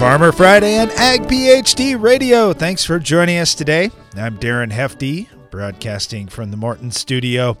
Farmer 0.00 0.32
Friday 0.32 0.76
and 0.76 0.90
Ag 0.92 1.24
PhD 1.24 2.00
Radio. 2.00 2.54
Thanks 2.54 2.86
for 2.86 2.98
joining 2.98 3.36
us 3.36 3.54
today. 3.54 3.90
I'm 4.16 4.38
Darren 4.38 4.72
Hefty, 4.72 5.28
broadcasting 5.50 6.26
from 6.26 6.50
the 6.50 6.56
Morton 6.56 6.90
studio. 6.90 7.58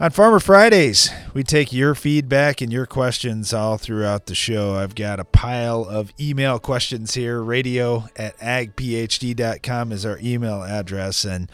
On 0.00 0.10
Farmer 0.10 0.40
Fridays, 0.40 1.10
we 1.34 1.44
take 1.44 1.72
your 1.72 1.94
feedback 1.94 2.60
and 2.60 2.72
your 2.72 2.86
questions 2.86 3.54
all 3.54 3.78
throughout 3.78 4.26
the 4.26 4.34
show. 4.34 4.74
I've 4.74 4.96
got 4.96 5.20
a 5.20 5.24
pile 5.24 5.84
of 5.84 6.12
email 6.18 6.58
questions 6.58 7.14
here. 7.14 7.40
Radio 7.40 8.08
at 8.16 8.36
agphd.com 8.38 9.92
is 9.92 10.04
our 10.04 10.18
email 10.20 10.64
address. 10.64 11.24
And 11.24 11.48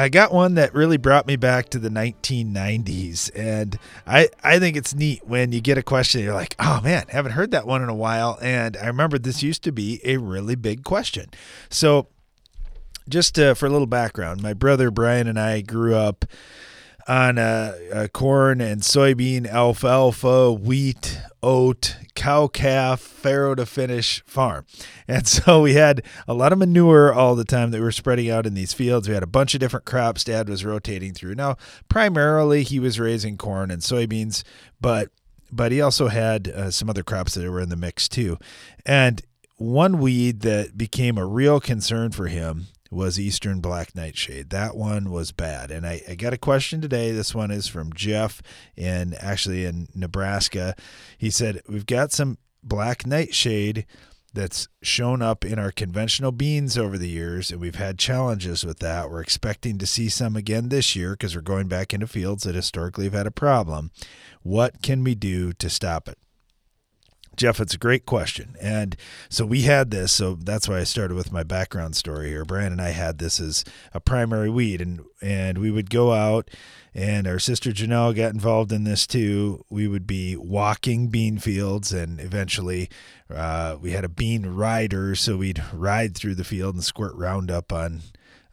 I 0.00 0.08
got 0.08 0.32
one 0.32 0.54
that 0.54 0.74
really 0.74 0.96
brought 0.96 1.26
me 1.26 1.36
back 1.36 1.68
to 1.70 1.78
the 1.78 1.88
1990s. 1.88 3.30
And 3.34 3.78
I, 4.06 4.28
I 4.42 4.58
think 4.58 4.76
it's 4.76 4.94
neat 4.94 5.26
when 5.26 5.52
you 5.52 5.60
get 5.60 5.78
a 5.78 5.82
question, 5.82 6.22
you're 6.22 6.34
like, 6.34 6.56
oh 6.58 6.80
man, 6.82 7.04
haven't 7.08 7.32
heard 7.32 7.52
that 7.52 7.66
one 7.66 7.82
in 7.82 7.88
a 7.88 7.94
while. 7.94 8.38
And 8.42 8.76
I 8.76 8.86
remember 8.86 9.18
this 9.18 9.42
used 9.42 9.62
to 9.64 9.72
be 9.72 10.00
a 10.04 10.16
really 10.16 10.56
big 10.56 10.82
question. 10.84 11.30
So, 11.70 12.08
just 13.06 13.38
uh, 13.38 13.52
for 13.52 13.66
a 13.66 13.70
little 13.70 13.86
background, 13.86 14.42
my 14.42 14.54
brother 14.54 14.90
Brian 14.90 15.26
and 15.26 15.38
I 15.38 15.60
grew 15.60 15.94
up 15.94 16.24
on 17.06 17.38
a, 17.38 17.74
a 17.92 18.08
corn 18.08 18.60
and 18.60 18.82
soybean, 18.82 19.46
alfalfa, 19.46 20.52
wheat, 20.52 21.20
oat, 21.42 21.96
cow 22.14 22.46
calf, 22.46 23.00
farrow 23.00 23.54
to 23.54 23.66
finish 23.66 24.22
farm. 24.24 24.66
And 25.06 25.26
so 25.26 25.60
we 25.60 25.74
had 25.74 26.02
a 26.26 26.32
lot 26.32 26.54
of 26.54 26.58
manure 26.58 27.12
all 27.12 27.34
the 27.34 27.44
time 27.44 27.70
that 27.70 27.76
we 27.76 27.84
were 27.84 27.92
spreading 27.92 28.30
out 28.30 28.46
in 28.46 28.54
these 28.54 28.72
fields. 28.72 29.06
We 29.06 29.12
had 29.12 29.22
a 29.22 29.26
bunch 29.26 29.52
of 29.52 29.60
different 29.60 29.84
crops 29.84 30.24
dad 30.24 30.48
was 30.48 30.64
rotating 30.64 31.12
through. 31.12 31.34
Now, 31.34 31.56
primarily 31.90 32.62
he 32.62 32.80
was 32.80 32.98
raising 32.98 33.36
corn 33.36 33.70
and 33.70 33.82
soybeans, 33.82 34.44
but 34.80 35.10
but 35.52 35.72
he 35.72 35.82
also 35.82 36.08
had 36.08 36.48
uh, 36.48 36.70
some 36.70 36.88
other 36.88 37.02
crops 37.02 37.34
that 37.34 37.50
were 37.50 37.60
in 37.60 37.68
the 37.68 37.76
mix 37.76 38.08
too. 38.08 38.38
And 38.86 39.20
one 39.56 39.98
weed 39.98 40.40
that 40.40 40.76
became 40.78 41.18
a 41.18 41.26
real 41.26 41.60
concern 41.60 42.10
for 42.10 42.26
him 42.26 42.68
was 42.94 43.18
Eastern 43.18 43.60
Black 43.60 43.94
Nightshade. 43.94 44.50
That 44.50 44.76
one 44.76 45.10
was 45.10 45.32
bad. 45.32 45.70
And 45.70 45.86
I, 45.86 46.02
I 46.08 46.14
got 46.14 46.32
a 46.32 46.38
question 46.38 46.80
today. 46.80 47.10
This 47.10 47.34
one 47.34 47.50
is 47.50 47.66
from 47.66 47.92
Jeff 47.92 48.42
in 48.76 49.14
actually 49.14 49.64
in 49.64 49.88
Nebraska. 49.94 50.74
He 51.18 51.30
said, 51.30 51.60
We've 51.68 51.86
got 51.86 52.12
some 52.12 52.38
black 52.62 53.06
nightshade 53.06 53.86
that's 54.32 54.66
shown 54.82 55.22
up 55.22 55.44
in 55.44 55.58
our 55.58 55.70
conventional 55.70 56.32
beans 56.32 56.76
over 56.76 56.98
the 56.98 57.08
years, 57.08 57.52
and 57.52 57.60
we've 57.60 57.76
had 57.76 57.98
challenges 57.98 58.64
with 58.64 58.80
that. 58.80 59.08
We're 59.08 59.22
expecting 59.22 59.78
to 59.78 59.86
see 59.86 60.08
some 60.08 60.34
again 60.34 60.70
this 60.70 60.96
year 60.96 61.12
because 61.12 61.36
we're 61.36 61.42
going 61.42 61.68
back 61.68 61.94
into 61.94 62.08
fields 62.08 62.42
that 62.42 62.56
historically 62.56 63.04
have 63.04 63.12
had 63.12 63.26
a 63.28 63.30
problem. 63.30 63.92
What 64.42 64.82
can 64.82 65.04
we 65.04 65.14
do 65.14 65.52
to 65.52 65.70
stop 65.70 66.08
it? 66.08 66.18
Jeff, 67.36 67.60
it's 67.60 67.74
a 67.74 67.78
great 67.78 68.06
question. 68.06 68.56
And 68.60 68.96
so 69.28 69.44
we 69.44 69.62
had 69.62 69.90
this, 69.90 70.12
so 70.12 70.34
that's 70.34 70.68
why 70.68 70.78
I 70.78 70.84
started 70.84 71.14
with 71.14 71.32
my 71.32 71.42
background 71.42 71.96
story 71.96 72.28
here. 72.28 72.44
Brian 72.44 72.72
and 72.72 72.80
I 72.80 72.90
had 72.90 73.18
this 73.18 73.40
as 73.40 73.64
a 73.92 74.00
primary 74.00 74.50
weed 74.50 74.80
and 74.80 75.04
and 75.20 75.58
we 75.58 75.70
would 75.70 75.88
go 75.88 76.12
out 76.12 76.50
and 76.94 77.26
our 77.26 77.38
sister 77.38 77.70
Janelle 77.70 78.14
got 78.14 78.32
involved 78.32 78.70
in 78.70 78.84
this 78.84 79.06
too. 79.06 79.64
We 79.68 79.88
would 79.88 80.06
be 80.06 80.36
walking 80.36 81.08
bean 81.08 81.38
fields 81.38 81.92
and 81.92 82.20
eventually 82.20 82.88
uh, 83.28 83.76
we 83.80 83.92
had 83.92 84.04
a 84.04 84.08
bean 84.08 84.46
rider, 84.46 85.14
so 85.14 85.38
we'd 85.38 85.62
ride 85.72 86.14
through 86.14 86.36
the 86.36 86.44
field 86.44 86.74
and 86.74 86.84
squirt 86.84 87.14
Roundup 87.14 87.72
on 87.72 88.02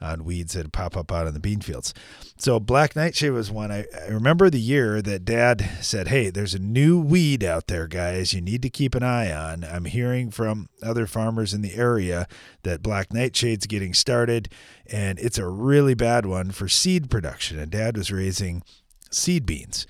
on 0.02 0.24
weeds 0.24 0.54
that 0.54 0.72
pop 0.72 0.98
up 0.98 1.12
out 1.12 1.28
in 1.28 1.34
the 1.34 1.40
bean 1.40 1.62
fields. 1.62 1.94
So 2.38 2.60
black 2.60 2.96
nightshade 2.96 3.32
was 3.32 3.52
one. 3.52 3.72
I, 3.72 3.86
I, 3.96 4.08
remember 4.10 4.50
the 4.50 4.60
year 4.60 5.02
that 5.02 5.26
Dad 5.26 5.70
said, 5.82 6.08
"Hey, 6.08 6.30
there's 6.30 6.54
a 6.54 6.60
new 6.60 7.00
weed 7.00 7.44
out 7.44 7.68
there, 7.68 7.88
guys. 7.88 8.34
You 8.34 8.42
need 8.42 8.62
to 8.64 8.70
keep 8.70 8.96
an 8.96 9.04
eye 9.04 9.32
on." 9.32 9.64
I'm 9.64 9.86
hearing 9.86 10.32
from 10.32 10.70
other 10.82 11.06
farmers 11.06 11.54
in 11.54 11.62
the 11.62 11.76
area 11.76 12.28
that 12.64 12.82
black 12.82 13.14
nightshade's 13.14 13.68
getting 13.68 13.94
started, 13.94 14.50
and 14.88 15.20
it's 15.20 15.38
a 15.38 15.48
really 15.48 15.94
bad 15.94 16.26
one 16.26 16.52
for 16.52 16.68
seed 16.68 17.10
production. 17.10 17.60
And 17.60 17.72
Dad 17.72 17.98
was 17.98 18.12
raising 18.12 18.64
seed 19.12 19.46
beans, 19.46 19.86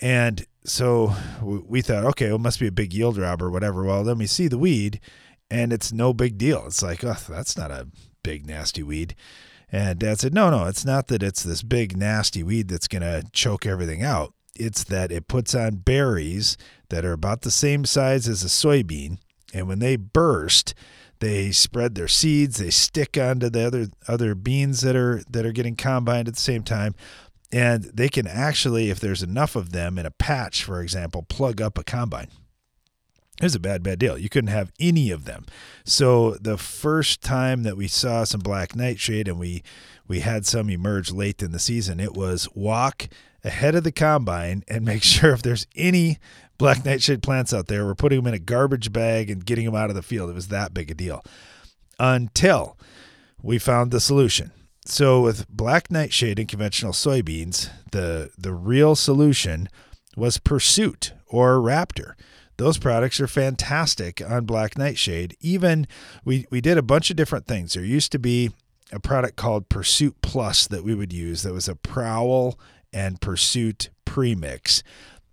and 0.00 0.46
so 0.64 1.14
we 1.42 1.82
thought, 1.82 2.04
okay, 2.04 2.26
well, 2.26 2.36
it 2.36 2.40
must 2.40 2.60
be 2.60 2.68
a 2.68 2.72
big 2.72 2.94
yield 2.94 3.18
robber 3.18 3.46
or 3.46 3.50
whatever. 3.50 3.84
Well, 3.84 4.04
then 4.04 4.18
we 4.18 4.26
see 4.26 4.48
the 4.48 4.58
weed, 4.58 5.00
and 5.50 5.72
it's 5.72 5.92
no 5.92 6.12
big 6.12 6.38
deal. 6.38 6.64
It's 6.66 6.82
like, 6.82 7.02
oh, 7.04 7.16
that's 7.28 7.56
not 7.56 7.70
a 7.70 7.88
big 8.22 8.46
nasty 8.46 8.82
weed. 8.82 9.14
And 9.72 9.98
dad 9.98 10.20
said, 10.20 10.34
No, 10.34 10.50
no, 10.50 10.66
it's 10.66 10.84
not 10.84 11.08
that 11.08 11.22
it's 11.22 11.42
this 11.42 11.62
big 11.62 11.96
nasty 11.96 12.42
weed 12.42 12.68
that's 12.68 12.88
going 12.88 13.02
to 13.02 13.24
choke 13.32 13.64
everything 13.64 14.02
out. 14.02 14.34
It's 14.54 14.84
that 14.84 15.10
it 15.10 15.28
puts 15.28 15.54
on 15.54 15.76
berries 15.76 16.58
that 16.90 17.06
are 17.06 17.14
about 17.14 17.40
the 17.40 17.50
same 17.50 17.86
size 17.86 18.28
as 18.28 18.44
a 18.44 18.48
soybean. 18.48 19.16
And 19.54 19.66
when 19.66 19.78
they 19.78 19.96
burst, 19.96 20.74
they 21.20 21.52
spread 21.52 21.94
their 21.94 22.08
seeds, 22.08 22.58
they 22.58 22.68
stick 22.68 23.16
onto 23.16 23.48
the 23.48 23.66
other 23.66 23.86
other 24.06 24.34
beans 24.34 24.82
that 24.82 24.94
are 24.94 25.22
that 25.30 25.46
are 25.46 25.52
getting 25.52 25.76
combined 25.76 26.28
at 26.28 26.34
the 26.34 26.40
same 26.40 26.64
time. 26.64 26.94
And 27.50 27.84
they 27.84 28.08
can 28.08 28.26
actually, 28.26 28.90
if 28.90 28.98
there's 28.98 29.22
enough 29.22 29.56
of 29.56 29.72
them 29.72 29.98
in 29.98 30.06
a 30.06 30.10
patch, 30.10 30.64
for 30.64 30.80
example, 30.80 31.22
plug 31.22 31.60
up 31.60 31.78
a 31.78 31.84
combine. 31.84 32.28
It 33.40 33.44
was 33.44 33.54
a 33.54 33.60
bad, 33.60 33.82
bad 33.82 33.98
deal. 33.98 34.18
You 34.18 34.28
couldn't 34.28 34.50
have 34.50 34.72
any 34.78 35.10
of 35.10 35.24
them. 35.24 35.46
So 35.84 36.36
the 36.40 36.58
first 36.58 37.22
time 37.22 37.62
that 37.62 37.76
we 37.76 37.88
saw 37.88 38.24
some 38.24 38.40
black 38.40 38.76
nightshade 38.76 39.26
and 39.26 39.38
we 39.38 39.62
we 40.06 40.20
had 40.20 40.44
some 40.44 40.68
emerge 40.68 41.10
late 41.10 41.42
in 41.42 41.52
the 41.52 41.58
season, 41.58 41.98
it 41.98 42.14
was 42.14 42.48
walk 42.54 43.08
ahead 43.44 43.74
of 43.74 43.84
the 43.84 43.92
combine 43.92 44.62
and 44.68 44.84
make 44.84 45.02
sure 45.02 45.32
if 45.32 45.42
there's 45.42 45.66
any 45.74 46.18
black 46.58 46.84
nightshade 46.84 47.22
plants 47.22 47.52
out 47.52 47.66
there, 47.66 47.84
we're 47.84 47.94
putting 47.94 48.18
them 48.18 48.28
in 48.28 48.34
a 48.34 48.38
garbage 48.38 48.92
bag 48.92 49.30
and 49.30 49.44
getting 49.44 49.64
them 49.64 49.74
out 49.74 49.90
of 49.90 49.96
the 49.96 50.02
field. 50.02 50.30
It 50.30 50.34
was 50.34 50.48
that 50.48 50.74
big 50.74 50.90
a 50.90 50.94
deal. 50.94 51.24
Until 51.98 52.76
we 53.42 53.58
found 53.58 53.90
the 53.90 54.00
solution. 54.00 54.52
So 54.84 55.22
with 55.22 55.48
black 55.48 55.90
nightshade 55.90 56.38
and 56.38 56.48
conventional 56.48 56.92
soybeans, 56.92 57.70
the 57.92 58.30
the 58.36 58.52
real 58.52 58.94
solution 58.94 59.68
was 60.16 60.38
Pursuit 60.38 61.12
or 61.26 61.56
Raptor. 61.56 62.14
Those 62.62 62.78
products 62.78 63.18
are 63.18 63.26
fantastic 63.26 64.22
on 64.24 64.44
Black 64.44 64.78
Nightshade. 64.78 65.36
Even 65.40 65.88
we, 66.24 66.46
we 66.48 66.60
did 66.60 66.78
a 66.78 66.82
bunch 66.82 67.10
of 67.10 67.16
different 67.16 67.48
things. 67.48 67.74
There 67.74 67.82
used 67.82 68.12
to 68.12 68.20
be 68.20 68.52
a 68.92 69.00
product 69.00 69.34
called 69.34 69.68
Pursuit 69.68 70.14
Plus 70.22 70.68
that 70.68 70.84
we 70.84 70.94
would 70.94 71.12
use 71.12 71.42
that 71.42 71.52
was 71.52 71.66
a 71.66 71.74
Prowl 71.74 72.56
and 72.92 73.20
Pursuit 73.20 73.90
premix. 74.04 74.84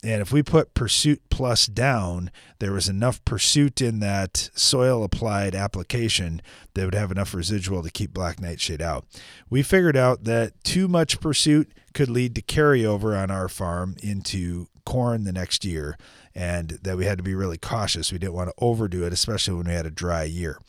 And 0.02 0.22
if 0.22 0.32
we 0.32 0.44
put 0.44 0.74
Pursuit 0.74 1.22
Plus 1.30 1.66
down, 1.66 2.32
there 2.60 2.72
was 2.72 2.88
enough 2.88 3.24
Pursuit 3.26 3.82
in 3.82 4.00
that 4.00 4.50
soil 4.54 5.04
applied 5.04 5.56
application 5.56 6.42
that 6.74 6.86
would 6.86 6.96
have 6.96 7.12
enough 7.12 7.34
residual 7.34 7.84
to 7.84 7.90
keep 7.90 8.14
Black 8.14 8.40
Nightshade 8.40 8.82
out. 8.82 9.06
We 9.50 9.62
figured 9.62 9.98
out 9.98 10.24
that 10.24 10.64
too 10.64 10.88
much 10.88 11.20
Pursuit 11.20 11.72
could 11.94 12.10
lead 12.10 12.36
to 12.36 12.42
carryover 12.42 13.22
on 13.22 13.30
our 13.30 13.50
farm 13.50 13.96
into 14.02 14.68
corn 14.86 15.24
the 15.24 15.34
next 15.34 15.66
year 15.66 15.98
and 16.34 16.80
that 16.82 16.98
we 16.98 17.06
had 17.06 17.18
to 17.18 17.24
be 17.24 17.36
really 17.36 17.58
cautious. 17.58 18.12
We 18.12 18.20
didn't 18.20 18.34
want 18.34 18.50
to 18.50 18.56
overdo 18.60 19.06
it, 19.06 19.14
especially 19.14 19.56
when 19.56 19.68
we 19.68 19.74
had 19.74 19.86
a 19.86 19.92
dry 19.92 20.24
year. 20.24 20.60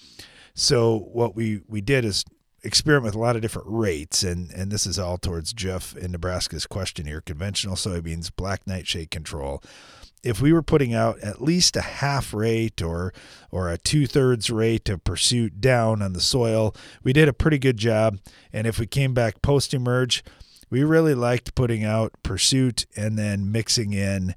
So 0.55 0.99
what 1.13 1.37
we 1.37 1.63
we 1.69 1.81
did 1.81 2.05
is 2.05 2.25
experiment 2.63 3.07
with 3.07 3.15
a 3.15 3.25
lot 3.25 3.37
of 3.37 3.43
different 3.43 3.69
rates, 3.71 4.23
and 4.23 4.51
and 4.53 4.71
this 4.71 4.87
is 4.87 4.99
all 4.99 5.19
towards 5.19 5.53
Jeff 5.53 5.97
in 5.97 6.13
Nebraska's 6.13 6.67
question 6.67 7.07
here: 7.07 7.21
conventional 7.21 7.77
soybeans, 7.77 8.31
black 8.35 8.67
nightshade 8.67 9.11
control. 9.11 9.63
If 10.23 10.41
we 10.41 10.53
were 10.53 10.63
putting 10.63 10.93
out 10.93 11.19
at 11.21 11.41
least 11.41 11.77
a 11.77 11.81
half 11.81 12.35
rate 12.35 12.83
or 12.83 13.13
or 13.51 13.71
a 13.71 13.79
two 13.79 14.07
thirds 14.07 14.51
rate 14.51 14.89
of 14.89 15.05
pursuit 15.05 15.61
down 15.61 16.03
on 16.03 16.13
the 16.13 16.21
soil, 16.21 16.75
we 17.03 17.13
did 17.13 17.29
a 17.29 17.33
pretty 17.33 17.59
good 17.59 17.79
job. 17.79 18.19
And 18.53 18.67
if 18.67 18.79
we 18.79 18.87
came 18.87 19.15
back 19.15 19.41
post 19.41 19.73
emerge, 19.73 20.23
we 20.69 20.85
really 20.85 21.15
liked 21.15 21.55
putting 21.55 21.85
out 21.85 22.13
pursuit 22.23 22.87
and 22.97 23.19
then 23.19 23.51
mixing 23.51 23.93
in 23.93 24.35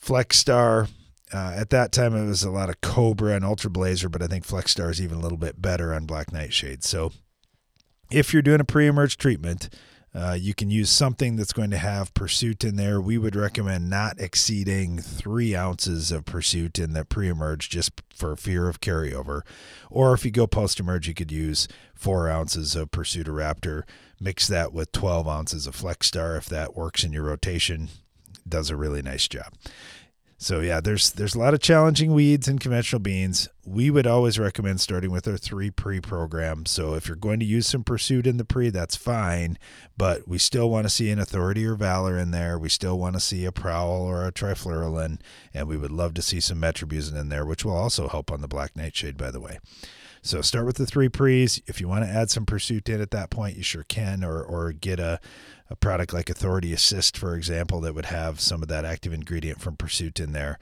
Flexstar. 0.00 0.88
Uh, 1.32 1.54
at 1.56 1.70
that 1.70 1.92
time, 1.92 2.14
it 2.14 2.26
was 2.26 2.42
a 2.42 2.50
lot 2.50 2.68
of 2.68 2.80
Cobra 2.82 3.34
and 3.34 3.44
Ultra 3.44 3.70
Blazer, 3.70 4.10
but 4.10 4.22
I 4.22 4.26
think 4.26 4.46
Flexstar 4.46 4.90
is 4.90 5.00
even 5.00 5.18
a 5.18 5.20
little 5.20 5.38
bit 5.38 5.62
better 5.62 5.94
on 5.94 6.04
Black 6.04 6.30
Nightshade. 6.30 6.84
So, 6.84 7.12
if 8.12 8.32
you're 8.32 8.42
doing 8.42 8.60
a 8.60 8.64
pre-emerge 8.64 9.16
treatment, 9.16 9.68
uh, 10.14 10.36
you 10.38 10.52
can 10.52 10.68
use 10.68 10.90
something 10.90 11.36
that's 11.36 11.54
going 11.54 11.70
to 11.70 11.78
have 11.78 12.12
pursuit 12.12 12.64
in 12.64 12.76
there. 12.76 13.00
We 13.00 13.16
would 13.16 13.34
recommend 13.34 13.88
not 13.88 14.20
exceeding 14.20 14.98
three 14.98 15.56
ounces 15.56 16.12
of 16.12 16.26
pursuit 16.26 16.78
in 16.78 16.92
the 16.92 17.04
pre-emerge, 17.04 17.70
just 17.70 18.02
for 18.14 18.36
fear 18.36 18.68
of 18.68 18.80
carryover. 18.80 19.40
Or 19.90 20.12
if 20.12 20.24
you 20.24 20.30
go 20.30 20.46
post-emerge, 20.46 21.08
you 21.08 21.14
could 21.14 21.32
use 21.32 21.66
four 21.94 22.28
ounces 22.28 22.76
of 22.76 22.90
Pursuit 22.90 23.26
Raptor. 23.26 23.84
Mix 24.20 24.46
that 24.48 24.72
with 24.72 24.92
12 24.92 25.26
ounces 25.26 25.66
of 25.66 25.74
Flexstar 25.74 26.36
if 26.36 26.46
that 26.46 26.76
works 26.76 27.04
in 27.04 27.12
your 27.12 27.24
rotation. 27.24 27.88
Does 28.46 28.68
a 28.68 28.76
really 28.76 29.02
nice 29.02 29.28
job. 29.28 29.54
So 30.42 30.58
yeah, 30.58 30.80
there's 30.80 31.12
there's 31.12 31.36
a 31.36 31.38
lot 31.38 31.54
of 31.54 31.60
challenging 31.60 32.12
weeds 32.12 32.48
in 32.48 32.58
conventional 32.58 32.98
beans. 32.98 33.48
We 33.64 33.90
would 33.90 34.08
always 34.08 34.40
recommend 34.40 34.80
starting 34.80 35.12
with 35.12 35.28
our 35.28 35.36
three 35.36 35.70
pre 35.70 36.00
program. 36.00 36.66
So 36.66 36.94
if 36.94 37.06
you're 37.06 37.14
going 37.14 37.38
to 37.38 37.46
use 37.46 37.68
some 37.68 37.84
pursuit 37.84 38.26
in 38.26 38.38
the 38.38 38.44
pre, 38.44 38.68
that's 38.68 38.96
fine. 38.96 39.56
But 39.96 40.26
we 40.26 40.38
still 40.38 40.68
want 40.68 40.84
to 40.84 40.90
see 40.90 41.10
an 41.10 41.20
authority 41.20 41.64
or 41.64 41.76
valor 41.76 42.18
in 42.18 42.32
there. 42.32 42.58
We 42.58 42.70
still 42.70 42.98
want 42.98 43.14
to 43.14 43.20
see 43.20 43.44
a 43.44 43.52
prowl 43.52 44.02
or 44.02 44.26
a 44.26 44.32
trifluralin, 44.32 45.20
and 45.54 45.68
we 45.68 45.76
would 45.76 45.92
love 45.92 46.12
to 46.14 46.22
see 46.22 46.40
some 46.40 46.60
metribuzin 46.60 47.16
in 47.16 47.28
there, 47.28 47.46
which 47.46 47.64
will 47.64 47.76
also 47.76 48.08
help 48.08 48.32
on 48.32 48.40
the 48.40 48.48
black 48.48 48.74
nightshade, 48.74 49.16
by 49.16 49.30
the 49.30 49.40
way. 49.40 49.60
So 50.22 50.40
start 50.40 50.66
with 50.66 50.76
the 50.76 50.86
three 50.86 51.08
pre's. 51.08 51.60
If 51.68 51.80
you 51.80 51.86
want 51.86 52.04
to 52.04 52.10
add 52.10 52.30
some 52.30 52.46
pursuit 52.46 52.88
in 52.88 53.00
at 53.00 53.12
that 53.12 53.30
point, 53.30 53.56
you 53.56 53.62
sure 53.62 53.84
can, 53.84 54.24
or 54.24 54.42
or 54.42 54.72
get 54.72 54.98
a, 54.98 55.20
a 55.72 55.76
product 55.76 56.12
like 56.12 56.28
Authority 56.28 56.74
Assist, 56.74 57.16
for 57.16 57.34
example, 57.34 57.80
that 57.80 57.94
would 57.94 58.04
have 58.04 58.40
some 58.40 58.62
of 58.62 58.68
that 58.68 58.84
active 58.84 59.14
ingredient 59.14 59.58
from 59.58 59.74
pursuit 59.74 60.20
in 60.20 60.32
there. 60.32 60.58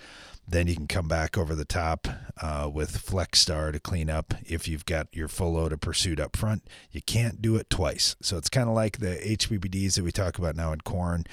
Then 0.47 0.69
you 0.69 0.77
can 0.77 0.87
come 0.87 1.09
back 1.09 1.37
over 1.37 1.55
the 1.55 1.65
top 1.65 2.07
uh, 2.41 2.71
with 2.73 2.97
Flex 2.97 3.41
Star 3.41 3.73
to 3.73 3.81
clean 3.81 4.09
up 4.09 4.35
if 4.45 4.69
you've 4.69 4.87
got 4.87 5.09
your 5.13 5.27
full 5.27 5.55
load 5.55 5.73
of 5.73 5.81
pursuit 5.81 6.21
up 6.21 6.37
front. 6.37 6.67
You 6.93 7.03
can't 7.03 7.43
do 7.43 7.57
it 7.57 7.69
twice. 7.69 8.15
So 8.23 8.37
it's 8.37 8.49
kind 8.49 8.69
of 8.69 8.75
like 8.75 8.99
the 8.99 9.17
HPPDs 9.17 9.95
that 9.95 10.05
we 10.05 10.13
talk 10.13 10.39
about 10.39 10.55
now 10.55 10.73
in 10.73 10.81
corn. 10.81 11.25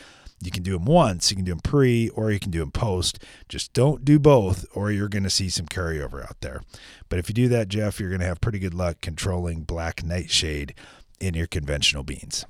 You 0.41 0.51
can 0.51 0.63
do 0.63 0.73
them 0.73 0.85
once, 0.85 1.29
you 1.29 1.35
can 1.35 1.45
do 1.45 1.51
them 1.51 1.61
pre, 1.61 2.09
or 2.09 2.31
you 2.31 2.39
can 2.39 2.51
do 2.51 2.59
them 2.59 2.71
post. 2.71 3.23
Just 3.47 3.73
don't 3.73 4.03
do 4.03 4.17
both, 4.17 4.65
or 4.73 4.91
you're 4.91 5.07
going 5.07 5.23
to 5.23 5.29
see 5.29 5.49
some 5.49 5.67
carryover 5.67 6.23
out 6.23 6.41
there. 6.41 6.63
But 7.09 7.19
if 7.19 7.29
you 7.29 7.33
do 7.33 7.47
that, 7.49 7.69
Jeff, 7.69 7.99
you're 7.99 8.09
going 8.09 8.21
to 8.21 8.27
have 8.27 8.41
pretty 8.41 8.59
good 8.59 8.75
luck 8.75 9.01
controlling 9.01 9.61
black 9.61 10.03
nightshade 10.03 10.73
in 11.19 11.35
your 11.35 11.47
conventional 11.47 12.03
beans. 12.03 12.45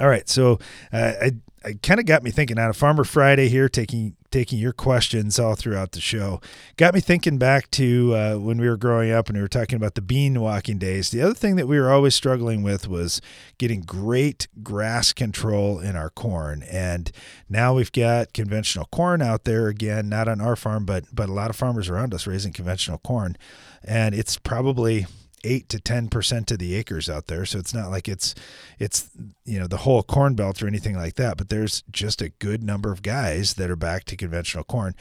All 0.00 0.08
right, 0.08 0.28
so 0.28 0.58
uh, 0.92 1.12
I 1.20 1.32
I 1.62 1.74
kind 1.82 2.00
of 2.00 2.06
got 2.06 2.22
me 2.22 2.30
thinking 2.30 2.58
on 2.58 2.70
a 2.70 2.72
Farmer 2.72 3.04
Friday 3.04 3.48
here, 3.48 3.68
taking 3.68 4.16
taking 4.30 4.58
your 4.58 4.72
questions 4.72 5.38
all 5.38 5.54
throughout 5.54 5.92
the 5.92 6.00
show. 6.00 6.40
Got 6.78 6.94
me 6.94 7.00
thinking 7.00 7.36
back 7.36 7.70
to 7.72 8.14
uh, 8.14 8.36
when 8.36 8.58
we 8.58 8.66
were 8.66 8.78
growing 8.78 9.10
up 9.10 9.28
and 9.28 9.36
we 9.36 9.42
were 9.42 9.48
talking 9.48 9.76
about 9.76 9.94
the 9.94 10.00
bean 10.00 10.40
walking 10.40 10.78
days. 10.78 11.10
The 11.10 11.20
other 11.20 11.34
thing 11.34 11.56
that 11.56 11.68
we 11.68 11.78
were 11.78 11.90
always 11.90 12.14
struggling 12.14 12.62
with 12.62 12.88
was 12.88 13.20
getting 13.58 13.82
great 13.82 14.48
grass 14.62 15.12
control 15.12 15.80
in 15.80 15.96
our 15.96 16.08
corn. 16.08 16.62
And 16.70 17.12
now 17.48 17.74
we've 17.74 17.92
got 17.92 18.32
conventional 18.32 18.86
corn 18.86 19.20
out 19.20 19.44
there 19.44 19.66
again, 19.68 20.08
not 20.08 20.28
on 20.28 20.40
our 20.40 20.56
farm, 20.56 20.86
but 20.86 21.04
but 21.12 21.28
a 21.28 21.34
lot 21.34 21.50
of 21.50 21.56
farmers 21.56 21.90
around 21.90 22.14
us 22.14 22.26
raising 22.26 22.54
conventional 22.54 22.98
corn, 22.98 23.36
and 23.84 24.14
it's 24.14 24.38
probably 24.38 25.06
eight 25.44 25.68
to 25.70 25.80
ten 25.80 26.08
percent 26.08 26.50
of 26.50 26.58
the 26.58 26.74
acres 26.74 27.08
out 27.08 27.26
there. 27.26 27.44
So 27.44 27.58
it's 27.58 27.74
not 27.74 27.90
like 27.90 28.08
it's 28.08 28.34
it's 28.78 29.10
you 29.44 29.58
know 29.58 29.66
the 29.66 29.78
whole 29.78 30.02
corn 30.02 30.34
belt 30.34 30.62
or 30.62 30.66
anything 30.66 30.96
like 30.96 31.14
that. 31.14 31.36
But 31.36 31.48
there's 31.48 31.82
just 31.90 32.22
a 32.22 32.28
good 32.28 32.62
number 32.62 32.92
of 32.92 33.02
guys 33.02 33.54
that 33.54 33.70
are 33.70 33.76
back 33.76 34.04
to 34.04 34.16
conventional 34.16 34.64
corn. 34.64 34.94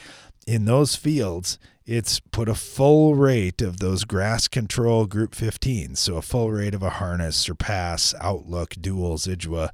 In 0.47 0.65
those 0.65 0.95
fields, 0.95 1.59
it's 1.85 2.19
put 2.19 2.49
a 2.49 2.55
full 2.55 3.15
rate 3.15 3.61
of 3.61 3.79
those 3.79 4.03
grass 4.03 4.47
control 4.47 5.05
group 5.05 5.35
15. 5.35 5.95
So 5.95 6.17
a 6.17 6.21
full 6.21 6.51
rate 6.51 6.73
of 6.73 6.83
a 6.83 6.91
harness, 6.91 7.35
surpass, 7.35 8.13
outlook, 8.19 8.75
dual, 8.79 9.17
Zidua 9.17 9.71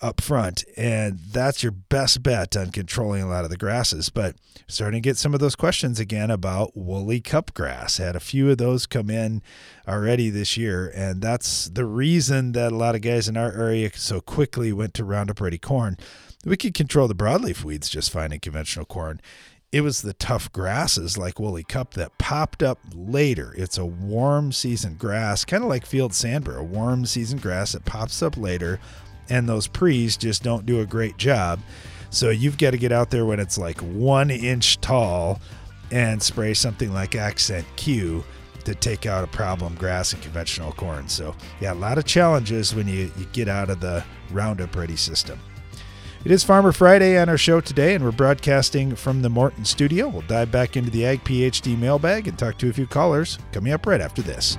up 0.00 0.20
front. 0.20 0.64
And 0.76 1.18
that's 1.18 1.62
your 1.62 1.72
best 1.72 2.22
bet 2.22 2.56
on 2.56 2.70
controlling 2.70 3.22
a 3.22 3.28
lot 3.28 3.44
of 3.44 3.50
the 3.50 3.56
grasses. 3.56 4.08
But 4.08 4.36
starting 4.66 5.02
to 5.02 5.08
get 5.08 5.16
some 5.16 5.34
of 5.34 5.40
those 5.40 5.56
questions 5.56 6.00
again 6.00 6.30
about 6.30 6.76
woolly 6.76 7.20
cup 7.20 7.52
grass. 7.54 7.98
Had 7.98 8.16
a 8.16 8.20
few 8.20 8.50
of 8.50 8.58
those 8.58 8.86
come 8.86 9.10
in 9.10 9.42
already 9.86 10.30
this 10.30 10.56
year. 10.56 10.90
And 10.94 11.20
that's 11.20 11.66
the 11.66 11.84
reason 11.84 12.52
that 12.52 12.72
a 12.72 12.76
lot 12.76 12.94
of 12.94 13.02
guys 13.02 13.28
in 13.28 13.36
our 13.36 13.52
area 13.52 13.90
so 13.94 14.20
quickly 14.20 14.72
went 14.72 14.94
to 14.94 15.04
Roundup 15.04 15.40
Ready 15.40 15.58
corn. 15.58 15.96
We 16.44 16.56
could 16.56 16.74
control 16.74 17.06
the 17.06 17.14
broadleaf 17.14 17.64
weeds 17.64 17.88
just 17.88 18.10
fine 18.10 18.32
in 18.32 18.40
conventional 18.40 18.86
corn. 18.86 19.20
It 19.72 19.82
was 19.82 20.02
the 20.02 20.14
tough 20.14 20.50
grasses 20.52 21.16
like 21.16 21.38
woolly 21.38 21.62
cup 21.62 21.94
that 21.94 22.18
popped 22.18 22.60
up 22.60 22.80
later. 22.92 23.54
It's 23.56 23.78
a 23.78 23.86
warm 23.86 24.50
season 24.50 24.94
grass, 24.94 25.44
kind 25.44 25.62
of 25.62 25.68
like 25.68 25.86
field 25.86 26.12
sandbur, 26.12 26.56
a 26.56 26.64
warm 26.64 27.06
season 27.06 27.38
grass 27.38 27.72
that 27.72 27.84
pops 27.84 28.20
up 28.20 28.36
later 28.36 28.80
and 29.30 29.48
those 29.48 29.66
pre's 29.66 30.16
just 30.16 30.42
don't 30.42 30.66
do 30.66 30.80
a 30.80 30.86
great 30.86 31.16
job. 31.16 31.60
So 32.10 32.30
you've 32.30 32.58
got 32.58 32.72
to 32.72 32.78
get 32.78 32.92
out 32.92 33.10
there 33.10 33.24
when 33.24 33.38
it's 33.40 33.56
like 33.56 33.78
one 33.80 34.30
inch 34.30 34.80
tall 34.80 35.40
and 35.90 36.22
spray 36.22 36.54
something 36.54 36.92
like 36.92 37.14
Accent 37.14 37.66
Q 37.76 38.24
to 38.64 38.74
take 38.74 39.06
out 39.06 39.24
a 39.24 39.28
problem 39.28 39.74
grass 39.76 40.12
and 40.12 40.22
conventional 40.22 40.72
corn. 40.72 41.08
So 41.08 41.34
yeah, 41.60 41.72
a 41.72 41.74
lot 41.74 41.98
of 41.98 42.04
challenges 42.04 42.74
when 42.74 42.88
you, 42.88 43.10
you 43.16 43.26
get 43.32 43.48
out 43.48 43.70
of 43.70 43.80
the 43.80 44.04
Roundup 44.30 44.74
Ready 44.76 44.96
system. 44.96 45.38
It 46.22 46.30
is 46.30 46.44
Farmer 46.44 46.72
Friday 46.72 47.16
on 47.18 47.30
our 47.30 47.38
show 47.38 47.62
today, 47.62 47.94
and 47.94 48.04
we're 48.04 48.12
broadcasting 48.12 48.94
from 48.94 49.22
the 49.22 49.30
Morton 49.30 49.64
studio. 49.64 50.06
We'll 50.06 50.20
dive 50.22 50.52
back 50.52 50.76
into 50.76 50.90
the 50.90 51.06
Ag 51.06 51.24
PhD 51.24 51.78
mailbag 51.78 52.28
and 52.28 52.38
talk 52.38 52.58
to 52.58 52.68
a 52.68 52.72
few 52.74 52.86
callers 52.86 53.38
coming 53.52 53.72
up 53.72 53.86
right 53.86 54.02
after 54.02 54.20
this. 54.20 54.58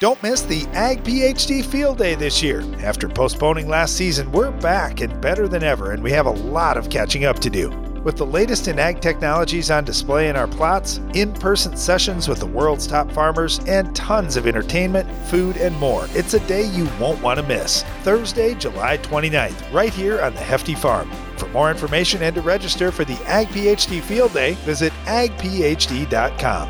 Don't 0.00 0.22
miss 0.22 0.42
the 0.42 0.64
Ag 0.74 1.02
PhD 1.02 1.64
Field 1.64 1.98
Day 1.98 2.14
this 2.14 2.40
year. 2.40 2.62
After 2.78 3.08
postponing 3.08 3.68
last 3.68 3.96
season, 3.96 4.30
we're 4.30 4.52
back 4.52 5.00
and 5.00 5.20
better 5.20 5.48
than 5.48 5.64
ever, 5.64 5.90
and 5.90 6.00
we 6.00 6.12
have 6.12 6.26
a 6.26 6.30
lot 6.30 6.76
of 6.76 6.88
catching 6.88 7.24
up 7.24 7.40
to 7.40 7.50
do. 7.50 7.70
With 8.04 8.16
the 8.16 8.24
latest 8.24 8.68
in 8.68 8.78
ag 8.78 9.00
technologies 9.00 9.72
on 9.72 9.84
display 9.84 10.28
in 10.28 10.36
our 10.36 10.46
plots, 10.46 11.00
in 11.14 11.32
person 11.32 11.76
sessions 11.76 12.28
with 12.28 12.38
the 12.38 12.46
world's 12.46 12.86
top 12.86 13.10
farmers, 13.10 13.58
and 13.66 13.94
tons 13.96 14.36
of 14.36 14.46
entertainment, 14.46 15.10
food, 15.26 15.56
and 15.56 15.76
more, 15.78 16.06
it's 16.10 16.34
a 16.34 16.46
day 16.46 16.62
you 16.62 16.88
won't 17.00 17.20
want 17.20 17.40
to 17.40 17.46
miss. 17.46 17.82
Thursday, 18.04 18.54
July 18.54 18.98
29th, 18.98 19.72
right 19.72 19.92
here 19.92 20.22
on 20.22 20.32
the 20.32 20.40
Hefty 20.40 20.76
Farm. 20.76 21.10
For 21.38 21.48
more 21.48 21.72
information 21.72 22.22
and 22.22 22.36
to 22.36 22.40
register 22.40 22.92
for 22.92 23.04
the 23.04 23.20
Ag 23.26 23.48
PhD 23.48 24.00
Field 24.00 24.32
Day, 24.32 24.52
visit 24.64 24.92
agphd.com. 25.06 26.68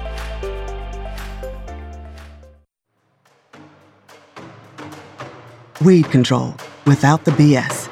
Weed 5.80 6.10
control 6.10 6.54
without 6.86 7.24
the 7.24 7.30
BS. 7.30 7.88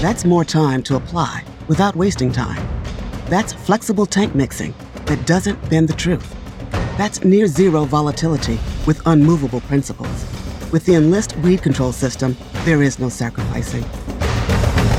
That's 0.00 0.24
more 0.24 0.44
time 0.44 0.84
to 0.84 0.94
apply 0.94 1.44
without 1.66 1.96
wasting 1.96 2.30
time. 2.30 2.64
That's 3.26 3.52
flexible 3.52 4.06
tank 4.06 4.36
mixing 4.36 4.72
that 5.06 5.26
doesn't 5.26 5.68
bend 5.68 5.88
the 5.88 5.94
truth. 5.94 6.36
That's 6.96 7.24
near 7.24 7.48
zero 7.48 7.84
volatility 7.84 8.60
with 8.86 9.04
unmovable 9.06 9.62
principles. 9.62 10.26
With 10.70 10.86
the 10.86 10.94
Enlist 10.94 11.36
weed 11.38 11.60
control 11.60 11.90
system, 11.90 12.36
there 12.64 12.84
is 12.84 13.00
no 13.00 13.08
sacrificing. 13.08 13.82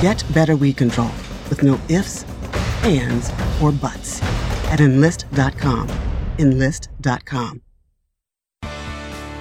Get 0.01 0.21
better 0.33 0.57
weed 0.57 0.75
control 0.75 1.11
with 1.49 1.63
no 1.63 1.79
ifs, 1.87 2.25
ands, 2.83 3.31
or 3.61 3.71
buts 3.71 4.21
at 4.71 4.81
enlist.com. 4.81 5.87
Enlist.com. 6.37 7.61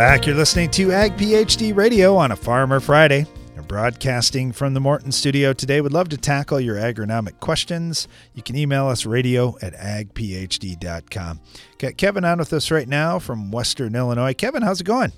back. 0.00 0.24
You're 0.26 0.34
listening 0.34 0.70
to 0.70 0.92
Ag 0.92 1.14
PhD 1.18 1.76
Radio 1.76 2.16
on 2.16 2.32
a 2.32 2.36
Farmer 2.36 2.80
Friday. 2.80 3.26
We're 3.54 3.60
broadcasting 3.64 4.50
from 4.50 4.72
the 4.72 4.80
Morton 4.80 5.12
studio 5.12 5.52
today. 5.52 5.82
We'd 5.82 5.92
love 5.92 6.08
to 6.08 6.16
tackle 6.16 6.58
your 6.58 6.76
agronomic 6.76 7.38
questions. 7.40 8.08
You 8.32 8.42
can 8.42 8.56
email 8.56 8.86
us 8.86 9.04
radio 9.04 9.58
at 9.60 9.74
agphd.com. 9.74 11.40
Got 11.76 11.98
Kevin 11.98 12.24
on 12.24 12.38
with 12.38 12.50
us 12.54 12.70
right 12.70 12.88
now 12.88 13.18
from 13.18 13.50
Western 13.50 13.94
Illinois. 13.94 14.32
Kevin, 14.32 14.62
how's 14.62 14.80
it 14.80 14.84
going? 14.84 15.12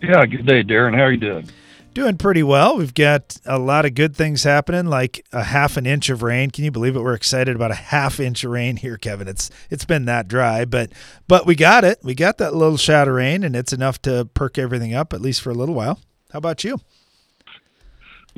Yeah, 0.00 0.24
good 0.24 0.46
day, 0.46 0.62
Darren. 0.62 0.94
How 0.94 1.02
are 1.02 1.12
you 1.12 1.20
doing? 1.20 1.46
Doing 1.94 2.18
pretty 2.18 2.42
well. 2.42 2.76
We've 2.76 2.92
got 2.92 3.38
a 3.46 3.56
lot 3.56 3.86
of 3.86 3.94
good 3.94 4.16
things 4.16 4.42
happening, 4.42 4.86
like 4.86 5.24
a 5.32 5.44
half 5.44 5.76
an 5.76 5.86
inch 5.86 6.10
of 6.10 6.24
rain. 6.24 6.50
Can 6.50 6.64
you 6.64 6.72
believe 6.72 6.96
it? 6.96 7.00
We're 7.00 7.14
excited 7.14 7.54
about 7.54 7.70
a 7.70 7.74
half 7.74 8.18
inch 8.18 8.42
of 8.42 8.50
rain 8.50 8.78
here, 8.78 8.96
Kevin. 8.96 9.28
It's 9.28 9.48
it's 9.70 9.84
been 9.84 10.04
that 10.06 10.26
dry, 10.26 10.64
but 10.64 10.90
but 11.28 11.46
we 11.46 11.54
got 11.54 11.84
it. 11.84 12.00
We 12.02 12.16
got 12.16 12.38
that 12.38 12.52
little 12.52 12.78
shot 12.78 13.06
of 13.06 13.14
rain, 13.14 13.44
and 13.44 13.54
it's 13.54 13.72
enough 13.72 14.02
to 14.02 14.24
perk 14.34 14.58
everything 14.58 14.92
up 14.92 15.12
at 15.12 15.20
least 15.20 15.40
for 15.40 15.50
a 15.50 15.54
little 15.54 15.76
while. 15.76 16.00
How 16.32 16.38
about 16.38 16.64
you? 16.64 16.80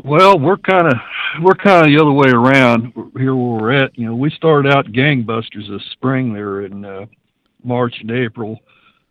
Well, 0.05 0.39
we're 0.39 0.59
kind 0.59 0.89
of 0.89 0.95
we're 1.41 1.55
kind 1.55 1.87
of 1.87 1.91
the 1.91 1.99
other 1.99 2.13
way 2.13 2.29
around 2.29 2.93
here 3.17 3.35
where 3.35 3.61
we're 3.63 3.73
at. 3.73 3.99
You 3.99 4.09
know, 4.09 4.17
we 4.17 4.29
started 4.33 4.71
out 4.71 4.93
gangbusters 4.93 5.71
this 5.71 5.83
spring 5.93 6.35
there 6.35 6.61
in 6.61 6.85
uh, 6.85 7.07
March 7.65 7.95
and 8.01 8.11
April, 8.11 8.61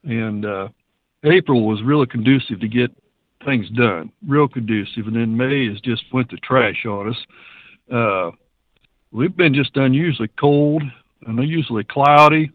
and 0.03 0.45
uh, 0.45 0.67
April 1.23 1.67
was 1.67 1.81
really 1.81 2.05
conducive 2.05 2.59
to 2.59 2.67
get 2.67 2.91
things 3.45 3.69
done, 3.69 4.11
real 4.27 4.47
conducive. 4.47 5.07
And 5.07 5.15
then 5.15 5.37
May 5.37 5.69
has 5.69 5.79
just 5.81 6.03
went 6.11 6.29
to 6.29 6.37
trash 6.37 6.85
on 6.85 7.09
us. 7.09 7.25
Uh, 7.91 8.31
we've 9.11 9.35
been 9.35 9.53
just 9.53 9.77
unusually 9.77 10.29
cold, 10.39 10.83
and 11.25 11.39
unusually 11.39 11.83
cloudy, 11.83 12.51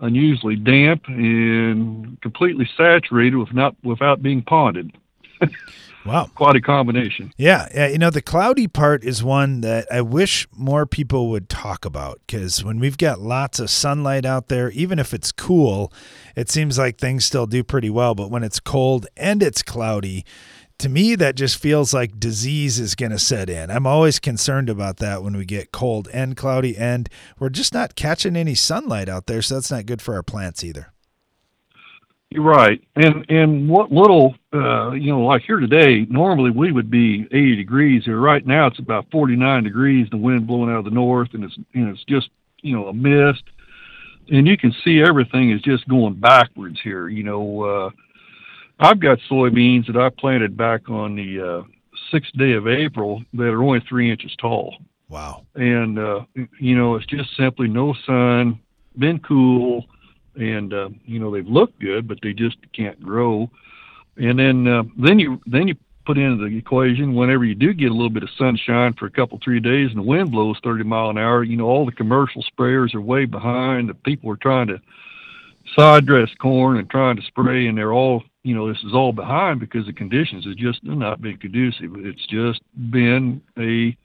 unusually 0.00 0.56
damp, 0.56 1.06
and 1.08 2.20
completely 2.20 2.68
saturated 2.76 3.36
with 3.36 3.52
not 3.52 3.74
without 3.82 4.22
being 4.22 4.42
ponded. 4.42 4.92
Wow. 6.06 6.30
Quite 6.34 6.56
a 6.56 6.60
combination. 6.60 7.32
Yeah. 7.36 7.68
Yeah. 7.74 7.88
You 7.88 7.98
know, 7.98 8.10
the 8.10 8.22
cloudy 8.22 8.68
part 8.68 9.04
is 9.04 9.22
one 9.22 9.60
that 9.62 9.86
I 9.92 10.00
wish 10.00 10.46
more 10.52 10.86
people 10.86 11.30
would 11.30 11.48
talk 11.48 11.84
about 11.84 12.20
because 12.26 12.64
when 12.64 12.78
we've 12.78 12.98
got 12.98 13.20
lots 13.20 13.58
of 13.58 13.70
sunlight 13.70 14.24
out 14.24 14.48
there, 14.48 14.70
even 14.70 14.98
if 14.98 15.12
it's 15.12 15.32
cool, 15.32 15.92
it 16.34 16.50
seems 16.50 16.78
like 16.78 16.98
things 16.98 17.24
still 17.24 17.46
do 17.46 17.64
pretty 17.64 17.90
well. 17.90 18.14
But 18.14 18.30
when 18.30 18.44
it's 18.44 18.60
cold 18.60 19.06
and 19.16 19.42
it's 19.42 19.62
cloudy, 19.62 20.24
to 20.78 20.88
me, 20.88 21.14
that 21.14 21.36
just 21.36 21.58
feels 21.58 21.94
like 21.94 22.20
disease 22.20 22.78
is 22.78 22.94
going 22.94 23.12
to 23.12 23.18
set 23.18 23.48
in. 23.48 23.70
I'm 23.70 23.86
always 23.86 24.18
concerned 24.18 24.68
about 24.68 24.98
that 24.98 25.22
when 25.22 25.36
we 25.36 25.46
get 25.46 25.72
cold 25.72 26.08
and 26.12 26.36
cloudy, 26.36 26.76
and 26.76 27.08
we're 27.38 27.48
just 27.48 27.72
not 27.72 27.94
catching 27.96 28.36
any 28.36 28.54
sunlight 28.54 29.08
out 29.08 29.26
there. 29.26 29.40
So 29.40 29.54
that's 29.54 29.70
not 29.70 29.86
good 29.86 30.02
for 30.02 30.14
our 30.14 30.22
plants 30.22 30.62
either. 30.62 30.92
You're 32.30 32.42
right, 32.42 32.82
and 32.96 33.24
and 33.28 33.68
what 33.68 33.92
little 33.92 34.34
uh, 34.52 34.90
you 34.92 35.12
know, 35.12 35.20
like 35.20 35.42
here 35.42 35.60
today, 35.60 36.06
normally 36.10 36.50
we 36.50 36.72
would 36.72 36.90
be 36.90 37.22
80 37.30 37.56
degrees 37.56 38.04
here. 38.04 38.18
Right 38.18 38.44
now, 38.44 38.66
it's 38.66 38.80
about 38.80 39.06
49 39.12 39.62
degrees. 39.62 40.08
The 40.10 40.16
wind 40.16 40.46
blowing 40.46 40.70
out 40.70 40.78
of 40.78 40.84
the 40.84 40.90
north, 40.90 41.28
and 41.34 41.44
it's 41.44 41.56
and 41.74 41.88
it's 41.88 42.04
just 42.04 42.30
you 42.62 42.74
know 42.74 42.88
a 42.88 42.92
mist, 42.92 43.44
and 44.28 44.44
you 44.44 44.56
can 44.58 44.74
see 44.84 45.00
everything 45.00 45.52
is 45.52 45.62
just 45.62 45.86
going 45.88 46.14
backwards 46.14 46.80
here. 46.82 47.08
You 47.08 47.22
know, 47.22 47.62
uh, 47.62 47.90
I've 48.80 48.98
got 48.98 49.18
soybeans 49.30 49.86
that 49.86 49.96
I 49.96 50.08
planted 50.08 50.56
back 50.56 50.90
on 50.90 51.14
the 51.14 51.40
uh, 51.40 51.62
sixth 52.10 52.36
day 52.36 52.54
of 52.54 52.66
April 52.66 53.22
that 53.34 53.44
are 53.44 53.62
only 53.62 53.84
three 53.88 54.10
inches 54.10 54.34
tall. 54.40 54.74
Wow! 55.08 55.46
And 55.54 55.96
uh, 55.96 56.24
you 56.58 56.76
know, 56.76 56.96
it's 56.96 57.06
just 57.06 57.36
simply 57.36 57.68
no 57.68 57.94
sun, 58.04 58.58
been 58.98 59.20
cool 59.20 59.86
and 60.36 60.72
uh, 60.72 60.88
you 61.04 61.18
know 61.18 61.30
they've 61.30 61.46
looked 61.46 61.78
good, 61.80 62.06
but 62.06 62.18
they 62.22 62.32
just 62.32 62.56
can't 62.72 63.00
grow. 63.02 63.50
And 64.16 64.38
then 64.38 64.66
uh, 64.66 64.84
then 64.96 65.18
you 65.18 65.40
then 65.46 65.68
you 65.68 65.76
put 66.06 66.18
into 66.18 66.48
the 66.48 66.56
equation 66.56 67.14
whenever 67.14 67.44
you 67.44 67.54
do 67.54 67.74
get 67.74 67.90
a 67.90 67.94
little 67.94 68.10
bit 68.10 68.22
of 68.22 68.30
sunshine 68.38 68.94
for 68.94 69.06
a 69.06 69.10
couple 69.10 69.38
three 69.42 69.58
days 69.58 69.90
and 69.90 69.98
the 69.98 70.02
wind 70.02 70.30
blows 70.30 70.56
30 70.62 70.84
mile 70.84 71.10
an 71.10 71.18
hour, 71.18 71.42
you 71.42 71.56
know 71.56 71.66
all 71.66 71.84
the 71.84 71.92
commercial 71.92 72.44
sprayers 72.44 72.94
are 72.94 73.00
way 73.00 73.24
behind. 73.24 73.88
The 73.88 73.94
people 73.94 74.30
are 74.30 74.36
trying 74.36 74.68
to 74.68 74.80
side 75.74 76.06
dress 76.06 76.30
corn 76.40 76.78
and 76.78 76.88
trying 76.88 77.16
to 77.16 77.22
spray, 77.22 77.66
and 77.66 77.76
they're 77.76 77.92
all 77.92 78.22
you 78.42 78.54
know 78.54 78.68
this 78.68 78.82
is 78.84 78.94
all 78.94 79.12
behind 79.12 79.60
because 79.60 79.86
the 79.86 79.92
conditions 79.92 80.44
have 80.44 80.56
just 80.56 80.82
not 80.84 81.20
been 81.20 81.36
conducive. 81.36 81.96
It's 81.96 82.26
just 82.26 82.60
been 82.90 83.42
a 83.58 83.96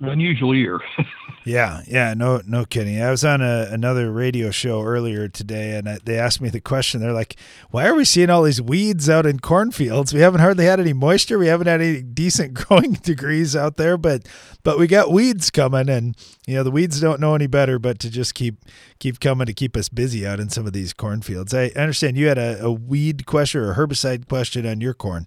unusual 0.00 0.54
year. 0.54 0.80
yeah, 1.44 1.82
yeah, 1.86 2.14
no, 2.14 2.40
no 2.46 2.64
kidding. 2.64 3.00
I 3.00 3.10
was 3.10 3.24
on 3.24 3.40
a, 3.40 3.68
another 3.70 4.12
radio 4.12 4.50
show 4.50 4.82
earlier 4.82 5.28
today, 5.28 5.76
and 5.76 5.88
I, 5.88 5.98
they 6.02 6.18
asked 6.18 6.40
me 6.40 6.48
the 6.48 6.60
question. 6.60 7.00
They're 7.00 7.12
like, 7.12 7.36
"Why 7.70 7.86
are 7.86 7.94
we 7.94 8.04
seeing 8.04 8.30
all 8.30 8.42
these 8.42 8.62
weeds 8.62 9.08
out 9.10 9.26
in 9.26 9.40
cornfields? 9.40 10.14
We 10.14 10.20
haven't 10.20 10.40
hardly 10.40 10.66
had 10.66 10.80
any 10.80 10.92
moisture. 10.92 11.38
We 11.38 11.48
haven't 11.48 11.66
had 11.66 11.80
any 11.80 12.02
decent 12.02 12.54
growing 12.66 12.92
degrees 12.92 13.56
out 13.56 13.76
there, 13.76 13.96
but 13.96 14.26
but 14.62 14.78
we 14.78 14.86
got 14.86 15.10
weeds 15.10 15.50
coming, 15.50 15.88
and 15.88 16.16
you 16.46 16.54
know 16.54 16.62
the 16.62 16.70
weeds 16.70 17.00
don't 17.00 17.20
know 17.20 17.34
any 17.34 17.46
better 17.46 17.78
but 17.78 17.98
to 18.00 18.10
just 18.10 18.34
keep 18.34 18.56
keep 18.98 19.20
coming 19.20 19.46
to 19.46 19.54
keep 19.54 19.76
us 19.76 19.88
busy 19.88 20.26
out 20.26 20.40
in 20.40 20.48
some 20.48 20.66
of 20.66 20.72
these 20.72 20.92
cornfields. 20.92 21.52
I 21.54 21.68
understand 21.76 22.16
you 22.16 22.28
had 22.28 22.38
a, 22.38 22.64
a 22.64 22.72
weed 22.72 23.26
question 23.26 23.60
or 23.60 23.72
a 23.72 23.76
herbicide 23.76 24.28
question 24.28 24.66
on 24.66 24.80
your 24.80 24.94
corn. 24.94 25.26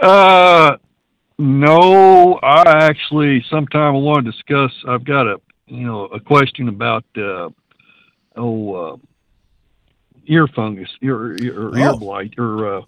Uh 0.00 0.76
no, 1.40 2.38
I 2.42 2.84
actually 2.84 3.44
sometime 3.48 3.94
I 3.94 3.98
want 3.98 4.26
to 4.26 4.30
discuss. 4.30 4.72
I've 4.86 5.04
got 5.04 5.26
a 5.26 5.40
you 5.66 5.86
know 5.86 6.04
a 6.06 6.20
question 6.20 6.68
about 6.68 7.04
uh, 7.16 7.48
oh 8.36 8.74
uh, 8.74 8.96
ear 10.26 10.46
fungus, 10.48 10.90
ear 11.02 11.32
ear, 11.38 11.76
ear 11.76 11.90
oh. 11.90 11.96
blight, 11.96 12.34
or 12.38 12.78
uh, 12.78 12.82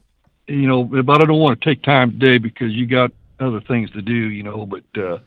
you 0.47 0.69
know, 0.69 0.85
but 0.85 1.23
I 1.23 1.25
don't 1.25 1.39
want 1.39 1.61
to 1.61 1.65
take 1.65 1.83
time 1.83 2.11
today 2.13 2.39
because 2.39 2.73
you 2.73 2.87
got 2.87 3.11
other 3.41 3.61
things 3.63 3.91
to 3.93 4.03
do, 4.03 4.13
you 4.13 4.43
know. 4.43 4.67
But 4.67 4.85
uh, 4.97 5.19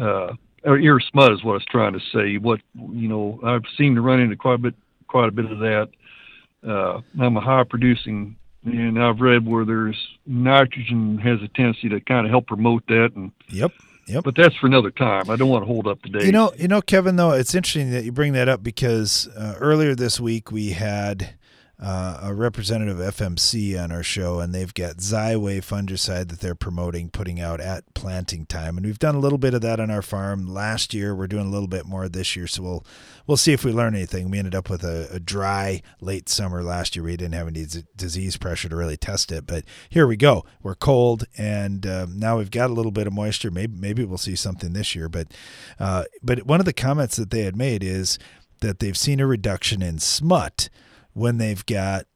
uh, 0.00 0.34
or 0.64 0.78
ear 0.78 0.98
smut 0.98 1.32
is 1.32 1.44
what 1.44 1.52
I 1.52 1.54
was 1.54 1.64
trying 1.66 1.92
to 1.92 2.00
say. 2.12 2.36
What 2.36 2.60
you 2.74 3.08
know, 3.08 3.38
I've 3.44 3.64
seen 3.78 3.94
to 3.94 4.00
run 4.00 4.20
into 4.20 4.36
quite 4.36 4.54
a 4.54 4.58
bit, 4.58 4.74
quite 5.06 5.28
a 5.28 5.32
bit 5.32 5.50
of 5.50 5.58
that. 5.60 5.88
Uh, 6.66 7.00
I'm 7.20 7.36
a 7.36 7.40
high 7.40 7.64
producing 7.64 8.36
and 8.64 9.02
I've 9.02 9.20
read 9.20 9.46
where 9.46 9.64
there's 9.64 9.96
nitrogen 10.26 11.18
has 11.18 11.40
a 11.42 11.48
tendency 11.48 11.88
to 11.88 12.00
kind 12.00 12.26
of 12.26 12.30
help 12.30 12.46
promote 12.46 12.86
that. 12.88 13.12
And 13.14 13.32
yep, 13.48 13.72
yep. 14.06 14.24
But 14.24 14.36
that's 14.36 14.54
for 14.56 14.66
another 14.66 14.90
time. 14.90 15.30
I 15.30 15.36
don't 15.36 15.48
want 15.48 15.62
to 15.62 15.66
hold 15.66 15.86
up 15.86 16.02
today. 16.02 16.26
You 16.26 16.32
know, 16.32 16.52
you 16.56 16.68
know, 16.68 16.80
Kevin. 16.80 17.16
Though 17.16 17.32
it's 17.32 17.54
interesting 17.54 17.90
that 17.90 18.04
you 18.04 18.12
bring 18.12 18.32
that 18.34 18.48
up 18.48 18.62
because 18.62 19.28
uh, 19.36 19.54
earlier 19.58 19.94
this 19.94 20.20
week 20.20 20.52
we 20.52 20.70
had 20.70 21.34
uh, 21.82 22.18
a 22.22 22.34
representative 22.34 22.98
FMC 22.98 23.82
on 23.82 23.90
our 23.90 24.02
show, 24.02 24.38
and 24.38 24.54
they've 24.54 24.74
got 24.74 24.98
Xyway 24.98 25.58
fungicide 25.60 26.28
that 26.28 26.40
they're 26.40 26.54
promoting, 26.54 27.08
putting 27.08 27.40
out 27.40 27.58
at 27.58 27.94
planting 27.94 28.44
time. 28.44 28.76
And 28.76 28.84
we've 28.84 28.98
done 28.98 29.14
a 29.14 29.20
little 29.20 29.38
bit 29.38 29.54
of 29.54 29.62
that 29.62 29.80
on 29.80 29.90
our 29.90 30.02
farm 30.02 30.46
last 30.46 30.92
year. 30.92 31.14
We're 31.14 31.26
doing 31.26 31.46
a 31.46 31.50
little 31.50 31.68
bit 31.68 31.86
more 31.86 32.06
this 32.06 32.36
year, 32.36 32.46
so 32.46 32.62
we'll 32.62 32.86
we'll 33.26 33.38
see 33.38 33.54
if 33.54 33.64
we 33.64 33.72
learn 33.72 33.94
anything. 33.94 34.30
We 34.30 34.38
ended 34.38 34.54
up 34.54 34.68
with 34.68 34.84
a, 34.84 35.08
a 35.10 35.18
dry 35.18 35.80
late 36.02 36.28
summer 36.28 36.62
last 36.62 36.94
year. 36.94 37.02
We 37.02 37.16
didn't 37.16 37.34
have 37.34 37.48
any 37.48 37.66
disease 37.96 38.36
pressure 38.36 38.68
to 38.68 38.76
really 38.76 38.98
test 38.98 39.32
it, 39.32 39.46
but 39.46 39.64
here 39.88 40.06
we 40.06 40.16
go. 40.16 40.44
We're 40.62 40.74
cold, 40.74 41.24
and 41.38 41.86
um, 41.86 42.18
now 42.18 42.36
we've 42.36 42.50
got 42.50 42.68
a 42.68 42.74
little 42.74 42.92
bit 42.92 43.06
of 43.06 43.14
moisture. 43.14 43.50
Maybe 43.50 43.74
maybe 43.74 44.04
we'll 44.04 44.18
see 44.18 44.36
something 44.36 44.74
this 44.74 44.94
year. 44.94 45.08
But 45.08 45.28
uh, 45.78 46.04
but 46.22 46.44
one 46.44 46.60
of 46.60 46.66
the 46.66 46.74
comments 46.74 47.16
that 47.16 47.30
they 47.30 47.44
had 47.44 47.56
made 47.56 47.82
is 47.82 48.18
that 48.60 48.80
they've 48.80 48.98
seen 48.98 49.18
a 49.18 49.26
reduction 49.26 49.80
in 49.80 49.98
smut 49.98 50.68
when 51.20 51.36
they've 51.36 51.66
got 51.66 52.06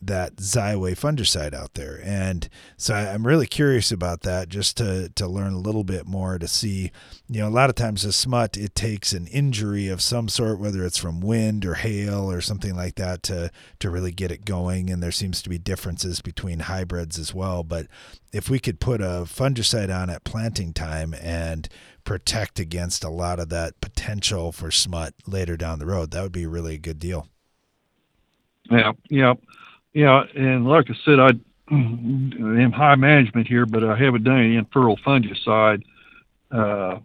that 0.00 0.36
Xyway 0.36 0.92
fungicide 0.92 1.52
out 1.52 1.74
there. 1.74 2.00
And 2.02 2.48
so 2.78 2.94
I'm 2.94 3.26
really 3.26 3.46
curious 3.46 3.92
about 3.92 4.22
that 4.22 4.48
just 4.48 4.78
to, 4.78 5.10
to 5.16 5.26
learn 5.26 5.52
a 5.52 5.58
little 5.58 5.84
bit 5.84 6.06
more 6.06 6.38
to 6.38 6.48
see, 6.48 6.90
you 7.28 7.40
know, 7.40 7.48
a 7.48 7.50
lot 7.50 7.68
of 7.68 7.76
times 7.76 8.02
the 8.02 8.12
smut, 8.12 8.56
it 8.56 8.74
takes 8.74 9.12
an 9.12 9.26
injury 9.26 9.88
of 9.88 10.00
some 10.00 10.30
sort, 10.30 10.58
whether 10.58 10.82
it's 10.82 10.96
from 10.96 11.20
wind 11.20 11.66
or 11.66 11.74
hail 11.74 12.30
or 12.30 12.40
something 12.40 12.74
like 12.74 12.94
that 12.94 13.22
to, 13.24 13.50
to 13.80 13.90
really 13.90 14.12
get 14.12 14.30
it 14.30 14.46
going. 14.46 14.88
And 14.88 15.02
there 15.02 15.12
seems 15.12 15.42
to 15.42 15.50
be 15.50 15.58
differences 15.58 16.22
between 16.22 16.60
hybrids 16.60 17.18
as 17.18 17.34
well. 17.34 17.64
But 17.64 17.86
if 18.32 18.48
we 18.48 18.58
could 18.58 18.80
put 18.80 19.02
a 19.02 19.26
fungicide 19.26 19.94
on 19.94 20.08
at 20.08 20.24
planting 20.24 20.72
time 20.72 21.14
and 21.14 21.68
protect 22.02 22.58
against 22.58 23.04
a 23.04 23.10
lot 23.10 23.40
of 23.40 23.50
that 23.50 23.80
potential 23.82 24.52
for 24.52 24.70
smut 24.70 25.12
later 25.26 25.58
down 25.58 25.80
the 25.80 25.86
road, 25.86 26.12
that 26.12 26.22
would 26.22 26.32
be 26.32 26.46
really 26.46 26.76
a 26.76 26.78
good 26.78 26.98
deal. 26.98 27.28
Yeah, 28.70 28.92
yeah, 29.10 29.34
yeah. 29.92 30.22
And 30.34 30.66
like 30.66 30.86
I 30.90 30.94
said, 31.04 31.20
I 31.20 31.30
am 31.70 32.72
high 32.72 32.94
management 32.96 33.46
here, 33.46 33.66
but 33.66 33.84
I 33.84 33.96
haven't 33.96 34.24
done 34.24 34.40
any 34.40 34.56
in-furrow 34.56 34.96
fungicide. 34.96 35.82
Uh, 36.50 36.98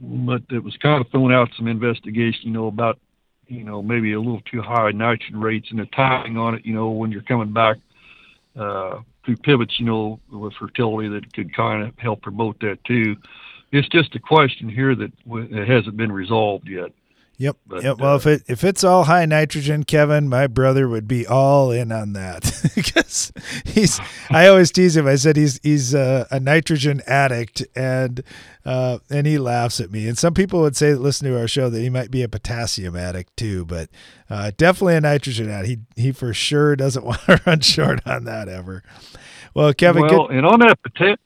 but 0.00 0.42
it 0.50 0.62
was 0.62 0.76
kind 0.76 1.00
of 1.00 1.10
throwing 1.10 1.34
out 1.34 1.48
some 1.56 1.68
investigation, 1.68 2.42
you 2.44 2.52
know, 2.52 2.66
about 2.66 2.98
you 3.46 3.64
know 3.64 3.82
maybe 3.82 4.12
a 4.12 4.20
little 4.20 4.42
too 4.42 4.60
high 4.60 4.90
nitrogen 4.90 5.40
rates 5.40 5.68
and 5.70 5.78
the 5.78 5.86
timing 5.86 6.36
on 6.36 6.54
it. 6.54 6.66
You 6.66 6.74
know, 6.74 6.90
when 6.90 7.10
you're 7.10 7.22
coming 7.22 7.52
back 7.52 7.76
uh, 8.58 9.00
through 9.24 9.36
pivots, 9.36 9.78
you 9.78 9.86
know, 9.86 10.20
with 10.30 10.54
fertility 10.54 11.08
that 11.08 11.32
could 11.32 11.54
kind 11.54 11.82
of 11.82 11.98
help 11.98 12.22
promote 12.22 12.60
that 12.60 12.82
too. 12.84 13.16
It's 13.72 13.88
just 13.88 14.14
a 14.14 14.20
question 14.20 14.68
here 14.68 14.94
that, 14.94 15.12
that 15.26 15.66
hasn't 15.68 15.96
been 15.96 16.12
resolved 16.12 16.68
yet. 16.68 16.92
Yep. 17.38 17.56
But, 17.66 17.82
yep. 17.82 17.98
Well, 17.98 18.14
uh, 18.14 18.16
if 18.16 18.26
it 18.26 18.42
if 18.48 18.64
it's 18.64 18.82
all 18.82 19.04
high 19.04 19.26
nitrogen, 19.26 19.84
Kevin, 19.84 20.28
my 20.28 20.46
brother 20.46 20.88
would 20.88 21.06
be 21.06 21.26
all 21.26 21.70
in 21.70 21.92
on 21.92 22.14
that 22.14 22.50
because 22.74 23.32
he's. 23.64 24.00
I 24.30 24.46
always 24.48 24.70
tease 24.70 24.96
him. 24.96 25.06
I 25.06 25.16
said 25.16 25.36
he's 25.36 25.60
he's 25.62 25.92
a, 25.92 26.26
a 26.30 26.40
nitrogen 26.40 27.02
addict, 27.06 27.62
and 27.76 28.22
uh, 28.64 28.98
and 29.10 29.26
he 29.26 29.38
laughs 29.38 29.80
at 29.80 29.90
me. 29.90 30.08
And 30.08 30.16
some 30.16 30.32
people 30.32 30.60
would 30.62 30.76
say 30.76 30.92
that 30.92 31.00
listen 31.00 31.28
to 31.28 31.38
our 31.38 31.48
show 31.48 31.68
that 31.68 31.80
he 31.80 31.90
might 31.90 32.10
be 32.10 32.22
a 32.22 32.28
potassium 32.28 32.96
addict 32.96 33.36
too, 33.36 33.66
but 33.66 33.90
uh, 34.30 34.52
definitely 34.56 34.96
a 34.96 35.00
nitrogen 35.02 35.50
addict. 35.50 35.88
He 35.96 36.02
he 36.02 36.12
for 36.12 36.32
sure 36.32 36.74
doesn't 36.74 37.04
want 37.04 37.20
to 37.26 37.40
run 37.44 37.60
short 37.60 38.00
on 38.06 38.24
that 38.24 38.48
ever. 38.48 38.82
Well, 39.52 39.74
Kevin, 39.74 40.02
well, 40.02 40.28
good, 40.28 40.36
and 40.36 40.46
on 40.46 40.60
that 40.60 40.78
pota- 40.82 41.16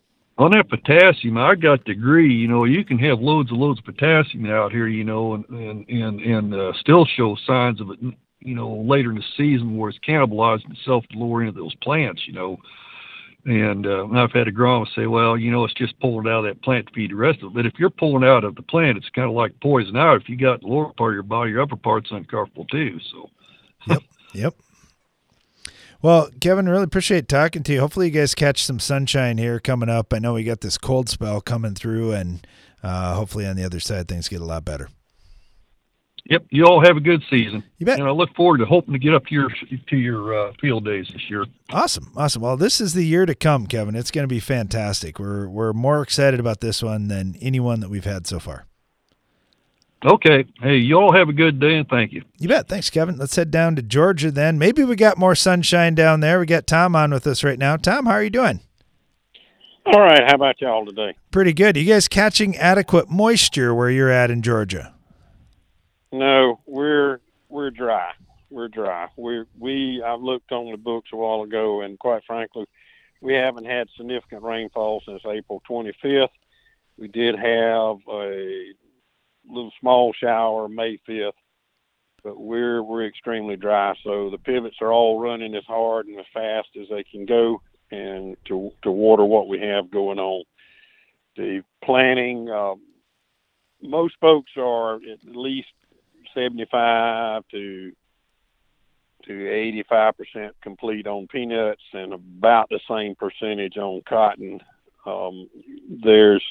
on 0.41 0.53
that 0.53 0.69
potassium, 0.69 1.37
I 1.37 1.55
got 1.55 1.85
the 1.85 1.93
agree. 1.93 2.33
You 2.33 2.49
know, 2.49 2.65
you 2.65 2.85
can 2.85 2.99
have 2.99 3.21
loads 3.21 3.51
and 3.51 3.61
loads 3.61 3.79
of 3.79 3.85
potassium 3.85 4.47
out 4.47 4.73
here. 4.73 4.89
You 4.89 5.05
know, 5.05 5.35
and 5.35 5.45
and 5.49 5.89
and, 5.89 6.21
and 6.21 6.55
uh, 6.55 6.73
still 6.81 7.05
show 7.05 7.37
signs 7.47 7.81
of 7.81 7.91
it. 7.91 7.99
You 8.41 8.55
know, 8.55 8.73
later 8.73 9.11
in 9.11 9.17
the 9.17 9.25
season 9.37 9.77
where 9.77 9.91
it's 9.91 9.99
cannibalizing 9.99 10.73
itself 10.73 11.05
to 11.11 11.19
lower 11.19 11.43
into 11.43 11.61
those 11.61 11.75
plants. 11.77 12.23
You 12.27 12.33
know, 12.33 12.57
and 13.45 13.87
uh, 13.87 14.07
I've 14.15 14.33
had 14.33 14.47
agronomists 14.47 14.95
say, 14.95 15.07
well, 15.07 15.37
you 15.37 15.51
know, 15.51 15.65
it's 15.65 15.75
just 15.75 15.99
pulling 16.01 16.27
out 16.27 16.45
of 16.45 16.45
that 16.45 16.63
plant 16.63 16.87
to 16.87 16.93
feed 16.95 17.11
the 17.11 17.17
rest 17.17 17.43
of 17.43 17.51
it. 17.51 17.55
But 17.55 17.67
if 17.67 17.75
you're 17.79 17.91
pulling 17.91 18.25
out 18.25 18.45
of 18.45 18.55
the 18.55 18.63
plant, 18.63 18.97
it's 18.97 19.11
kind 19.11 19.29
of 19.29 19.35
like 19.35 19.53
poison 19.61 19.97
out. 19.97 20.21
If 20.21 20.29
you 20.29 20.37
got 20.37 20.63
the 20.63 20.69
lower 20.69 20.93
part 20.95 21.13
of 21.13 21.17
your 21.17 21.23
body, 21.23 21.51
your 21.51 21.63
upper 21.63 21.77
part's 21.77 22.11
uncomfortable 22.11 22.65
too. 22.67 22.99
So. 23.13 23.31
Yep. 23.89 24.03
Yep. 24.33 24.55
Well, 26.03 26.31
Kevin, 26.41 26.69
really 26.69 26.85
appreciate 26.85 27.29
talking 27.29 27.63
to 27.65 27.73
you. 27.73 27.81
Hopefully, 27.81 28.07
you 28.07 28.13
guys 28.13 28.35
catch 28.35 28.65
some 28.65 28.81
sunshine 28.81 29.37
here 29.37 29.61
coming 29.61 29.91
up. 29.91 30.15
I 30.15 30.19
know 30.19 30.35
we 30.35 30.45
got 30.45 30.63
this 30.63 30.79
cold 30.79 31.11
spell 31.11 31.43
coming 31.43 31.75
through, 31.75 32.13
and 32.13 32.47
uh, 32.83 33.15
hopefully, 33.15 33.47
on 33.47 33.57
the 33.57 33.65
other 33.65 33.81
side, 33.81 34.09
things 34.09 34.29
get 34.29 34.41
a 34.41 34.45
lot 34.47 34.65
better. 34.65 34.89
Yep, 36.25 36.47
you 36.51 36.65
all 36.65 36.83
have 36.85 36.97
a 36.97 37.01
good 37.01 37.23
season. 37.29 37.65
You 37.79 37.87
bet. 37.87 37.99
And 37.99 38.09
I 38.09 38.13
look 38.13 38.35
forward 38.35 38.59
to 38.59 38.67
hoping 38.67 38.93
to 38.93 38.99
get 38.99 39.15
up 39.15 39.27
to 39.27 39.35
your 39.35 39.51
to 39.89 39.97
your 39.97 40.49
uh, 40.49 40.53
field 40.61 40.85
days 40.85 41.09
this 41.13 41.29
year. 41.29 41.45
Awesome, 41.71 42.13
awesome. 42.17 42.41
Well, 42.41 42.57
this 42.57 42.81
is 42.81 42.95
the 42.95 43.05
year 43.05 43.27
to 43.27 43.35
come, 43.35 43.67
Kevin. 43.67 43.95
It's 43.95 44.11
going 44.11 44.25
to 44.25 44.29
be 44.29 44.41
fantastic. 44.41 45.19
We're 45.19 45.49
we're 45.49 45.73
more 45.73 46.03
excited 46.03 46.41
about 46.41 46.61
this 46.61 46.83
one 46.83 47.09
than 47.09 47.37
anyone 47.41 47.81
that 47.81 47.91
we've 47.91 48.05
had 48.05 48.27
so 48.27 48.39
far. 48.39 48.67
Okay. 50.05 50.47
Hey, 50.61 50.77
you 50.77 50.97
all 50.97 51.13
have 51.13 51.29
a 51.29 51.33
good 51.33 51.61
day 51.61 51.77
and 51.77 51.89
thank 51.89 52.13
you. 52.13 52.23
You 52.39 52.49
bet. 52.49 52.69
Thanks, 52.69 52.89
Kevin. 52.89 53.19
Let's 53.19 53.37
head 53.37 53.51
down 53.51 53.77
to 53.77 53.83
Georgia 53.83 54.31
then. 54.31 54.59
Maybe 54.59 54.83
we 54.83 54.97
got 54.97 55.19
more 55.19 55.35
sunshine 55.35 55.95
down 55.95 56.21
there. 56.21 56.41
We 56.41 56.47
got 56.47 56.67
Tom 56.67 56.97
on 56.97 57.11
with 57.11 57.27
us 57.27 57.45
right 57.45 57.59
now. 57.59 57.77
Tom, 57.77 58.07
how 58.07 58.13
are 58.13 58.23
you 58.23 58.31
doing? 58.31 58.61
All 59.87 60.01
right. 60.01 60.23
How 60.27 60.35
about 60.35 60.61
y'all 60.61 60.87
today? 60.87 61.17
Pretty 61.31 61.53
good. 61.53 61.77
You 61.77 61.85
guys 61.85 62.09
catching 62.09 62.57
adequate 62.57 63.11
moisture 63.11 63.75
where 63.75 63.91
you're 63.91 64.11
at 64.11 64.31
in 64.31 64.41
Georgia? 64.41 64.95
No, 66.13 66.61
we're 66.67 67.21
we're 67.49 67.71
dry. 67.71 68.13
We're 68.51 68.69
dry. 68.69 69.09
We 69.17 69.45
we 69.59 70.03
I 70.05 70.15
looked 70.15 70.51
on 70.53 70.71
the 70.71 70.77
books 70.77 71.11
a 71.13 71.17
while 71.17 71.43
ago, 71.43 71.83
and 71.83 71.99
quite 71.99 72.25
frankly, 72.27 72.65
we 73.21 73.35
haven't 73.35 73.67
had 73.67 73.89
significant 73.97 74.43
rainfall 74.43 75.03
since 75.05 75.23
April 75.27 75.63
25th. 75.69 76.29
We 76.99 77.09
did 77.09 77.37
have 77.37 77.97
a 78.11 78.73
little 79.51 79.73
small 79.81 80.13
shower 80.13 80.69
May 80.69 80.99
5th, 81.09 81.33
but 82.23 82.41
we're 82.41 82.83
we're 82.83 83.07
extremely 83.07 83.57
dry. 83.57 83.95
So 84.05 84.31
the 84.31 84.39
pivots 84.39 84.77
are 84.81 84.93
all 84.93 85.21
running 85.21 85.55
as 85.55 85.65
hard 85.67 86.07
and 86.07 86.19
as 86.19 86.27
fast 86.33 86.69
as 86.81 86.89
they 86.91 87.05
can 87.05 87.27
go, 87.27 87.61
and 87.91 88.37
to 88.47 88.71
to 88.83 88.91
water 88.91 89.25
what 89.25 89.49
we 89.49 89.61
have 89.61 89.91
going 89.91 90.19
on. 90.19 90.45
The 91.37 91.63
planting, 91.85 92.51
uh, 92.51 92.75
most 93.83 94.15
folks 94.21 94.51
are 94.57 94.97
at 94.97 95.25
least 95.25 95.69
75 96.35 97.43
to 97.51 97.93
to 99.27 99.49
85 99.51 100.17
percent 100.17 100.55
complete 100.63 101.07
on 101.07 101.27
peanuts 101.27 101.83
and 101.93 102.15
about 102.15 102.69
the 102.71 102.81
same 102.89 103.15
percentage 103.15 103.77
on 103.77 104.03
cotton. 104.09 104.61
Um, 105.07 105.49
there's 106.03 106.45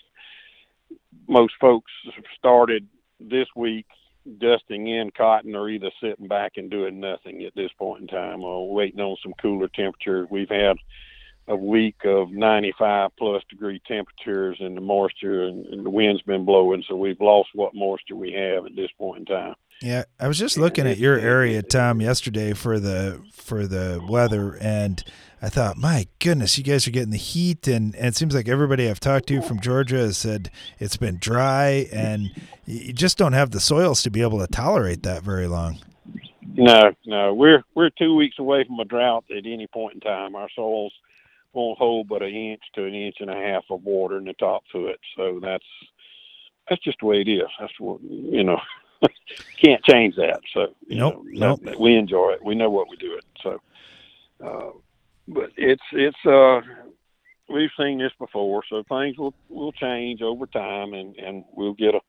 most 1.28 1.54
folks 1.60 1.92
have 2.16 2.26
started 2.38 2.88
this 3.20 3.48
week 3.56 3.86
dusting 4.40 4.88
in 4.88 5.12
cotton 5.12 5.56
or 5.56 5.70
either 5.70 5.92
sitting 6.02 6.28
back 6.28 6.54
and 6.58 6.70
doing 6.70 7.00
nothing 7.00 7.44
at 7.44 7.56
this 7.56 7.72
point 7.78 8.02
in 8.02 8.08
time 8.08 8.42
or 8.42 8.74
waiting 8.74 9.00
on 9.00 9.18
some 9.24 9.34
cooler 9.42 9.68
temperatures. 9.70 10.28
We've 10.30 10.50
had 10.50 10.78
a 11.48 11.56
week 11.56 11.96
of 12.06 12.32
95 12.32 13.12
plus 13.18 13.44
degree 13.50 13.82
temperatures 13.88 14.58
and 14.60 14.78
the 14.78 14.82
moisture 14.82 15.44
and, 15.44 15.66
and 15.68 15.86
the 15.86 15.90
wind's 15.90 16.22
been 16.22 16.46
blowing, 16.46 16.84
so 16.88 16.96
we've 16.96 17.20
lost 17.20 17.50
what 17.56 17.74
moisture 17.74 18.16
we 18.16 18.32
have 18.34 18.66
at 18.66 18.76
this 18.76 18.92
point 18.98 19.20
in 19.20 19.26
time. 19.26 19.56
Yeah, 19.82 20.04
I 20.20 20.28
was 20.28 20.38
just 20.38 20.58
looking 20.58 20.86
at 20.88 20.98
your 20.98 21.18
area, 21.18 21.62
Tom, 21.62 22.02
yesterday 22.02 22.52
for 22.54 22.80
the 22.80 23.22
for 23.32 23.66
the 23.66 24.06
weather, 24.10 24.58
and 24.60 25.02
I 25.42 25.48
thought, 25.48 25.78
my 25.78 26.08
goodness, 26.20 26.58
you 26.58 26.66
guys 26.66 26.86
are 26.86 26.92
getting 26.92 27.12
the 27.12 27.18
heat, 27.18 27.66
and, 27.66 27.96
and 27.96 28.08
it 28.08 28.16
seems 28.18 28.36
like 28.36 28.50
everybody 28.50 28.90
I've 28.90 29.00
talked 29.00 29.28
to 29.28 29.42
from 29.42 29.62
Georgia 29.62 30.00
has 30.00 30.18
said 30.18 30.52
it's 30.80 30.98
been 30.98 31.18
dry, 31.18 31.88
and 31.94 32.30
you 32.66 32.92
just 32.92 33.18
don't 33.18 33.32
have 33.32 33.52
the 33.52 33.62
soils 33.62 34.04
to 34.04 34.12
be 34.12 34.22
able 34.22 34.40
to 34.40 34.48
tolerate 34.48 35.04
that 35.04 35.24
very 35.24 35.48
long. 35.48 35.80
No, 36.56 36.92
no, 37.06 37.34
we're 37.34 37.64
we're 37.74 37.90
two 37.92 38.16
weeks 38.16 38.38
away 38.38 38.66
from 38.66 38.80
a 38.82 38.86
drought 38.86 39.24
at 39.32 39.46
any 39.46 39.68
point 39.68 39.94
in 39.94 40.02
time. 40.02 40.36
Our 40.36 40.50
soils 40.58 40.92
won't 41.54 41.78
hold 41.78 42.10
but 42.10 42.22
an 42.22 42.36
inch 42.36 42.62
to 42.76 42.84
an 42.84 42.94
inch 42.94 43.16
and 43.22 43.30
a 43.30 43.34
half 43.34 43.64
of 43.70 43.84
water 43.84 44.18
in 44.18 44.26
the 44.26 44.34
top 44.34 44.64
foot, 44.74 45.00
so 45.16 45.40
that's 45.42 45.66
that's 46.70 46.84
just 46.84 46.98
the 47.00 47.06
way 47.06 47.22
it 47.22 47.30
is. 47.30 47.48
That's 47.62 47.80
what 47.80 48.02
you 48.04 48.44
know. 48.44 48.60
can't 49.64 49.84
change 49.84 50.16
that. 50.16 50.42
So 50.54 50.68
you 50.88 50.98
Nope, 50.98 51.24
know, 51.26 51.48
nope. 51.48 51.60
that- 51.64 51.80
we 51.80 51.96
enjoy 51.96 52.32
it. 52.34 52.44
We 52.44 52.56
know 52.56 52.70
what 52.70 52.90
we 52.90 52.98
do 52.98 53.14
it. 53.14 53.26
So, 53.44 53.62
uh, 54.44 54.72
but 55.28 55.52
it's 55.58 55.84
it's 55.92 56.26
uh, 56.26 56.62
we've 57.50 57.70
seen 57.80 58.00
this 58.00 58.12
before. 58.20 58.64
So 58.70 58.84
things 58.90 59.18
will 59.18 59.34
will 59.50 59.72
change 59.74 60.22
over 60.22 60.46
time, 60.48 60.94
and 60.94 61.16
and 61.18 61.44
we'll 61.54 61.74
get 61.74 61.96
a 61.96 62.00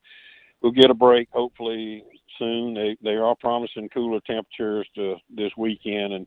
we'll 0.62 0.72
get 0.72 0.90
a 0.90 0.94
break 0.94 1.28
hopefully 1.32 2.04
soon. 2.38 2.74
They 2.74 2.96
they 3.02 3.16
are 3.16 3.36
promising 3.36 3.88
cooler 3.90 4.20
temperatures 4.26 4.88
to 4.96 5.16
this 5.34 5.52
weekend, 5.56 6.12
and 6.12 6.26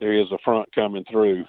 there 0.00 0.12
is 0.12 0.30
a 0.32 0.38
front 0.44 0.72
coming 0.74 1.04
through. 1.10 1.44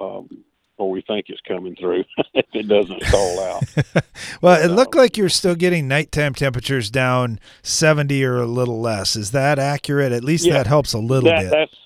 Um, 0.00 0.28
or 0.76 0.90
we 0.90 1.02
think 1.02 1.26
it's 1.28 1.40
coming 1.42 1.76
through 1.76 2.04
if 2.34 2.46
it 2.52 2.68
doesn't 2.68 3.02
stall 3.04 3.40
out. 3.40 3.62
Well, 4.40 4.62
it 4.62 4.68
looked 4.68 4.94
like 4.94 5.16
you're 5.16 5.28
still 5.28 5.54
getting 5.54 5.88
nighttime 5.88 6.34
temperatures 6.34 6.90
down 6.90 7.40
70 7.62 8.22
or 8.24 8.36
a 8.36 8.46
little 8.46 8.80
less. 8.80 9.16
Is 9.16 9.30
that 9.30 9.58
accurate? 9.58 10.12
At 10.12 10.22
least 10.24 10.46
Yeah, 10.46 10.54
that 10.54 10.66
helps 10.66 10.92
a 10.92 10.98
little 10.98 11.30
that, 11.30 11.40
bit. 11.42 11.50
That's 11.50 11.76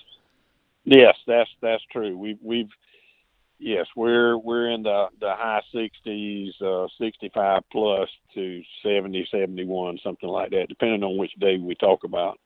yes, 0.83 1.15
that's 1.25 1.49
that's 1.61 1.83
true. 1.91 2.17
We've 2.17 2.37
we've 2.41 2.69
yes, 3.59 3.85
we're 3.95 4.37
we're 4.37 4.71
in 4.71 4.83
the 4.83 5.07
the 5.19 5.33
high 5.35 5.61
sixties, 5.73 6.53
uh, 6.61 6.87
sixty 6.99 7.29
five 7.33 7.63
plus 7.71 8.09
to 8.35 8.61
70, 8.83 9.27
71, 9.31 9.99
something 10.03 10.29
like 10.29 10.51
that, 10.51 10.69
depending 10.69 11.03
on 11.03 11.17
which 11.17 11.33
day 11.39 11.57
we 11.57 11.75
talk 11.75 12.03
about. 12.03 12.39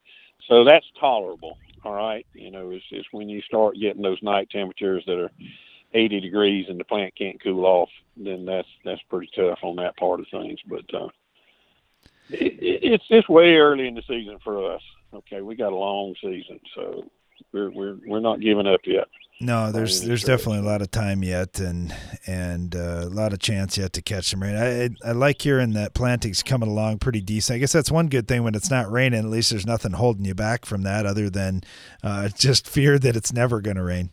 So 0.47 0.63
that's 0.63 0.85
tolerable. 0.99 1.57
All 1.85 1.93
right, 1.93 2.25
you 2.33 2.51
know, 2.51 2.71
it's 2.71 2.85
it's 2.91 3.07
when 3.11 3.29
you 3.29 3.41
start 3.41 3.75
getting 3.79 4.01
those 4.01 4.21
night 4.21 4.49
temperatures 4.49 5.03
that 5.07 5.17
are 5.17 5.31
eighty 5.93 6.19
degrees 6.19 6.65
and 6.69 6.79
the 6.79 6.83
plant 6.83 7.15
can't 7.15 7.41
cool 7.41 7.65
off, 7.65 7.89
then 8.17 8.45
that's 8.45 8.67
that's 8.83 9.01
pretty 9.09 9.29
tough 9.35 9.59
on 9.61 9.75
that 9.77 9.97
part 9.97 10.19
of 10.19 10.27
things. 10.31 10.59
But 10.67 10.93
uh, 10.93 11.09
it, 12.29 12.53
it, 12.61 12.79
it's 12.83 13.05
it's 13.09 13.29
way 13.29 13.55
early 13.55 13.87
in 13.87 13.95
the 13.95 14.03
season 14.07 14.37
for 14.43 14.73
us. 14.73 14.81
Okay, 15.13 15.41
we 15.41 15.55
got 15.55 15.73
a 15.73 15.75
long 15.75 16.15
season, 16.21 16.59
so 16.75 17.09
we're 17.51 17.71
we're 17.71 17.97
we're 18.07 18.19
not 18.19 18.41
giving 18.41 18.67
up 18.67 18.81
yet. 18.85 19.07
No, 19.41 19.71
there's 19.71 20.01
there's 20.03 20.23
definitely 20.23 20.59
a 20.59 20.69
lot 20.69 20.81
of 20.81 20.91
time 20.91 21.23
yet, 21.23 21.59
and 21.59 21.93
and 22.25 22.75
uh, 22.75 23.01
a 23.03 23.09
lot 23.09 23.33
of 23.33 23.39
chance 23.39 23.77
yet 23.77 23.91
to 23.93 24.01
catch 24.01 24.29
some 24.29 24.41
rain. 24.41 24.55
I 24.55 24.85
I 24.85 24.89
I 25.09 25.11
like 25.11 25.41
hearing 25.41 25.73
that 25.73 25.93
planting's 25.93 26.43
coming 26.43 26.69
along 26.69 26.99
pretty 26.99 27.19
decent. 27.19 27.57
I 27.57 27.59
guess 27.59 27.73
that's 27.73 27.91
one 27.91 28.07
good 28.07 28.27
thing 28.27 28.43
when 28.43 28.55
it's 28.55 28.69
not 28.69 28.91
raining. 28.91 29.19
At 29.19 29.25
least 29.25 29.49
there's 29.49 29.65
nothing 29.65 29.93
holding 29.93 30.25
you 30.25 30.35
back 30.35 30.65
from 30.65 30.83
that, 30.83 31.05
other 31.05 31.29
than 31.29 31.61
uh, 32.03 32.29
just 32.29 32.67
fear 32.69 32.97
that 32.99 33.15
it's 33.15 33.33
never 33.33 33.59
going 33.59 33.77
to 33.77 33.83
rain. 33.83 34.11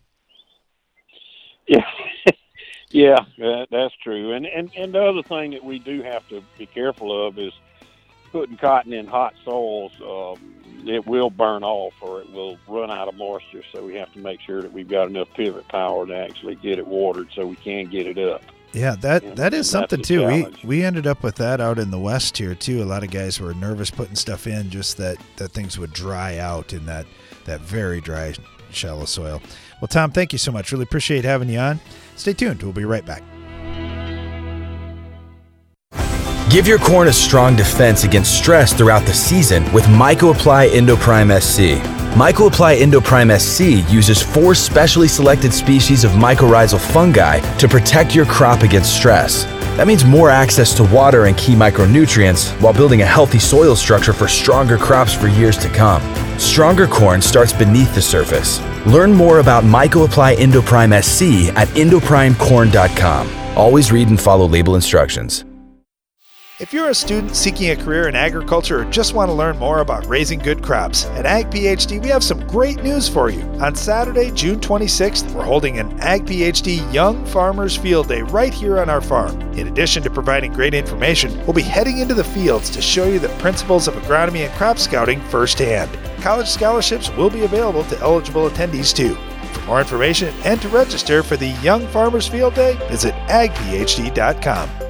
Yeah, 2.91 3.25
yeah, 3.37 3.47
that, 3.47 3.69
that's 3.71 3.95
true. 4.03 4.33
And 4.33 4.47
and 4.47 4.71
and 4.77 4.93
the 4.93 5.03
other 5.03 5.23
thing 5.23 5.53
that 5.53 5.65
we 5.65 5.79
do 5.79 6.03
have 6.03 6.27
to 6.29 6.43
be 6.59 6.67
careful 6.67 7.27
of 7.27 7.39
is 7.39 7.53
putting 8.33 8.57
cotton 8.57 8.93
in 8.93 9.07
hot 9.07 9.35
soils. 9.45 9.93
Um, 10.01 10.55
it 10.87 11.07
will 11.07 11.31
burn 11.31 11.63
off, 11.63 11.95
or 12.01 12.23
it 12.23 12.33
will 12.33 12.57
run 12.67 12.91
out 12.91 13.07
of 13.07 13.15
moisture. 13.15 13.63
So 13.73 13.85
we 13.85 13.95
have 13.97 14.13
to 14.15 14.19
make 14.19 14.41
sure 14.41 14.63
that 14.63 14.73
we've 14.73 14.89
got 14.89 15.09
enough 15.09 15.29
pivot 15.35 15.69
power 15.69 16.07
to 16.07 16.17
actually 16.17 16.57
get 16.57 16.79
it 16.79 16.87
watered, 16.87 17.29
so 17.35 17.47
we 17.47 17.57
can 17.57 17.87
get 17.87 18.07
it 18.07 18.19
up. 18.19 18.43
Yeah, 18.73 18.95
that 19.01 19.23
Yeah, 19.23 19.35
that 19.35 19.55
is 19.55 19.69
something 19.69 20.03
too. 20.03 20.27
We 20.27 20.47
we 20.65 20.85
ended 20.85 21.07
up 21.07 21.23
with 21.23 21.37
that 21.37 21.61
out 21.61 21.79
in 21.79 21.91
the 21.91 21.99
west 21.99 22.39
here 22.39 22.55
too. 22.55 22.83
A 22.83 22.85
lot 22.85 23.03
of 23.03 23.11
guys 23.11 23.41
were 23.41 23.55
nervous 23.55 23.91
putting 23.91 24.17
stuff 24.17 24.47
in, 24.47 24.71
just 24.71 24.97
that 24.97 25.17
that 25.37 25.51
things 25.53 25.79
would 25.79 25.93
dry 25.93 26.39
out 26.39 26.73
in 26.73 26.87
that 26.87 27.07
that 27.45 27.61
very 27.61 28.01
dry, 28.01 28.35
shallow 28.71 29.05
soil. 29.05 29.43
Well, 29.81 29.89
Tom, 29.89 30.13
thank 30.13 30.33
you 30.33 30.39
so 30.39 30.53
much. 30.53 30.73
Really 30.73 30.85
appreciate 30.85 31.25
having 31.25 31.49
you 31.49 31.59
on. 31.59 31.81
Stay 32.21 32.35
tuned. 32.35 32.63
We'll 32.63 32.75
be 32.75 32.85
right 32.85 33.05
back. 33.05 33.23
Give 36.51 36.67
your 36.67 36.79
corn 36.79 37.09
a 37.09 37.13
strong 37.13 37.57
defense 37.57 38.05
against 38.05 38.37
stress 38.37 38.75
throughout 38.75 39.07
the 39.07 39.15
season 39.15 39.73
with 39.73 39.85
MycoApply 39.85 40.69
Endoprime 40.71 41.41
SC. 41.41 41.81
MycoApply 42.19 42.81
Endoprime 42.81 43.41
SC 43.41 43.91
uses 43.91 44.21
four 44.21 44.55
specially 44.55 45.09
selected 45.09 45.55
species 45.55 46.05
of 46.05 46.11
mycorrhizal 46.11 46.81
fungi 46.93 47.39
to 47.57 47.69
protect 47.69 48.15
your 48.15 48.27
crop 48.27 48.65
against 48.65 48.95
stress. 48.95 49.45
That 49.81 49.87
means 49.87 50.05
more 50.05 50.29
access 50.29 50.75
to 50.75 50.85
water 50.85 51.25
and 51.25 51.35
key 51.39 51.55
micronutrients 51.55 52.51
while 52.61 52.75
building 52.75 53.01
a 53.01 53.07
healthy 53.07 53.39
soil 53.39 53.75
structure 53.75 54.13
for 54.13 54.29
stronger 54.29 54.77
crops 54.77 55.15
for 55.15 55.27
years 55.27 55.57
to 55.57 55.71
come. 55.71 56.03
Stronger 56.39 56.87
corn 56.87 57.23
starts 57.23 57.55
beneath 57.55 57.95
the 57.95 58.03
surface. 58.03 58.61
Learn 58.85 59.11
more 59.11 59.39
about 59.39 59.65
MycoApply 59.65 60.35
Endoprime 60.37 61.03
SC 61.03 61.51
at 61.57 61.69
endoprimecorn.com. 61.69 63.57
Always 63.57 63.91
read 63.91 64.09
and 64.09 64.21
follow 64.21 64.47
label 64.47 64.75
instructions. 64.75 65.47
If 66.61 66.75
you're 66.75 66.91
a 66.91 66.95
student 66.95 67.35
seeking 67.35 67.71
a 67.71 67.77
career 67.77 68.07
in 68.07 68.15
agriculture 68.15 68.83
or 68.83 68.85
just 68.85 69.15
want 69.15 69.31
to 69.31 69.33
learn 69.33 69.57
more 69.57 69.81
about 69.81 70.05
raising 70.05 70.39
good 70.39 70.63
crops, 70.63 71.07
at 71.07 71.25
Ag 71.25 71.51
PhD 71.51 72.03
we 72.03 72.09
have 72.09 72.23
some 72.23 72.47
great 72.47 72.83
news 72.83 73.09
for 73.09 73.31
you. 73.31 73.41
On 73.63 73.75
Saturday, 73.75 74.31
June 74.33 74.61
26th, 74.61 75.33
we're 75.33 75.43
holding 75.43 75.79
an 75.79 75.99
Ag 76.01 76.27
PhD 76.27 76.93
Young 76.93 77.25
Farmers 77.25 77.79
Field 77.79 78.09
Day 78.09 78.21
right 78.21 78.53
here 78.53 78.79
on 78.79 78.91
our 78.91 79.01
farm. 79.01 79.41
In 79.55 79.69
addition 79.69 80.03
to 80.03 80.11
providing 80.11 80.53
great 80.53 80.75
information, 80.75 81.35
we'll 81.47 81.55
be 81.55 81.63
heading 81.63 81.97
into 81.97 82.13
the 82.13 82.23
fields 82.23 82.69
to 82.69 82.83
show 82.83 83.07
you 83.07 83.19
the 83.19 83.31
principles 83.39 83.89
of 83.89 83.95
agronomy 83.95 84.41
and 84.41 84.53
crop 84.53 84.77
scouting 84.77 85.23
firsthand. 85.31 85.91
College 86.21 86.49
scholarships 86.49 87.09
will 87.17 87.31
be 87.31 87.45
available 87.45 87.85
to 87.85 87.99
eligible 88.01 88.51
attendees 88.51 88.95
too. 88.95 89.15
For 89.55 89.63
more 89.63 89.81
information 89.81 90.35
and 90.45 90.61
to 90.61 90.69
register 90.69 91.23
for 91.23 91.39
the 91.39 91.59
Young 91.63 91.87
Farmers 91.87 92.29
Field 92.29 92.53
Day, 92.53 92.77
visit 92.91 93.15
agphd.com. 93.29 94.90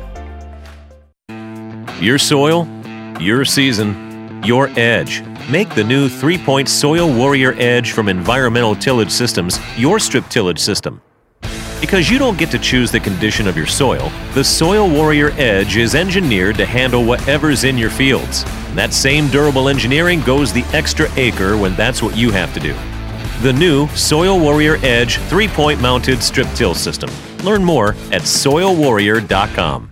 Your 2.00 2.16
soil, 2.16 2.66
your 3.20 3.44
season, 3.44 4.42
your 4.42 4.68
edge. 4.78 5.22
Make 5.50 5.74
the 5.74 5.84
new 5.84 6.08
three 6.08 6.38
point 6.38 6.66
Soil 6.66 7.14
Warrior 7.14 7.52
Edge 7.58 7.92
from 7.92 8.08
Environmental 8.08 8.74
Tillage 8.74 9.10
Systems 9.10 9.60
your 9.76 9.98
strip 9.98 10.26
tillage 10.28 10.58
system. 10.58 11.02
Because 11.78 12.08
you 12.08 12.18
don't 12.18 12.38
get 12.38 12.50
to 12.52 12.58
choose 12.58 12.90
the 12.90 13.00
condition 13.00 13.46
of 13.46 13.54
your 13.54 13.66
soil, 13.66 14.10
the 14.32 14.42
Soil 14.42 14.88
Warrior 14.88 15.32
Edge 15.32 15.76
is 15.76 15.94
engineered 15.94 16.56
to 16.56 16.64
handle 16.64 17.04
whatever's 17.04 17.64
in 17.64 17.76
your 17.76 17.90
fields. 17.90 18.44
That 18.74 18.94
same 18.94 19.28
durable 19.28 19.68
engineering 19.68 20.22
goes 20.22 20.54
the 20.54 20.64
extra 20.72 21.06
acre 21.16 21.58
when 21.58 21.76
that's 21.76 22.02
what 22.02 22.16
you 22.16 22.30
have 22.30 22.54
to 22.54 22.60
do. 22.60 22.74
The 23.42 23.52
new 23.52 23.86
Soil 23.88 24.40
Warrior 24.40 24.76
Edge 24.76 25.18
three 25.28 25.48
point 25.48 25.82
mounted 25.82 26.22
strip 26.22 26.48
till 26.54 26.74
system. 26.74 27.10
Learn 27.44 27.62
more 27.62 27.90
at 28.10 28.22
soilwarrior.com. 28.22 29.89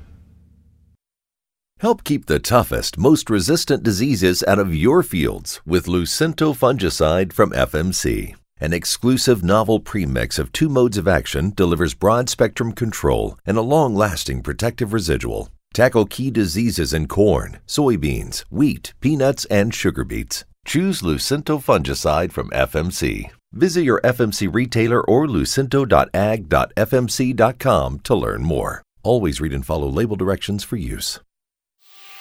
Help 1.80 2.02
keep 2.02 2.26
the 2.26 2.40
toughest, 2.40 2.98
most 2.98 3.30
resistant 3.30 3.84
diseases 3.84 4.42
out 4.48 4.58
of 4.58 4.74
your 4.74 5.04
fields 5.04 5.60
with 5.64 5.86
Lucento 5.86 6.52
fungicide 6.52 7.32
from 7.32 7.52
FMC. 7.52 8.34
An 8.60 8.72
exclusive 8.72 9.44
novel 9.44 9.78
premix 9.78 10.40
of 10.40 10.50
two 10.50 10.68
modes 10.68 10.98
of 10.98 11.06
action 11.06 11.52
delivers 11.54 11.94
broad 11.94 12.28
spectrum 12.28 12.72
control 12.72 13.38
and 13.46 13.56
a 13.56 13.62
long 13.62 13.94
lasting 13.94 14.42
protective 14.42 14.92
residual. 14.92 15.50
Tackle 15.72 16.06
key 16.06 16.32
diseases 16.32 16.92
in 16.92 17.06
corn, 17.06 17.60
soybeans, 17.68 18.40
wheat, 18.50 18.92
peanuts, 19.00 19.44
and 19.44 19.72
sugar 19.72 20.02
beets. 20.02 20.44
Choose 20.66 21.02
Lucento 21.02 21.62
fungicide 21.62 22.32
from 22.32 22.50
FMC. 22.50 23.30
Visit 23.52 23.82
your 23.82 24.00
FMC 24.00 24.52
retailer 24.52 25.00
or 25.02 25.28
lucento.ag.fmc.com 25.28 27.98
to 28.00 28.14
learn 28.16 28.42
more. 28.42 28.82
Always 29.04 29.40
read 29.40 29.52
and 29.52 29.64
follow 29.64 29.88
label 29.88 30.16
directions 30.16 30.64
for 30.64 30.76
use. 30.76 31.20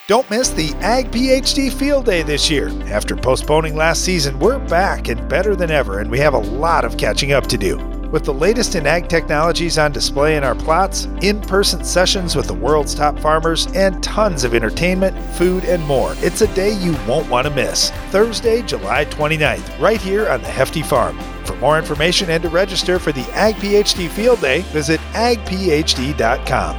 Don't 0.07 0.29
miss 0.29 0.47
the 0.47 0.73
Ag 0.75 1.11
PhD 1.11 1.69
Field 1.69 2.05
Day 2.05 2.23
this 2.23 2.49
year. 2.49 2.69
After 2.85 3.13
postponing 3.13 3.75
last 3.75 4.05
season, 4.05 4.39
we're 4.39 4.57
back 4.57 5.09
and 5.09 5.27
better 5.27 5.53
than 5.53 5.69
ever, 5.69 5.99
and 5.99 6.09
we 6.09 6.17
have 6.19 6.33
a 6.33 6.37
lot 6.37 6.85
of 6.85 6.95
catching 6.95 7.33
up 7.33 7.45
to 7.47 7.57
do. 7.57 7.77
With 8.09 8.23
the 8.23 8.33
latest 8.33 8.75
in 8.75 8.87
ag 8.87 9.09
technologies 9.09 9.77
on 9.77 9.91
display 9.91 10.37
in 10.37 10.45
our 10.45 10.55
plots, 10.55 11.09
in 11.21 11.41
person 11.41 11.83
sessions 11.83 12.37
with 12.37 12.47
the 12.47 12.53
world's 12.53 12.95
top 12.95 13.19
farmers, 13.19 13.67
and 13.75 14.01
tons 14.01 14.45
of 14.45 14.55
entertainment, 14.55 15.17
food, 15.35 15.65
and 15.65 15.83
more, 15.83 16.13
it's 16.19 16.39
a 16.39 16.55
day 16.55 16.71
you 16.71 16.95
won't 17.05 17.29
want 17.29 17.45
to 17.45 17.53
miss. 17.53 17.89
Thursday, 18.09 18.61
July 18.61 19.03
29th, 19.03 19.77
right 19.77 19.99
here 19.99 20.29
on 20.29 20.41
the 20.41 20.47
Hefty 20.47 20.83
Farm. 20.83 21.19
For 21.43 21.57
more 21.57 21.77
information 21.77 22.29
and 22.29 22.41
to 22.43 22.49
register 22.49 22.97
for 22.97 23.11
the 23.11 23.29
Ag 23.33 23.55
PhD 23.55 24.07
Field 24.07 24.39
Day, 24.39 24.61
visit 24.71 25.01
agphd.com. 25.11 26.77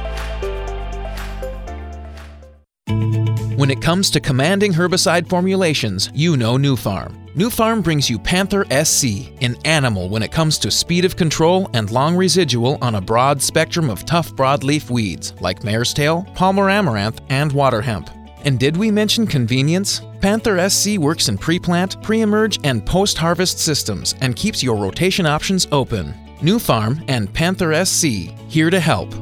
When 3.59 3.69
it 3.69 3.81
comes 3.81 4.09
to 4.11 4.21
commanding 4.21 4.71
herbicide 4.71 5.27
formulations, 5.27 6.09
you 6.13 6.37
know 6.37 6.55
Nufarm. 6.55 7.13
New 7.35 7.49
Farm 7.49 7.81
brings 7.81 8.09
you 8.09 8.17
Panther 8.17 8.63
SC, 8.85 9.33
an 9.41 9.57
animal 9.65 10.07
when 10.07 10.23
it 10.23 10.31
comes 10.31 10.57
to 10.59 10.71
speed 10.71 11.03
of 11.03 11.17
control 11.17 11.69
and 11.73 11.91
long 11.91 12.15
residual 12.15 12.77
on 12.81 12.95
a 12.95 13.01
broad 13.01 13.41
spectrum 13.41 13.89
of 13.89 14.05
tough 14.05 14.31
broadleaf 14.31 14.89
weeds 14.89 15.33
like 15.41 15.65
mare's 15.65 15.93
tail, 15.93 16.25
palmer 16.35 16.69
amaranth, 16.69 17.19
and 17.27 17.51
water 17.51 17.81
hemp. 17.81 18.09
And 18.45 18.57
did 18.57 18.77
we 18.77 18.91
mention 18.91 19.27
convenience? 19.27 20.03
Panther 20.21 20.69
SC 20.69 20.97
works 20.97 21.27
in 21.27 21.37
pre 21.37 21.59
plant, 21.59 22.01
pre 22.01 22.21
emerge, 22.21 22.61
and 22.63 22.85
post 22.85 23.17
harvest 23.17 23.59
systems 23.59 24.15
and 24.21 24.37
keeps 24.37 24.63
your 24.63 24.77
rotation 24.77 25.25
options 25.25 25.67
open. 25.73 26.13
Nufarm 26.39 27.03
and 27.09 27.33
Panther 27.33 27.83
SC, 27.83 28.05
here 28.47 28.69
to 28.69 28.79
help. 28.79 29.13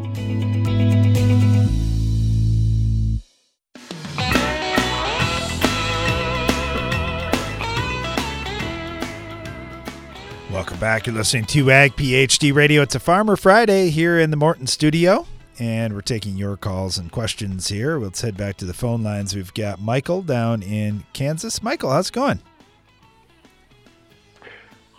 Welcome 10.77 10.95
back. 10.95 11.07
You're 11.07 11.15
listening 11.15 11.45
to 11.45 11.71
Ag 11.71 11.95
PhD 11.95 12.53
Radio. 12.53 12.83
It's 12.83 12.93
a 12.93 12.99
Farmer 12.99 13.35
Friday 13.35 13.89
here 13.89 14.19
in 14.19 14.29
the 14.29 14.37
Morton 14.37 14.67
studio, 14.67 15.25
and 15.57 15.95
we're 15.95 16.01
taking 16.01 16.37
your 16.37 16.55
calls 16.55 16.99
and 16.99 17.11
questions 17.11 17.67
here. 17.67 17.97
Let's 17.97 18.21
head 18.21 18.37
back 18.37 18.57
to 18.57 18.65
the 18.65 18.75
phone 18.75 19.01
lines. 19.01 19.35
We've 19.35 19.51
got 19.55 19.81
Michael 19.81 20.21
down 20.21 20.61
in 20.61 21.03
Kansas. 21.13 21.63
Michael, 21.63 21.89
how's 21.89 22.09
it 22.09 22.13
going? 22.13 22.41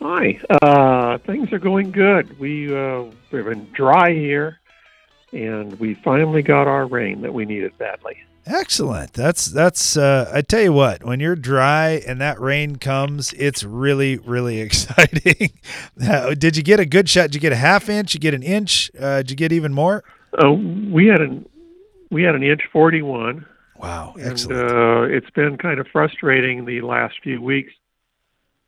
Hi. 0.01 0.41
Uh, 0.63 1.19
things 1.19 1.53
are 1.53 1.61
going 1.61 1.93
good. 1.93 2.37
We 2.41 2.77
uh, 2.77 3.05
we've 3.31 3.45
been 3.45 3.71
dry 3.73 4.13
here, 4.13 4.59
and 5.33 5.79
we 5.79 5.95
finally 5.95 6.43
got 6.43 6.67
our 6.67 6.87
rain 6.87 7.21
that 7.21 7.33
we 7.33 7.45
needed 7.45 7.79
badly. 7.79 8.17
Excellent. 8.49 9.13
That's 9.13 9.45
that's. 9.45 9.97
Uh, 9.97 10.31
I 10.33 10.41
tell 10.41 10.63
you 10.63 10.73
what, 10.73 11.05
when 11.05 11.21
you're 11.21 11.37
dry 11.37 12.03
and 12.07 12.19
that 12.23 12.41
rain 12.41 12.77
comes, 12.77 13.35
it's 13.35 13.63
really 13.63 14.17
really 14.17 14.61
exciting. 14.63 15.53
did 16.39 16.57
you 16.57 16.63
get 16.63 16.81
a 16.81 16.87
good 16.87 17.11
shot? 17.11 17.25
Did 17.25 17.35
you 17.35 17.41
get 17.41 17.53
a 17.53 17.57
half 17.57 17.91
inch? 17.91 18.13
Did 18.13 18.15
you 18.15 18.21
get 18.21 18.35
an 18.35 18.43
inch? 18.43 18.91
Uh, 18.99 19.19
did 19.19 19.31
you 19.31 19.37
get 19.37 19.53
even 19.53 19.75
more? 19.75 20.03
Oh, 20.39 20.53
we 20.53 21.07
had 21.07 21.21
an 21.21 21.47
we 22.11 22.23
had 22.23 22.35
an 22.35 22.43
inch 22.43 22.63
forty 22.73 23.03
one. 23.03 23.45
Wow, 23.77 24.15
excellent. 24.19 24.63
And, 24.63 24.71
uh, 24.71 25.03
it's 25.03 25.31
been 25.31 25.59
kind 25.59 25.79
of 25.79 25.87
frustrating 25.93 26.65
the 26.65 26.81
last 26.81 27.17
few 27.23 27.43
weeks. 27.43 27.73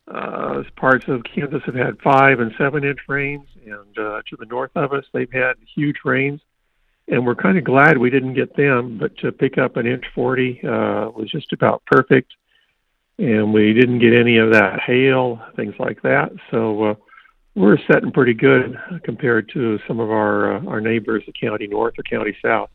Uh, 0.07 0.62
parts 0.77 1.07
of 1.09 1.25
Kansas 1.25 1.62
have 1.64 1.75
had 1.75 1.99
five 2.03 2.38
and 2.38 2.53
seven 2.59 2.85
inch 2.85 3.01
rains, 3.09 3.47
and 3.64 3.99
uh, 3.99 4.21
to 4.29 4.37
the 4.37 4.45
north 4.45 4.73
of 4.75 4.93
us, 4.93 5.05
they've 5.12 5.33
had 5.33 5.55
huge 5.75 5.99
rains 6.05 6.43
and 7.11 7.27
we're 7.27 7.35
kind 7.35 7.59
of 7.59 7.64
glad 7.64 7.99
we 7.99 8.11
didn't 8.11 8.35
get 8.35 8.57
them. 8.57 8.99
But 8.99 9.16
to 9.18 9.33
pick 9.33 9.59
up 9.59 9.77
an 9.77 9.87
inch 9.87 10.05
forty 10.14 10.61
uh, 10.64 11.11
was 11.11 11.29
just 11.31 11.53
about 11.53 11.83
perfect, 11.87 12.33
and 13.18 13.53
we 13.53 13.73
didn't 13.73 13.99
get 13.99 14.14
any 14.14 14.38
of 14.38 14.53
that 14.53 14.81
hail, 14.81 15.40
things 15.57 15.75
like 15.79 16.01
that. 16.03 16.31
So 16.51 16.85
uh, 16.85 16.94
we're 17.55 17.79
setting 17.90 18.12
pretty 18.12 18.35
good 18.35 18.79
compared 19.05 19.51
to 19.55 19.79
some 19.87 20.01
of 20.01 20.11
our 20.11 20.57
uh, 20.57 20.64
our 20.66 20.81
neighbors, 20.81 21.23
the 21.27 21.33
county 21.33 21.66
north 21.66 21.94
or 21.99 22.03
county 22.05 22.37
south. 22.44 22.70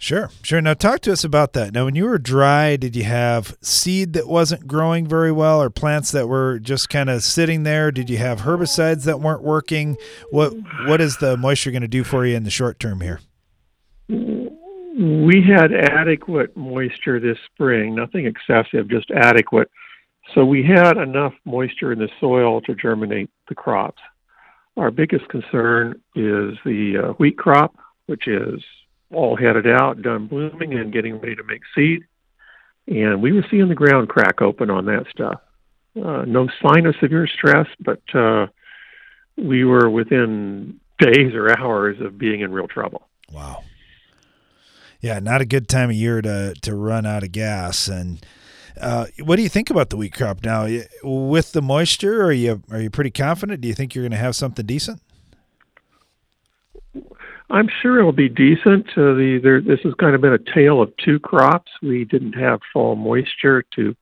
Sure, 0.00 0.30
sure. 0.42 0.60
Now, 0.60 0.74
talk 0.74 1.00
to 1.00 1.12
us 1.12 1.24
about 1.24 1.54
that. 1.54 1.74
Now, 1.74 1.84
when 1.84 1.96
you 1.96 2.04
were 2.04 2.18
dry, 2.18 2.76
did 2.76 2.94
you 2.94 3.02
have 3.02 3.56
seed 3.60 4.12
that 4.12 4.28
wasn't 4.28 4.68
growing 4.68 5.08
very 5.08 5.32
well, 5.32 5.60
or 5.60 5.70
plants 5.70 6.12
that 6.12 6.28
were 6.28 6.60
just 6.60 6.88
kind 6.88 7.10
of 7.10 7.24
sitting 7.24 7.64
there? 7.64 7.90
Did 7.90 8.08
you 8.08 8.16
have 8.18 8.42
herbicides 8.42 9.04
that 9.06 9.18
weren't 9.18 9.42
working? 9.42 9.96
What 10.30 10.54
What 10.86 11.00
is 11.00 11.16
the 11.16 11.36
moisture 11.36 11.72
going 11.72 11.82
to 11.82 11.88
do 11.88 12.04
for 12.04 12.24
you 12.24 12.36
in 12.36 12.44
the 12.44 12.50
short 12.50 12.78
term 12.78 13.00
here? 13.00 13.20
We 14.08 15.42
had 15.42 15.72
adequate 15.74 16.56
moisture 16.56 17.18
this 17.18 17.38
spring, 17.52 17.96
nothing 17.96 18.26
excessive, 18.26 18.88
just 18.88 19.10
adequate. 19.10 19.68
So 20.32 20.44
we 20.44 20.62
had 20.62 20.96
enough 20.96 21.34
moisture 21.44 21.92
in 21.92 21.98
the 21.98 22.08
soil 22.20 22.60
to 22.62 22.74
germinate 22.76 23.30
the 23.48 23.54
crops. 23.56 24.00
Our 24.76 24.92
biggest 24.92 25.28
concern 25.28 26.00
is 26.14 26.56
the 26.64 27.02
uh, 27.02 27.12
wheat 27.14 27.36
crop, 27.36 27.76
which 28.06 28.28
is 28.28 28.62
all 29.12 29.36
headed 29.36 29.66
out, 29.66 30.02
done 30.02 30.26
blooming, 30.26 30.74
and 30.74 30.92
getting 30.92 31.18
ready 31.18 31.36
to 31.36 31.44
make 31.44 31.62
seed. 31.74 32.02
And 32.86 33.22
we 33.22 33.32
were 33.32 33.44
seeing 33.50 33.68
the 33.68 33.74
ground 33.74 34.08
crack 34.08 34.40
open 34.40 34.70
on 34.70 34.86
that 34.86 35.06
stuff. 35.10 35.40
Uh, 35.96 36.24
no 36.26 36.48
sign 36.62 36.86
of 36.86 36.94
severe 37.00 37.26
stress, 37.26 37.66
but 37.80 38.02
uh, 38.14 38.46
we 39.36 39.64
were 39.64 39.90
within 39.90 40.80
days 40.98 41.34
or 41.34 41.58
hours 41.58 42.00
of 42.00 42.18
being 42.18 42.40
in 42.40 42.52
real 42.52 42.68
trouble. 42.68 43.08
Wow. 43.32 43.64
Yeah, 45.00 45.18
not 45.20 45.40
a 45.40 45.46
good 45.46 45.68
time 45.68 45.90
of 45.90 45.96
year 45.96 46.20
to 46.22 46.54
to 46.62 46.74
run 46.74 47.06
out 47.06 47.22
of 47.22 47.30
gas. 47.30 47.88
And 47.88 48.24
uh, 48.80 49.06
what 49.22 49.36
do 49.36 49.42
you 49.42 49.48
think 49.48 49.70
about 49.70 49.90
the 49.90 49.96
wheat 49.96 50.12
crop 50.12 50.44
now? 50.44 50.66
With 51.02 51.52
the 51.52 51.62
moisture, 51.62 52.22
are 52.24 52.32
you 52.32 52.62
are 52.70 52.80
you 52.80 52.90
pretty 52.90 53.10
confident? 53.10 53.60
Do 53.60 53.68
you 53.68 53.74
think 53.74 53.94
you're 53.94 54.02
going 54.02 54.10
to 54.12 54.18
have 54.18 54.34
something 54.34 54.66
decent? 54.66 55.00
I'm 57.50 57.68
sure 57.80 57.98
it'll 57.98 58.12
be 58.12 58.28
decent. 58.28 58.88
Uh, 58.90 59.14
the 59.14 59.40
there, 59.42 59.60
this 59.60 59.80
has 59.84 59.94
kind 59.94 60.14
of 60.14 60.20
been 60.20 60.34
a 60.34 60.54
tale 60.54 60.82
of 60.82 60.92
two 61.02 61.18
crops. 61.18 61.70
We 61.82 62.04
didn't 62.04 62.34
have 62.34 62.60
fall 62.72 62.94
moisture 62.94 63.64
to 63.76 63.96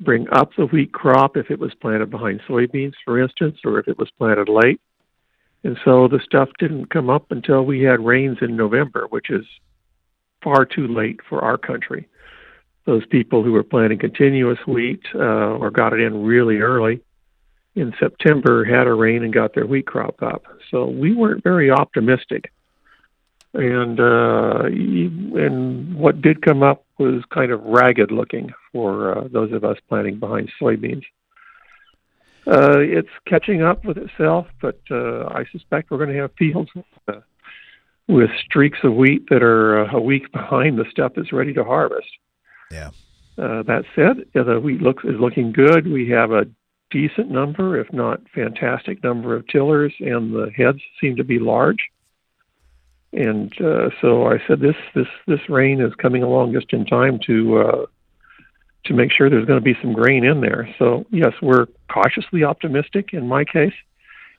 bring 0.00 0.26
up 0.32 0.50
the 0.56 0.66
wheat 0.66 0.92
crop 0.92 1.36
if 1.36 1.50
it 1.50 1.58
was 1.58 1.74
planted 1.74 2.10
behind 2.10 2.40
soybeans, 2.48 2.94
for 3.04 3.20
instance, 3.20 3.58
or 3.64 3.78
if 3.78 3.88
it 3.88 3.98
was 3.98 4.10
planted 4.18 4.48
late. 4.48 4.80
And 5.62 5.78
so 5.84 6.08
the 6.08 6.20
stuff 6.24 6.48
didn't 6.58 6.90
come 6.90 7.10
up 7.10 7.30
until 7.30 7.64
we 7.64 7.82
had 7.82 8.04
rains 8.04 8.38
in 8.40 8.56
November, 8.56 9.06
which 9.10 9.30
is 9.30 9.44
far 10.42 10.64
too 10.64 10.88
late 10.88 11.20
for 11.28 11.42
our 11.42 11.58
country. 11.58 12.08
Those 12.86 13.06
people 13.06 13.42
who 13.42 13.52
were 13.52 13.62
planting 13.62 13.98
continuous 13.98 14.58
wheat 14.66 15.00
uh, 15.14 15.56
or 15.58 15.70
got 15.70 15.92
it 15.92 16.00
in 16.00 16.24
really 16.24 16.58
early 16.58 17.00
in 17.74 17.92
September 17.98 18.64
had 18.64 18.86
a 18.86 18.94
rain 18.94 19.24
and 19.24 19.32
got 19.32 19.54
their 19.54 19.66
wheat 19.66 19.86
crop 19.86 20.22
up. 20.22 20.44
So 20.70 20.86
we 20.86 21.14
weren't 21.14 21.42
very 21.42 21.70
optimistic. 21.70 22.52
And 23.52 24.00
uh, 24.00 24.64
and 24.64 25.94
what 25.94 26.20
did 26.20 26.42
come 26.42 26.64
up 26.64 26.84
was 26.98 27.22
kind 27.32 27.52
of 27.52 27.62
ragged 27.62 28.10
looking 28.10 28.52
for 28.72 29.16
uh, 29.16 29.28
those 29.28 29.52
of 29.52 29.64
us 29.64 29.78
planting 29.88 30.18
behind 30.18 30.50
soybeans. 30.60 31.04
Uh, 32.46 32.80
it's 32.80 33.08
catching 33.26 33.62
up 33.62 33.84
with 33.84 33.96
itself, 33.96 34.48
but 34.60 34.80
uh, 34.90 35.26
I 35.26 35.44
suspect 35.50 35.90
we're 35.90 35.98
going 35.98 36.10
to 36.10 36.20
have 36.20 36.32
fields 36.36 36.70
uh, 37.08 37.20
with 38.08 38.30
streaks 38.44 38.78
of 38.82 38.94
wheat 38.94 39.28
that 39.30 39.42
are 39.42 39.84
uh, 39.84 39.96
a 39.96 40.00
week 40.00 40.30
behind 40.32 40.76
the 40.76 40.84
stuff 40.90 41.12
that's 41.16 41.32
ready 41.32 41.54
to 41.54 41.64
harvest. 41.64 42.08
Yeah. 42.70 42.90
Uh, 43.38 43.62
that 43.62 43.84
said, 43.94 44.26
the 44.34 44.60
wheat 44.60 44.82
looks 44.82 45.04
is 45.04 45.18
looking 45.18 45.52
good. 45.52 45.90
We 45.90 46.10
have 46.10 46.32
a 46.32 46.46
decent 46.94 47.28
number, 47.28 47.76
if 47.80 47.92
not 47.92 48.20
fantastic 48.32 49.02
number 49.02 49.34
of 49.34 49.44
tillers, 49.48 49.92
and 49.98 50.32
the 50.32 50.48
heads 50.56 50.78
seem 51.00 51.16
to 51.16 51.24
be 51.24 51.40
large. 51.40 51.90
And 53.12 53.52
uh, 53.60 53.90
so 54.00 54.28
I 54.28 54.38
said, 54.46 54.60
this 54.60 54.76
this 54.94 55.08
this 55.26 55.40
rain 55.48 55.80
is 55.80 55.92
coming 55.96 56.22
along 56.22 56.52
just 56.52 56.72
in 56.72 56.86
time 56.86 57.18
to 57.26 57.58
uh, 57.58 57.86
to 58.84 58.94
make 58.94 59.10
sure 59.10 59.28
there's 59.28 59.44
going 59.44 59.58
to 59.58 59.64
be 59.64 59.76
some 59.82 59.92
grain 59.92 60.24
in 60.24 60.40
there. 60.40 60.72
So 60.78 61.04
yes, 61.10 61.32
we're 61.42 61.66
cautiously 61.92 62.44
optimistic 62.44 63.12
in 63.12 63.26
my 63.26 63.44
case, 63.44 63.74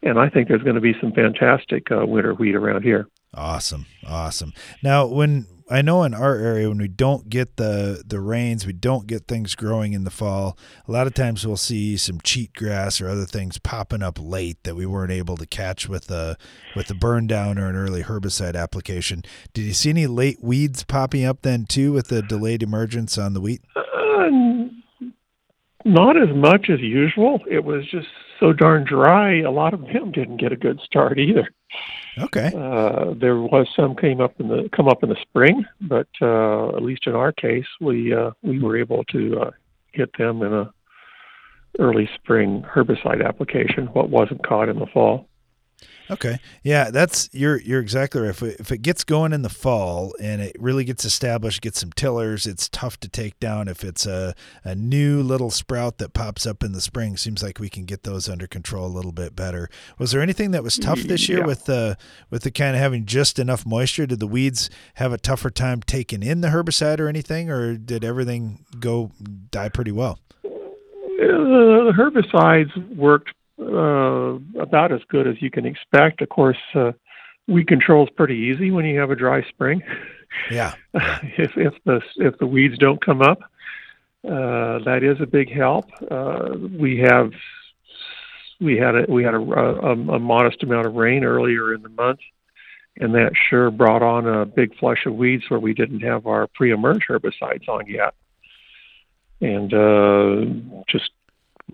and 0.02 0.18
I 0.18 0.30
think 0.30 0.48
there's 0.48 0.64
going 0.64 0.76
to 0.76 0.82
be 0.82 0.96
some 1.02 1.12
fantastic 1.12 1.92
uh, 1.92 2.06
winter 2.06 2.34
wheat 2.34 2.56
around 2.56 2.84
here. 2.84 3.08
Awesome, 3.34 3.86
awesome. 4.08 4.54
Now, 4.82 5.08
when 5.08 5.46
I 5.68 5.82
know 5.82 6.04
in 6.04 6.14
our 6.14 6.36
area 6.36 6.70
when 6.70 6.78
we 6.78 6.88
don't 6.88 7.28
get 7.28 7.58
the 7.58 8.04
the 8.06 8.20
rains, 8.20 8.68
we 8.68 8.74
don't 8.74 9.08
get 9.08 9.28
things 9.28 9.56
growing 9.56 9.94
in 9.94 10.04
the 10.04 10.12
fall. 10.12 10.58
A 10.88 10.92
lot 10.92 11.08
of 11.08 11.16
times 11.16 11.46
we'll 11.46 11.58
see 11.58 11.98
some 11.98 12.22
cheat 12.22 12.54
grass 12.54 13.02
or 13.02 13.10
other 13.10 13.26
things 13.26 13.58
popping 13.58 14.04
up 14.04 14.20
late 14.22 14.64
that 14.64 14.76
we 14.76 14.86
weren't 14.86 15.12
able 15.12 15.38
to 15.38 15.48
catch 15.48 15.90
with 15.90 16.06
the 16.06 16.38
with 16.76 16.88
the 16.88 16.94
burn 16.94 17.26
down 17.26 17.58
or 17.58 17.68
an 17.68 17.76
early 17.76 18.04
herbicide 18.04 18.56
application. 18.56 19.24
Did 19.54 19.64
you 19.64 19.74
see 19.74 19.90
any 19.90 20.06
late 20.06 20.38
weeds 20.44 20.84
popping 20.84 21.26
up 21.26 21.42
then 21.42 21.66
too 21.66 21.94
with 21.94 22.10
the 22.10 22.22
delayed 22.22 22.62
emergence 22.62 23.18
on 23.18 23.34
the 23.34 23.42
wheat? 23.42 23.62
Uh, 23.76 24.30
not 25.84 26.16
as 26.16 26.30
much 26.36 26.70
as 26.70 26.80
usual. 26.80 27.40
It 27.50 27.64
was 27.64 27.90
just 27.90 28.08
so 28.40 28.54
darn 28.54 28.84
dry. 28.84 29.40
A 29.40 29.52
lot 29.52 29.74
of 29.74 29.82
them 29.82 30.12
didn't 30.12 30.38
get 30.38 30.52
a 30.52 30.58
good 30.58 30.80
start 30.86 31.18
either. 31.18 31.50
Okay. 32.18 32.52
Uh, 32.56 33.14
there 33.14 33.38
was 33.38 33.68
some 33.76 33.96
came 33.96 34.22
up 34.22 34.40
in 34.40 34.48
the 34.48 34.70
come 34.76 34.88
up 34.88 35.04
in 35.04 35.10
the 35.10 35.18
spring, 35.22 35.66
but 35.82 36.08
uh, 36.22 36.70
at 36.70 36.82
least 36.82 37.08
in 37.08 37.16
our 37.16 37.32
case, 37.32 37.66
we 37.82 38.14
uh, 38.14 38.32
we 38.42 38.60
were 38.60 38.78
able 38.78 39.04
to 39.06 39.40
uh, 39.42 39.52
hit 39.92 40.12
them 40.18 40.42
in 40.42 40.54
a 40.54 40.72
early 41.80 42.10
spring 42.16 42.64
herbicide 42.74 43.26
application. 43.26 43.88
What 43.88 44.10
wasn't 44.10 44.46
caught 44.46 44.70
in 44.70 44.80
the 44.80 44.86
fall. 44.88 45.28
Okay. 46.10 46.40
Yeah, 46.64 46.92
that's 46.92 47.30
you're 47.34 47.60
you're 47.62 47.80
exactly 47.80 48.22
right. 48.22 48.30
If 48.30 48.44
it, 48.44 48.60
if 48.60 48.72
it 48.72 48.80
gets 48.84 49.04
going 49.04 49.34
in 49.34 49.42
the 49.42 49.50
fall 49.50 50.14
and 50.22 50.40
it 50.42 50.56
really 50.60 50.84
gets 50.84 51.04
established, 51.04 51.62
gets 51.62 51.80
some 51.80 51.92
tillers, 51.92 52.46
it's 52.46 52.70
tough 52.70 53.00
to 53.00 53.10
take 53.10 53.40
down. 53.40 53.68
If 53.68 53.84
it's 53.84 54.06
a, 54.06 54.36
a 54.64 54.76
new 54.76 55.24
little 55.24 55.50
sprout 55.50 55.98
that 55.98 56.14
pops 56.14 56.46
up 56.46 56.64
in 56.64 56.74
the 56.74 56.82
spring, 56.82 57.18
seems 57.18 57.42
like 57.42 57.60
we 57.60 57.70
can 57.70 57.86
get 57.86 58.04
those 58.04 58.30
under 58.30 58.46
control 58.46 58.86
a 58.86 58.94
little 58.96 59.12
bit 59.12 59.36
better. 59.36 59.68
Was 59.98 60.12
there 60.12 60.22
anything 60.22 60.52
that 60.52 60.64
was 60.64 60.78
tough 60.78 61.00
this 61.02 61.28
year 61.28 61.40
Yeah. 61.40 61.46
with 61.48 61.66
the 61.66 61.98
with 62.30 62.44
the 62.44 62.52
kind 62.52 62.76
of 62.76 62.82
having 62.82 63.06
just 63.06 63.40
enough 63.40 63.66
moisture? 63.66 64.06
Did 64.06 64.20
the 64.20 64.28
weeds 64.28 64.70
have 64.96 65.12
a 65.12 65.18
tougher 65.18 65.50
time 65.50 65.82
taking 65.82 66.22
in 66.22 66.42
the 66.42 66.50
herbicide 66.50 67.00
or 67.00 67.08
anything, 67.08 67.50
or 67.50 67.76
did 67.78 68.04
everything 68.06 68.64
go 68.80 69.12
die 69.50 69.70
pretty 69.70 69.92
well? 69.92 70.20
Uh, 70.46 70.50
the 71.18 71.94
herbicides 71.98 72.96
worked 72.96 73.32
uh, 73.60 74.62
about 74.62 74.92
as 74.92 75.02
good 75.10 75.28
as 75.28 75.42
you 75.42 75.50
can 75.50 75.66
expect. 75.66 76.22
Of 76.22 76.30
course, 76.30 76.58
uh, 76.74 76.92
weed 77.48 77.68
control 77.68 78.06
is 78.06 78.10
pretty 78.16 78.36
easy 78.36 78.72
when 78.72 78.86
you 78.86 79.00
have 79.00 79.12
a 79.12 79.16
dry 79.16 79.44
spring. 79.50 79.82
Yeah. 80.52 80.76
if 80.94 81.58
if 81.58 81.74
the 81.86 82.02
if 82.18 82.38
the 82.38 82.48
weeds 82.48 82.78
don't 82.78 83.04
come 83.04 83.22
up, 83.22 83.40
uh, 84.26 84.80
that 84.86 85.02
is 85.04 85.22
a 85.22 85.26
big 85.26 85.52
help. 85.52 85.86
Uh, 86.10 86.56
we 86.80 87.00
have 87.00 87.32
we 88.60 88.78
had 88.78 88.96
a 88.96 89.06
we 89.08 89.24
had 89.24 89.34
a, 89.34 89.40
a, 89.40 89.92
a 89.92 90.20
modest 90.20 90.64
amount 90.64 90.88
of 90.88 90.96
rain 90.96 91.24
earlier 91.24 91.74
in 91.74 91.82
the 91.82 91.90
month, 91.90 92.20
and 92.98 93.14
that 93.16 93.34
sure 93.50 93.70
brought 93.70 94.02
on 94.02 94.28
a 94.28 94.46
big 94.46 94.78
flush 94.78 95.06
of 95.06 95.14
weeds 95.14 95.44
where 95.50 95.60
we 95.60 95.74
didn't 95.74 96.02
have 96.02 96.26
our 96.26 96.48
pre-emerge 96.48 97.06
herbicides 97.10 97.68
on 97.68 97.86
yet, 97.88 98.14
and 99.42 99.74
uh, 99.74 100.84
just. 100.88 101.12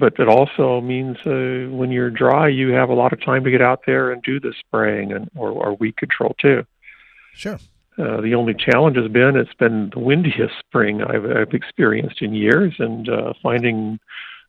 But 0.01 0.19
it 0.19 0.27
also 0.27 0.81
means 0.81 1.15
uh, 1.27 1.69
when 1.69 1.91
you're 1.91 2.09
dry, 2.09 2.47
you 2.47 2.69
have 2.69 2.89
a 2.89 2.95
lot 2.95 3.13
of 3.13 3.23
time 3.23 3.43
to 3.43 3.51
get 3.51 3.61
out 3.61 3.81
there 3.85 4.11
and 4.11 4.19
do 4.23 4.39
the 4.39 4.51
spraying 4.59 5.13
and 5.13 5.29
or, 5.35 5.51
or 5.51 5.75
weed 5.75 5.95
control 5.95 6.35
too. 6.41 6.65
Sure. 7.35 7.59
Uh, 7.99 8.19
the 8.19 8.33
only 8.33 8.55
challenge 8.55 8.97
has 8.97 9.11
been 9.11 9.35
it's 9.35 9.53
been 9.53 9.91
the 9.93 9.99
windiest 9.99 10.55
spring 10.57 11.03
I've, 11.03 11.23
I've 11.23 11.53
experienced 11.53 12.23
in 12.23 12.33
years, 12.33 12.73
and 12.79 13.07
uh, 13.07 13.33
finding 13.43 13.99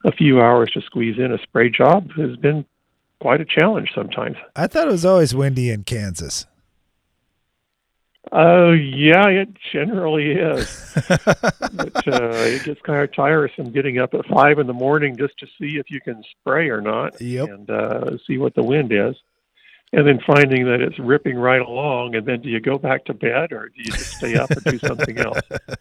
a 0.06 0.12
few 0.12 0.40
hours 0.40 0.70
to 0.72 0.80
squeeze 0.80 1.18
in 1.18 1.32
a 1.32 1.38
spray 1.42 1.68
job 1.68 2.10
has 2.12 2.34
been 2.36 2.64
quite 3.20 3.42
a 3.42 3.44
challenge 3.44 3.90
sometimes. 3.94 4.36
I 4.56 4.66
thought 4.68 4.88
it 4.88 4.92
was 4.92 5.04
always 5.04 5.34
windy 5.34 5.68
in 5.68 5.84
Kansas. 5.84 6.46
Uh, 8.30 8.70
yeah, 8.70 9.26
it 9.28 9.48
generally 9.72 10.32
is. 10.32 10.92
but 11.08 12.06
uh, 12.08 12.30
it 12.46 12.62
gets 12.64 12.80
kind 12.82 13.02
of 13.02 13.12
tiresome 13.14 13.72
getting 13.72 13.98
up 13.98 14.14
at 14.14 14.24
five 14.26 14.58
in 14.58 14.66
the 14.66 14.72
morning 14.72 15.16
just 15.16 15.36
to 15.38 15.46
see 15.58 15.76
if 15.78 15.90
you 15.90 16.00
can 16.00 16.22
spray 16.40 16.68
or 16.68 16.80
not, 16.80 17.20
Yep. 17.20 17.48
and 17.48 17.70
uh, 17.70 18.16
see 18.26 18.38
what 18.38 18.54
the 18.54 18.62
wind 18.62 18.92
is. 18.92 19.16
And 19.94 20.06
then 20.06 20.20
finding 20.26 20.64
that 20.64 20.80
it's 20.80 20.98
ripping 20.98 21.36
right 21.36 21.60
along, 21.60 22.14
and 22.14 22.24
then 22.26 22.40
do 22.40 22.48
you 22.48 22.60
go 22.60 22.78
back 22.78 23.04
to 23.04 23.14
bed 23.14 23.52
or 23.52 23.68
do 23.68 23.74
you 23.76 23.92
just 23.92 24.16
stay 24.16 24.36
up 24.36 24.50
and 24.50 24.64
do 24.64 24.78
something 24.78 25.18
else? 25.18 25.38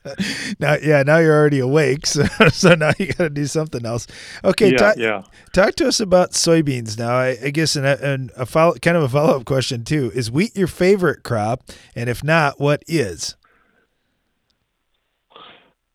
now, 0.60 0.76
yeah, 0.82 1.02
now 1.04 1.20
you're 1.20 1.34
already 1.34 1.60
awake, 1.60 2.06
so, 2.06 2.26
so 2.50 2.76
now 2.76 2.92
you 3.00 3.08
got 3.08 3.24
to 3.24 3.30
do 3.30 3.46
something 3.46 3.86
else. 3.86 4.08
Okay, 4.44 4.72
yeah, 4.72 4.78
talk, 4.78 4.98
yeah. 4.98 5.24
talk 5.54 5.76
to 5.76 5.88
us 5.88 6.02
about 6.02 6.32
soybeans 6.32 7.00
now. 7.00 7.16
I, 7.16 7.38
I 7.42 7.50
guess, 7.52 7.78
and 7.78 7.86
a, 7.86 8.06
and 8.06 8.32
a 8.36 8.46
follow, 8.46 8.74
kind 8.76 8.98
of 8.98 9.04
a 9.04 9.10
follow 9.10 9.38
up 9.38 9.46
question 9.46 9.86
too: 9.86 10.12
Is 10.14 10.30
wheat 10.30 10.58
your 10.58 10.68
favorite 10.68 11.24
crop? 11.24 11.72
And 11.96 12.10
if 12.10 12.22
not, 12.22 12.60
what 12.60 12.84
is? 12.88 13.38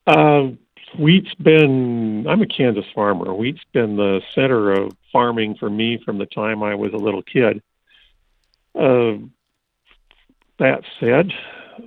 Um, 0.06 0.58
wheat's 0.98 1.34
been, 1.34 2.26
I'm 2.28 2.42
a 2.42 2.46
Kansas 2.46 2.84
farmer. 2.94 3.34
Wheat's 3.34 3.64
been 3.72 3.96
the 3.96 4.20
center 4.34 4.72
of 4.72 4.92
farming 5.12 5.56
for 5.56 5.68
me 5.68 6.00
from 6.04 6.18
the 6.18 6.26
time 6.26 6.62
I 6.62 6.74
was 6.74 6.92
a 6.92 6.98
little 6.98 7.22
kid. 7.22 7.62
Uh, 8.78 9.18
that 10.58 10.82
said, 11.00 11.32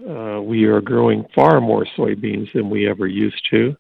uh, 0.08 0.42
we 0.42 0.66
are 0.66 0.82
growing 0.82 1.26
far 1.34 1.60
more 1.60 1.86
soybeans 1.98 2.54
than 2.54 2.70
we 2.70 2.88
ever 2.90 3.08
used 3.08 3.48
to. 3.52 3.76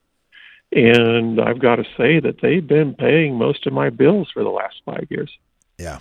And 0.72 1.41
I've 1.41 1.60
got 1.60 1.78
to 1.78 1.84
say 1.98 2.19
that 2.19 2.41
they've 2.41 2.65
been 2.65 2.93
paying 2.93 3.36
most 3.36 3.65
of 3.65 3.74
my 3.74 3.89
bills 3.89 4.30
for 4.34 4.43
the 4.43 4.50
last 4.50 4.82
five 4.86 5.08
years. 5.10 5.32
Yeah. 5.78 6.00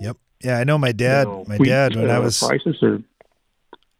Yep. 0.00 0.16
Yeah, 0.44 0.58
I 0.58 0.64
know 0.64 0.78
my 0.78 0.92
dad. 0.92 1.26
You 1.26 1.32
know, 1.32 1.44
my 1.46 1.56
wheat, 1.56 1.68
dad 1.68 1.96
when 1.96 2.10
I 2.10 2.16
uh, 2.16 2.22
was 2.22 2.38
prices 2.38 2.82
are 2.82 3.00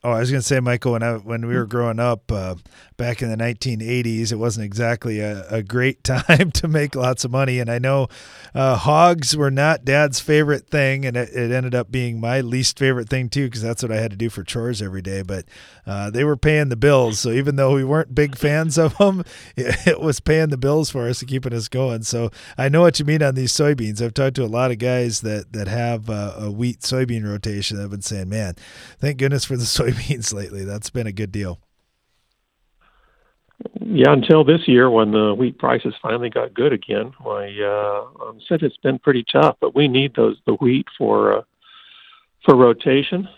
Oh, 0.04 0.10
I 0.10 0.18
was 0.18 0.32
going 0.32 0.40
to 0.40 0.46
say, 0.46 0.58
Michael, 0.58 0.92
when 0.92 1.04
I 1.04 1.12
when 1.14 1.46
we 1.46 1.54
were 1.54 1.64
growing 1.64 2.00
up 2.00 2.32
uh, 2.32 2.56
back 2.96 3.22
in 3.22 3.30
the 3.30 3.36
1980s, 3.36 4.32
it 4.32 4.36
wasn't 4.36 4.64
exactly 4.64 5.20
a, 5.20 5.46
a 5.48 5.62
great 5.62 6.02
time 6.04 6.50
to 6.50 6.66
make 6.66 6.96
lots 6.96 7.24
of 7.24 7.30
money. 7.30 7.60
And 7.60 7.70
I 7.70 7.78
know 7.78 8.08
uh, 8.52 8.74
hogs 8.74 9.36
were 9.36 9.50
not 9.52 9.84
Dad's 9.84 10.18
favorite 10.18 10.66
thing, 10.66 11.06
and 11.06 11.16
it, 11.16 11.28
it 11.28 11.52
ended 11.52 11.76
up 11.76 11.92
being 11.92 12.18
my 12.18 12.40
least 12.40 12.80
favorite 12.80 13.08
thing 13.08 13.28
too, 13.28 13.44
because 13.46 13.62
that's 13.62 13.80
what 13.80 13.92
I 13.92 14.00
had 14.00 14.10
to 14.10 14.16
do 14.16 14.28
for 14.28 14.42
chores 14.42 14.82
every 14.82 15.02
day. 15.02 15.22
But 15.22 15.44
uh, 15.86 16.10
they 16.10 16.24
were 16.24 16.36
paying 16.36 16.68
the 16.68 16.74
bills, 16.76 17.20
so 17.20 17.30
even 17.30 17.54
though 17.54 17.72
we 17.72 17.84
weren't 17.84 18.12
big 18.12 18.36
fans 18.36 18.78
of 18.78 18.98
them, 18.98 19.22
it, 19.56 19.86
it 19.86 20.00
was 20.00 20.18
paying 20.18 20.48
the 20.48 20.58
bills 20.58 20.90
for 20.90 21.08
us 21.08 21.20
and 21.20 21.28
keeping 21.30 21.52
us 21.52 21.68
going. 21.68 22.02
So 22.02 22.32
I 22.58 22.68
know 22.68 22.80
what 22.80 22.98
you 22.98 23.04
mean 23.04 23.22
on 23.22 23.36
these 23.36 23.52
soybeans. 23.52 24.02
I've 24.02 24.14
talked 24.14 24.34
to 24.34 24.44
a 24.44 24.46
lot 24.46 24.72
of 24.72 24.78
guys 24.78 25.20
that 25.20 25.52
that 25.52 25.68
have 25.68 26.10
uh, 26.10 26.34
a 26.38 26.50
wheat 26.50 26.80
soybean 26.80 27.24
rotation 27.24 27.78
have 27.78 27.90
been 27.90 28.02
saying, 28.02 28.28
"Man, 28.28 28.56
thank 28.98 29.18
goodness 29.18 29.44
for 29.44 29.56
the 29.56 29.62
soybean." 29.62 29.91
Soybeans 29.92 30.32
lately. 30.34 30.64
That's 30.64 30.90
been 30.90 31.06
a 31.06 31.12
good 31.12 31.32
deal. 31.32 31.58
Yeah, 33.80 34.12
until 34.12 34.44
this 34.44 34.66
year 34.66 34.90
when 34.90 35.12
the 35.12 35.34
wheat 35.34 35.58
prices 35.58 35.94
finally 36.02 36.30
got 36.30 36.54
good 36.54 36.72
again. 36.72 37.12
I 37.24 37.56
uh, 37.62 38.24
um, 38.24 38.40
said 38.48 38.62
it's 38.62 38.76
been 38.78 38.98
pretty 38.98 39.24
tough, 39.30 39.56
but 39.60 39.74
we 39.74 39.86
need 39.88 40.14
those 40.14 40.36
the 40.46 40.54
wheat 40.54 40.86
for 40.98 41.38
uh, 41.38 41.42
for 42.44 42.56
rotation 42.56 43.28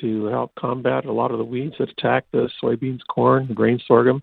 to 0.00 0.26
help 0.26 0.54
combat 0.54 1.04
a 1.04 1.12
lot 1.12 1.30
of 1.32 1.38
the 1.38 1.44
weeds 1.44 1.74
that 1.78 1.90
attack 1.90 2.24
the 2.32 2.48
soybeans, 2.62 3.00
corn, 3.08 3.46
grain 3.54 3.80
sorghum, 3.86 4.22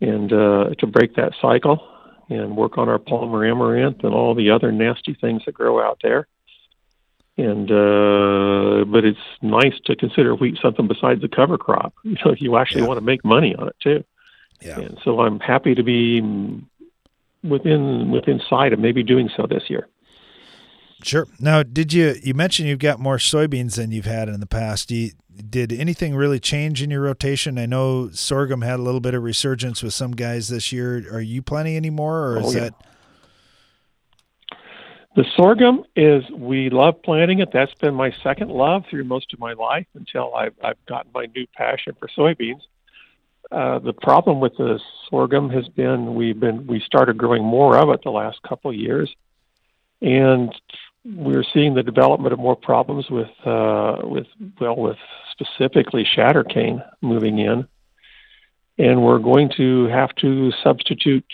and 0.00 0.32
uh, 0.32 0.70
to 0.78 0.86
break 0.86 1.14
that 1.16 1.32
cycle 1.40 1.80
and 2.28 2.56
work 2.56 2.76
on 2.76 2.88
our 2.88 2.98
palmer 2.98 3.46
amaranth 3.46 4.04
and 4.04 4.12
all 4.12 4.34
the 4.34 4.50
other 4.50 4.70
nasty 4.70 5.14
things 5.14 5.42
that 5.46 5.54
grow 5.54 5.80
out 5.82 5.98
there. 6.02 6.26
And 7.38 7.70
uh, 7.70 8.84
but 8.84 9.04
it's 9.04 9.18
nice 9.42 9.74
to 9.84 9.94
consider 9.94 10.34
wheat 10.34 10.58
something 10.60 10.88
besides 10.88 11.22
a 11.22 11.28
cover 11.28 11.56
crop. 11.56 11.94
You 12.04 12.16
know, 12.24 12.34
you 12.36 12.56
actually 12.56 12.82
Yeah. 12.82 12.88
want 12.88 12.98
to 12.98 13.04
make 13.04 13.24
money 13.24 13.54
on 13.54 13.68
it 13.68 13.76
too. 13.80 14.04
Yeah. 14.60 14.80
And 14.80 14.98
so 15.04 15.20
I'm 15.20 15.38
happy 15.38 15.74
to 15.76 15.84
be 15.84 16.20
within 17.44 18.10
within 18.10 18.40
sight 18.48 18.72
of 18.72 18.80
maybe 18.80 19.02
doing 19.02 19.30
so 19.36 19.46
this 19.46 19.64
year. 19.70 19.88
Sure. 21.04 21.26
Now, 21.38 21.62
did 21.62 21.92
you 21.92 22.16
you 22.24 22.34
mentioned 22.34 22.68
you've 22.68 22.80
got 22.80 22.98
more 22.98 23.18
soybeans 23.18 23.76
than 23.76 23.92
you've 23.92 24.04
had 24.04 24.28
in 24.28 24.40
the 24.40 24.46
past? 24.46 24.88
Do 24.88 24.96
you, 24.96 25.10
did 25.48 25.72
anything 25.72 26.16
really 26.16 26.40
change 26.40 26.82
in 26.82 26.90
your 26.90 27.02
rotation? 27.02 27.56
I 27.56 27.66
know 27.66 28.10
sorghum 28.10 28.62
had 28.62 28.80
a 28.80 28.82
little 28.82 29.00
bit 29.00 29.14
of 29.14 29.22
resurgence 29.22 29.80
with 29.80 29.94
some 29.94 30.10
guys 30.10 30.48
this 30.48 30.72
year. 30.72 31.04
Are 31.12 31.20
you 31.20 31.40
planting 31.40 31.76
any 31.76 31.90
more, 31.90 32.32
or 32.32 32.38
Oh, 32.38 32.48
is 32.48 32.54
yeah. 32.54 32.60
that 32.62 32.74
The 35.18 35.26
sorghum 35.34 35.82
is 35.96 36.22
we 36.30 36.70
love 36.70 37.02
planting 37.02 37.40
it. 37.40 37.48
That's 37.52 37.74
been 37.74 37.92
my 37.96 38.14
second 38.22 38.52
love 38.52 38.84
through 38.88 39.02
most 39.02 39.32
of 39.34 39.40
my 39.40 39.52
life 39.52 39.88
until 39.94 40.32
I've 40.32 40.54
I've 40.62 40.86
gotten 40.86 41.10
my 41.12 41.26
new 41.34 41.44
passion 41.56 41.96
for 41.98 42.06
soybeans. 42.16 42.60
Uh, 43.50 43.80
the 43.80 43.94
problem 43.94 44.38
with 44.38 44.56
the 44.56 44.78
sorghum 45.10 45.50
has 45.50 45.66
been 45.70 46.14
we've 46.14 46.38
been 46.38 46.68
we 46.68 46.78
started 46.78 47.18
growing 47.18 47.42
more 47.42 47.76
of 47.76 47.90
it 47.90 48.00
the 48.04 48.12
last 48.12 48.40
couple 48.48 48.70
of 48.70 48.76
years, 48.76 49.12
and 50.00 50.54
we're 51.04 51.42
seeing 51.52 51.74
the 51.74 51.82
development 51.82 52.32
of 52.32 52.38
more 52.38 52.54
problems 52.54 53.10
with 53.10 53.44
uh, 53.44 53.96
with 54.04 54.28
well 54.60 54.76
with 54.76 54.98
specifically 55.32 56.04
shatter 56.04 56.44
cane 56.44 56.80
moving 57.00 57.40
in, 57.40 57.66
and 58.78 59.02
we're 59.02 59.18
going 59.18 59.50
to 59.56 59.86
have 59.86 60.14
to 60.20 60.52
substitute 60.62 61.24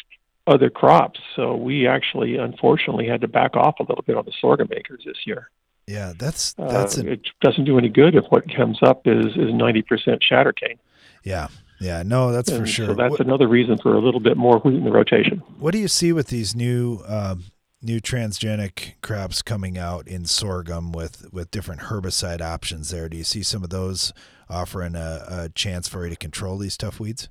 other 0.46 0.68
crops. 0.70 1.20
So 1.36 1.56
we 1.56 1.86
actually, 1.86 2.36
unfortunately, 2.36 3.06
had 3.08 3.20
to 3.22 3.28
back 3.28 3.56
off 3.56 3.76
a 3.80 3.82
little 3.84 4.04
bit 4.06 4.16
on 4.16 4.24
the 4.24 4.32
sorghum 4.40 4.68
acres 4.72 5.02
this 5.06 5.16
year. 5.26 5.48
yeah? 5.86 6.12
That's 6.18 6.54
Uh, 6.58 6.68
that's 6.70 6.98
a, 6.98 7.12
it 7.12 7.20
doesn't 7.40 7.64
do 7.64 7.78
any 7.78 7.88
good 7.88 8.14
if 8.14 8.24
what 8.28 8.44
comes 8.54 8.78
up 8.82 9.06
is 9.06 9.26
is 9.36 9.52
ninety 9.52 9.82
percent 9.82 10.22
shatter 10.22 10.52
cane. 10.52 10.78
yeah 11.24 11.48
yeah 11.80 12.02
no 12.04 12.30
that's 12.32 12.50
for 12.50 12.66
sure. 12.66 12.86
So 12.88 12.94
that's 12.94 13.12
What- 13.12 13.20
another 13.20 13.48
reason 13.48 13.78
for 13.82 13.94
a 13.94 14.00
little 14.00 14.20
bit 14.20 14.36
more 14.36 14.58
wheat 14.58 14.76
in 14.76 14.84
the 14.84 14.92
rotation. 14.92 15.38
What 15.58 15.72
do 15.72 15.78
you 15.78 15.88
see 15.88 16.12
with 16.12 16.28
these 16.28 16.54
new 16.54 17.00
um, 17.08 17.44
new 17.82 18.00
transgenic 18.00 18.94
crops 19.02 19.42
coming 19.42 19.76
out 19.76 20.06
in 20.08 20.24
sorghum 20.26 20.92
with 20.92 21.32
with 21.32 21.50
different 21.50 21.82
herbicide 21.82 22.40
options? 22.40 22.90
There, 22.90 23.08
do 23.08 23.16
you 23.16 23.24
see 23.24 23.42
some 23.42 23.62
of 23.64 23.70
those 23.70 24.12
offering 24.48 24.94
a, 24.94 25.24
a 25.28 25.48
chance 25.54 25.88
for 25.88 26.04
you 26.04 26.10
to 26.10 26.16
control 26.16 26.58
these 26.58 26.76
tough 26.76 27.00
weeds? 27.00 27.28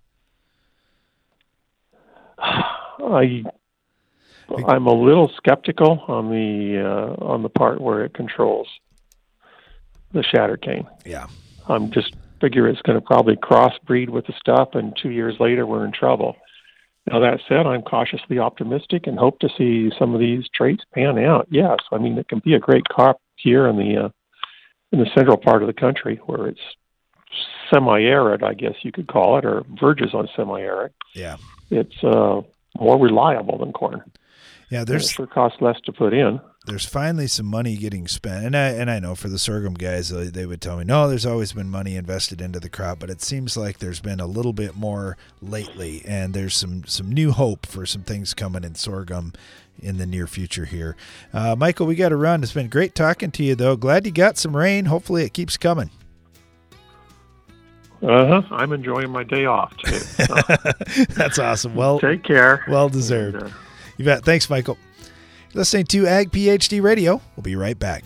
I 3.13 3.43
I'm 4.67 4.87
a 4.87 4.93
little 4.93 5.31
skeptical 5.37 6.03
on 6.07 6.29
the 6.29 6.81
uh, 6.81 7.23
on 7.23 7.43
the 7.43 7.49
part 7.49 7.79
where 7.81 8.03
it 8.03 8.13
controls 8.13 8.67
the 10.11 10.23
shatter 10.23 10.57
cane. 10.57 10.87
Yeah, 11.05 11.27
I'm 11.67 11.91
just 11.91 12.15
figure 12.41 12.67
it's 12.67 12.81
going 12.81 12.99
to 12.99 13.05
probably 13.05 13.37
crossbreed 13.37 14.09
with 14.09 14.27
the 14.27 14.33
stuff, 14.37 14.69
and 14.73 14.95
two 15.01 15.11
years 15.11 15.35
later 15.39 15.65
we're 15.65 15.85
in 15.85 15.93
trouble. 15.93 16.35
Now 17.09 17.19
that 17.19 17.39
said, 17.47 17.65
I'm 17.65 17.81
cautiously 17.81 18.39
optimistic 18.39 19.07
and 19.07 19.17
hope 19.17 19.39
to 19.39 19.49
see 19.57 19.91
some 19.97 20.13
of 20.13 20.19
these 20.19 20.45
traits 20.53 20.83
pan 20.93 21.17
out. 21.19 21.47
Yes, 21.49 21.77
I 21.91 21.97
mean 21.97 22.17
it 22.17 22.27
can 22.27 22.39
be 22.39 22.53
a 22.53 22.59
great 22.59 22.85
crop 22.85 23.21
here 23.35 23.67
in 23.67 23.77
the 23.77 24.05
uh, 24.05 24.09
in 24.91 24.99
the 24.99 25.09
central 25.15 25.37
part 25.37 25.63
of 25.63 25.67
the 25.67 25.73
country 25.73 26.21
where 26.25 26.47
it's 26.47 26.61
semi-arid, 27.73 28.43
I 28.43 28.53
guess 28.53 28.75
you 28.83 28.91
could 28.91 29.07
call 29.07 29.39
it, 29.39 29.45
or 29.45 29.63
verges 29.79 30.13
on 30.13 30.29
semi-arid. 30.35 30.93
yeah, 31.15 31.37
It's 31.71 32.03
uh, 32.03 32.41
more 32.79 32.99
reliable 32.99 33.57
than 33.57 33.71
corn. 33.71 34.01
yeah. 34.69 34.79
And 34.81 34.89
it 34.89 34.91
There's 34.91 35.09
sure 35.11 35.27
costs 35.27 35.61
less 35.61 35.79
to 35.85 35.91
put 35.91 36.13
in. 36.13 36.39
there's 36.65 36.85
finally 36.85 37.27
some 37.27 37.45
money 37.45 37.75
getting 37.77 38.07
spent, 38.07 38.45
and 38.45 38.55
I 38.55 38.69
and 38.69 38.89
I 38.89 38.99
know 38.99 39.15
for 39.15 39.27
the 39.29 39.37
sorghum 39.37 39.73
guys, 39.75 40.09
they, 40.09 40.25
they 40.29 40.45
would 40.45 40.61
tell 40.61 40.77
me, 40.77 40.83
no, 40.85 41.07
there's 41.07 41.25
always 41.25 41.53
been 41.53 41.69
money 41.69 41.95
invested 41.95 42.41
into 42.41 42.59
the 42.59 42.69
crop, 42.69 42.99
but 42.99 43.09
it 43.09 43.21
seems 43.21 43.55
like 43.57 43.79
there's 43.79 43.99
been 43.99 44.19
a 44.19 44.25
little 44.25 44.53
bit 44.53 44.75
more 44.75 45.17
lately, 45.41 46.01
and 46.07 46.33
there's 46.33 46.55
some 46.55 46.83
some 46.85 47.11
new 47.11 47.31
hope 47.31 47.65
for 47.65 47.85
some 47.85 48.03
things 48.03 48.33
coming 48.33 48.63
in 48.63 48.75
sorghum 48.75 49.33
in 49.79 49.97
the 49.97 50.05
near 50.05 50.27
future 50.27 50.65
here. 50.65 50.95
Uh, 51.33 51.55
Michael, 51.57 51.85
we 51.87 51.95
got 51.95 52.09
to 52.09 52.15
run. 52.15 52.43
It's 52.43 52.53
been 52.53 52.69
great 52.69 52.95
talking 52.95 53.31
to 53.31 53.43
you, 53.43 53.55
though. 53.55 53.75
Glad 53.75 54.05
you 54.05 54.11
got 54.11 54.37
some 54.37 54.55
rain. 54.55 54.85
Hopefully, 54.85 55.23
it 55.23 55.33
keeps 55.33 55.57
coming. 55.57 55.89
Uh 58.03 58.41
huh. 58.41 58.41
I'm 58.51 58.73
enjoying 58.73 59.09
my 59.11 59.23
day 59.23 59.45
off 59.45 59.75
too. 59.77 59.95
So 59.95 60.35
That's 61.15 61.39
awesome. 61.39 61.73
Well, 61.75 61.99
take 61.99 62.23
care. 62.23 62.63
well 62.67 62.89
deserved. 62.89 63.53
You 63.97 64.05
bet. 64.05 64.25
Thanks, 64.25 64.49
Michael. 64.49 64.77
You're 65.53 65.61
listening 65.61 65.85
to 65.85 66.07
Ag 66.07 66.31
PhD 66.31 66.81
Radio. 66.81 67.21
We'll 67.35 67.43
be 67.43 67.55
right 67.55 67.77
back. 67.77 68.03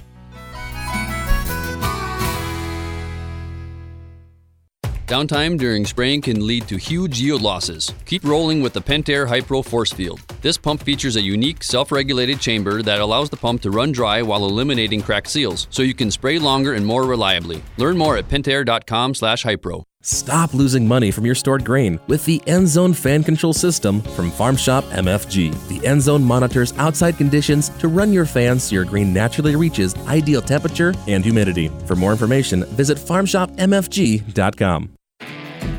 Downtime 5.07 5.57
during 5.57 5.85
spraying 5.85 6.21
can 6.21 6.45
lead 6.45 6.67
to 6.67 6.75
huge 6.75 7.21
yield 7.21 7.41
losses. 7.41 7.93
Keep 8.05 8.25
rolling 8.25 8.61
with 8.61 8.73
the 8.73 8.81
Pentair 8.81 9.25
Hypro 9.25 9.63
Force 9.63 9.93
Field. 9.93 10.19
This 10.41 10.57
pump 10.57 10.83
features 10.83 11.15
a 11.15 11.21
unique 11.21 11.63
self-regulated 11.63 12.41
chamber 12.41 12.81
that 12.81 12.99
allows 12.99 13.29
the 13.29 13.37
pump 13.37 13.61
to 13.61 13.71
run 13.71 13.93
dry 13.93 14.21
while 14.21 14.43
eliminating 14.43 15.01
cracked 15.01 15.29
seals, 15.29 15.67
so 15.69 15.81
you 15.81 15.93
can 15.93 16.11
spray 16.11 16.39
longer 16.39 16.73
and 16.73 16.85
more 16.85 17.05
reliably. 17.05 17.63
Learn 17.77 17.97
more 17.97 18.17
at 18.17 18.27
pentair.com/hypro. 18.27 19.83
Stop 20.01 20.53
losing 20.53 20.85
money 20.85 21.11
from 21.11 21.25
your 21.25 21.35
stored 21.35 21.63
grain 21.63 21.99
with 22.07 22.25
the 22.25 22.41
EndZone 22.45 22.93
fan 22.93 23.23
control 23.23 23.53
system 23.53 24.01
from 24.01 24.29
Farm 24.29 24.57
Shop 24.57 24.83
MFG. 24.91 25.51
The 25.69 25.79
EndZone 25.87 26.23
monitors 26.23 26.73
outside 26.77 27.17
conditions 27.17 27.69
to 27.79 27.87
run 27.87 28.11
your 28.11 28.25
fans 28.25 28.63
so 28.63 28.75
your 28.75 28.85
grain 28.85 29.13
naturally 29.13 29.55
reaches 29.55 29.95
ideal 30.05 30.41
temperature 30.41 30.93
and 31.07 31.23
humidity. 31.23 31.71
For 31.85 31.95
more 31.95 32.11
information, 32.11 32.65
visit 32.75 32.97
farmshopmfg.com. 32.97 34.96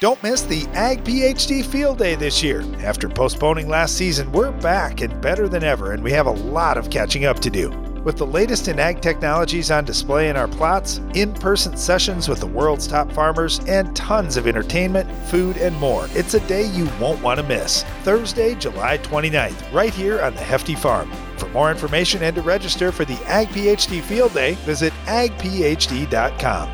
Don't 0.00 0.22
miss 0.22 0.42
the 0.42 0.64
Ag 0.74 1.02
PhD 1.02 1.66
Field 1.66 1.98
Day 1.98 2.14
this 2.14 2.40
year. 2.40 2.62
After 2.84 3.08
postponing 3.08 3.68
last 3.68 3.96
season, 3.96 4.30
we're 4.30 4.52
back 4.52 5.00
and 5.00 5.20
better 5.20 5.48
than 5.48 5.64
ever, 5.64 5.92
and 5.92 6.04
we 6.04 6.12
have 6.12 6.26
a 6.26 6.30
lot 6.30 6.78
of 6.78 6.88
catching 6.88 7.24
up 7.24 7.40
to 7.40 7.50
do. 7.50 7.70
With 8.04 8.16
the 8.16 8.24
latest 8.24 8.68
in 8.68 8.78
ag 8.78 9.00
technologies 9.00 9.72
on 9.72 9.84
display 9.84 10.28
in 10.28 10.36
our 10.36 10.46
plots, 10.46 11.00
in 11.14 11.34
person 11.34 11.76
sessions 11.76 12.28
with 12.28 12.38
the 12.38 12.46
world's 12.46 12.86
top 12.86 13.10
farmers, 13.10 13.58
and 13.66 13.94
tons 13.96 14.36
of 14.36 14.46
entertainment, 14.46 15.10
food, 15.26 15.56
and 15.56 15.74
more, 15.78 16.06
it's 16.12 16.34
a 16.34 16.46
day 16.46 16.66
you 16.66 16.88
won't 17.00 17.20
want 17.20 17.40
to 17.40 17.46
miss. 17.46 17.82
Thursday, 18.04 18.54
July 18.54 18.98
29th, 18.98 19.72
right 19.72 19.92
here 19.92 20.22
on 20.22 20.32
the 20.36 20.40
Hefty 20.40 20.76
Farm. 20.76 21.10
For 21.38 21.48
more 21.48 21.72
information 21.72 22.22
and 22.22 22.36
to 22.36 22.42
register 22.42 22.92
for 22.92 23.04
the 23.04 23.20
Ag 23.26 23.48
PhD 23.48 24.00
Field 24.00 24.32
Day, 24.32 24.54
visit 24.64 24.92
agphd.com. 25.06 26.68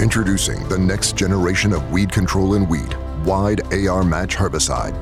Introducing 0.00 0.68
the 0.68 0.78
next 0.78 1.16
generation 1.16 1.72
of 1.72 1.90
weed 1.90 2.12
control 2.12 2.54
in 2.54 2.68
wheat, 2.68 2.96
Wide 3.24 3.62
AR 3.74 4.04
Match 4.04 4.36
Herbicide. 4.36 4.94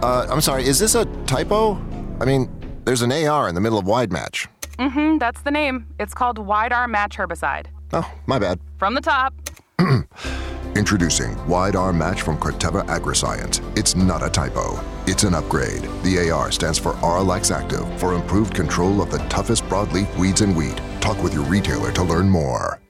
Uh, 0.00 0.28
I'm 0.30 0.40
sorry, 0.40 0.64
is 0.64 0.78
this 0.78 0.94
a 0.94 1.06
typo? 1.26 1.74
I 2.20 2.24
mean, 2.24 2.48
there's 2.84 3.02
an 3.02 3.10
AR 3.10 3.48
in 3.48 3.56
the 3.56 3.60
middle 3.60 3.80
of 3.80 3.86
Wide 3.86 4.12
Match. 4.12 4.46
Mm-hmm, 4.78 5.18
that's 5.18 5.42
the 5.42 5.50
name. 5.50 5.88
It's 5.98 6.14
called 6.14 6.38
Wide 6.38 6.72
Arm 6.72 6.92
Match 6.92 7.16
Herbicide. 7.16 7.66
Oh, 7.92 8.08
my 8.26 8.38
bad. 8.38 8.60
From 8.78 8.94
the 8.94 9.00
top. 9.00 9.34
Introducing 10.76 11.34
Wide 11.48 11.74
Arm 11.74 11.98
Match 11.98 12.22
from 12.22 12.38
Corteva 12.38 12.86
Agriscience. 12.86 13.60
It's 13.76 13.96
not 13.96 14.22
a 14.22 14.30
typo, 14.30 14.78
it's 15.08 15.24
an 15.24 15.34
upgrade. 15.34 15.82
The 16.04 16.30
AR 16.30 16.52
stands 16.52 16.78
for 16.78 16.92
Arylex 16.94 17.52
Active 17.52 18.00
for 18.00 18.14
improved 18.14 18.54
control 18.54 19.02
of 19.02 19.10
the 19.10 19.18
toughest 19.28 19.64
broadleaf 19.64 20.16
weeds 20.16 20.42
in 20.42 20.54
wheat. 20.54 20.80
Talk 21.00 21.20
with 21.24 21.34
your 21.34 21.44
retailer 21.44 21.90
to 21.90 22.04
learn 22.04 22.28
more. 22.28 22.81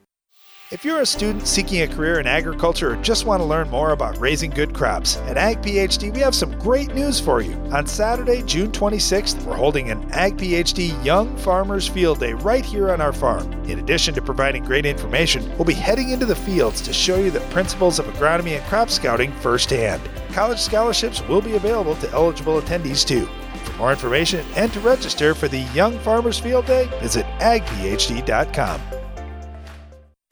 If 0.73 0.83
you're 0.83 1.01
a 1.01 1.05
student 1.05 1.47
seeking 1.47 1.83
a 1.83 1.87
career 1.87 2.19
in 2.19 2.25
agriculture 2.25 2.93
or 2.93 2.95
just 3.03 3.27
want 3.27 3.41
to 3.41 3.45
learn 3.45 3.69
more 3.69 3.91
about 3.91 4.17
raising 4.17 4.49
good 4.49 4.73
crops, 4.73 5.17
at 5.17 5.37
Ag 5.37 5.61
PhD 5.61 6.11
we 6.11 6.19
have 6.21 6.33
some 6.33 6.57
great 6.57 6.95
news 6.95 7.19
for 7.19 7.41
you. 7.41 7.53
On 7.71 7.85
Saturday, 7.85 8.41
June 8.41 8.71
26th, 8.71 9.43
we're 9.43 9.55
holding 9.55 9.91
an 9.91 10.03
Ag 10.13 10.35
PhD 10.35 10.91
Young 11.05 11.37
Farmers 11.37 11.87
Field 11.87 12.19
Day 12.19 12.33
right 12.33 12.65
here 12.65 12.89
on 12.89 13.01
our 13.01 13.13
farm. 13.13 13.53
In 13.65 13.77
addition 13.77 14.15
to 14.15 14.21
providing 14.23 14.63
great 14.63 14.87
information, 14.87 15.47
we'll 15.57 15.65
be 15.65 15.75
heading 15.75 16.09
into 16.09 16.25
the 16.25 16.35
fields 16.35 16.81
to 16.81 16.91
show 16.91 17.17
you 17.17 17.29
the 17.29 17.41
principles 17.51 17.99
of 17.99 18.07
agronomy 18.07 18.57
and 18.57 18.65
crop 18.65 18.89
scouting 18.89 19.31
firsthand. 19.31 20.01
College 20.31 20.59
scholarships 20.59 21.21
will 21.27 21.41
be 21.41 21.55
available 21.55 21.93
to 21.97 22.09
eligible 22.13 22.59
attendees 22.59 23.05
too. 23.05 23.27
For 23.63 23.73
more 23.73 23.91
information 23.91 24.43
and 24.55 24.73
to 24.73 24.79
register 24.79 25.35
for 25.35 25.47
the 25.47 25.69
Young 25.75 25.99
Farmers 25.99 26.39
Field 26.39 26.65
Day, 26.65 26.89
visit 26.99 27.27
agphd.com. 27.37 29.02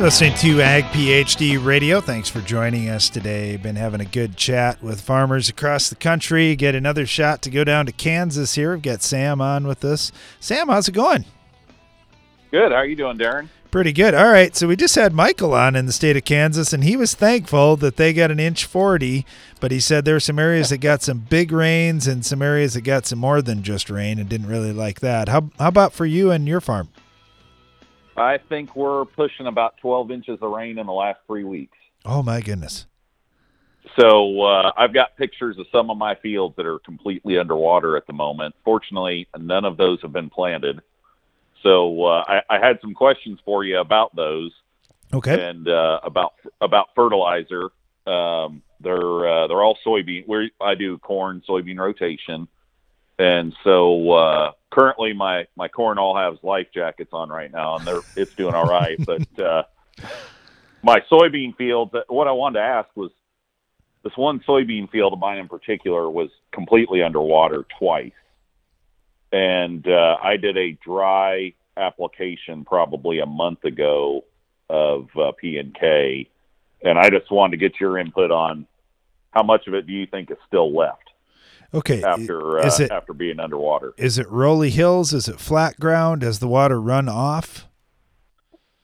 You're 0.00 0.06
listening 0.06 0.32
to 0.36 0.62
Ag 0.62 0.84
PhD 0.84 1.62
Radio. 1.62 2.00
Thanks 2.00 2.30
for 2.30 2.40
joining 2.40 2.88
us 2.88 3.10
today. 3.10 3.58
Been 3.58 3.76
having 3.76 4.00
a 4.00 4.06
good 4.06 4.34
chat 4.34 4.82
with 4.82 5.02
farmers 5.02 5.50
across 5.50 5.90
the 5.90 5.94
country. 5.94 6.56
Get 6.56 6.74
another 6.74 7.04
shot 7.04 7.42
to 7.42 7.50
go 7.50 7.64
down 7.64 7.84
to 7.84 7.92
Kansas 7.92 8.54
here. 8.54 8.72
We've 8.72 8.80
got 8.80 9.02
Sam 9.02 9.42
on 9.42 9.66
with 9.66 9.84
us. 9.84 10.10
Sam, 10.40 10.68
how's 10.68 10.88
it 10.88 10.92
going? 10.92 11.26
Good. 12.50 12.72
How 12.72 12.78
are 12.78 12.86
you 12.86 12.96
doing, 12.96 13.18
Darren? 13.18 13.48
Pretty 13.70 13.92
good. 13.92 14.14
All 14.14 14.32
right. 14.32 14.56
So 14.56 14.68
we 14.68 14.74
just 14.74 14.94
had 14.94 15.12
Michael 15.12 15.52
on 15.52 15.76
in 15.76 15.84
the 15.84 15.92
state 15.92 16.16
of 16.16 16.24
Kansas, 16.24 16.72
and 16.72 16.82
he 16.82 16.96
was 16.96 17.12
thankful 17.12 17.76
that 17.76 17.98
they 17.98 18.14
got 18.14 18.30
an 18.30 18.40
inch 18.40 18.64
40, 18.64 19.26
but 19.60 19.70
he 19.70 19.80
said 19.80 20.06
there 20.06 20.14
were 20.14 20.20
some 20.20 20.38
areas 20.38 20.70
that 20.70 20.78
got 20.78 21.02
some 21.02 21.18
big 21.28 21.52
rains 21.52 22.06
and 22.06 22.24
some 22.24 22.40
areas 22.40 22.72
that 22.72 22.84
got 22.84 23.04
some 23.04 23.18
more 23.18 23.42
than 23.42 23.62
just 23.62 23.90
rain 23.90 24.18
and 24.18 24.30
didn't 24.30 24.48
really 24.48 24.72
like 24.72 25.00
that. 25.00 25.28
How, 25.28 25.50
how 25.58 25.68
about 25.68 25.92
for 25.92 26.06
you 26.06 26.30
and 26.30 26.48
your 26.48 26.62
farm? 26.62 26.88
I 28.20 28.38
think 28.38 28.76
we're 28.76 29.04
pushing 29.04 29.46
about 29.46 29.76
12 29.78 30.10
inches 30.10 30.38
of 30.40 30.50
rain 30.50 30.78
in 30.78 30.86
the 30.86 30.92
last 30.92 31.20
three 31.26 31.44
weeks. 31.44 31.76
Oh, 32.04 32.22
my 32.22 32.40
goodness. 32.40 32.86
So 33.98 34.42
uh, 34.42 34.72
I've 34.76 34.92
got 34.92 35.16
pictures 35.16 35.58
of 35.58 35.66
some 35.72 35.90
of 35.90 35.96
my 35.96 36.14
fields 36.16 36.54
that 36.56 36.66
are 36.66 36.78
completely 36.80 37.38
underwater 37.38 37.96
at 37.96 38.06
the 38.06 38.12
moment. 38.12 38.54
Fortunately, 38.64 39.26
none 39.36 39.64
of 39.64 39.76
those 39.76 40.00
have 40.02 40.12
been 40.12 40.30
planted. 40.30 40.80
So 41.62 42.04
uh, 42.04 42.24
I, 42.26 42.42
I 42.48 42.58
had 42.58 42.78
some 42.80 42.94
questions 42.94 43.38
for 43.44 43.64
you 43.64 43.78
about 43.78 44.14
those. 44.14 44.52
Okay. 45.12 45.48
And 45.48 45.68
uh, 45.68 46.00
about 46.04 46.34
about 46.60 46.88
fertilizer. 46.94 47.70
Um, 48.06 48.62
they're 48.80 49.28
uh, 49.28 49.46
they're 49.48 49.62
all 49.62 49.76
soybean. 49.84 50.26
Where 50.26 50.48
I 50.60 50.74
do 50.74 50.98
corn 50.98 51.42
soybean 51.48 51.78
rotation, 51.78 52.46
and 53.18 53.52
so 53.64 54.10
uh, 54.12 54.52
currently 54.70 55.12
my 55.12 55.46
my 55.56 55.68
corn 55.68 55.98
all 55.98 56.16
has 56.16 56.38
life 56.42 56.68
jackets 56.72 57.10
on 57.12 57.28
right 57.28 57.50
now, 57.50 57.76
and 57.76 57.86
they're 57.86 58.00
it's 58.16 58.34
doing 58.34 58.54
all 58.54 58.66
right. 58.66 58.98
but 59.04 59.38
uh, 59.38 59.62
my 60.82 61.00
soybean 61.10 61.56
field, 61.56 61.94
what 62.08 62.28
I 62.28 62.32
wanted 62.32 62.60
to 62.60 62.64
ask 62.64 62.88
was 62.94 63.10
this 64.02 64.16
one 64.16 64.40
soybean 64.40 64.90
field 64.90 65.12
of 65.12 65.18
mine 65.18 65.38
in 65.38 65.48
particular 65.48 66.08
was 66.08 66.30
completely 66.52 67.02
underwater 67.02 67.66
twice, 67.78 68.12
and 69.32 69.86
uh, 69.86 70.16
I 70.22 70.36
did 70.36 70.56
a 70.56 70.78
dry 70.84 71.54
application 71.76 72.64
probably 72.64 73.20
a 73.20 73.26
month 73.26 73.64
ago 73.64 74.24
of 74.68 75.08
uh, 75.16 75.32
P 75.32 75.58
and 75.58 75.74
K, 75.74 76.28
and 76.82 76.98
I 76.98 77.10
just 77.10 77.30
wanted 77.30 77.58
to 77.58 77.68
get 77.68 77.80
your 77.80 77.98
input 77.98 78.30
on 78.30 78.66
how 79.32 79.42
much 79.42 79.66
of 79.66 79.74
it 79.74 79.86
do 79.86 79.92
you 79.92 80.06
think 80.06 80.30
is 80.30 80.36
still 80.46 80.74
left. 80.74 81.09
Okay. 81.72 82.02
After 82.02 82.58
uh, 82.58 82.66
is 82.66 82.80
it, 82.80 82.90
after 82.90 83.12
being 83.12 83.38
underwater, 83.38 83.94
is 83.96 84.18
it 84.18 84.28
rolly 84.28 84.70
hills? 84.70 85.12
Is 85.12 85.28
it 85.28 85.38
flat 85.38 85.78
ground? 85.78 86.22
Does 86.22 86.40
the 86.40 86.48
water 86.48 86.80
run 86.80 87.08
off? 87.08 87.66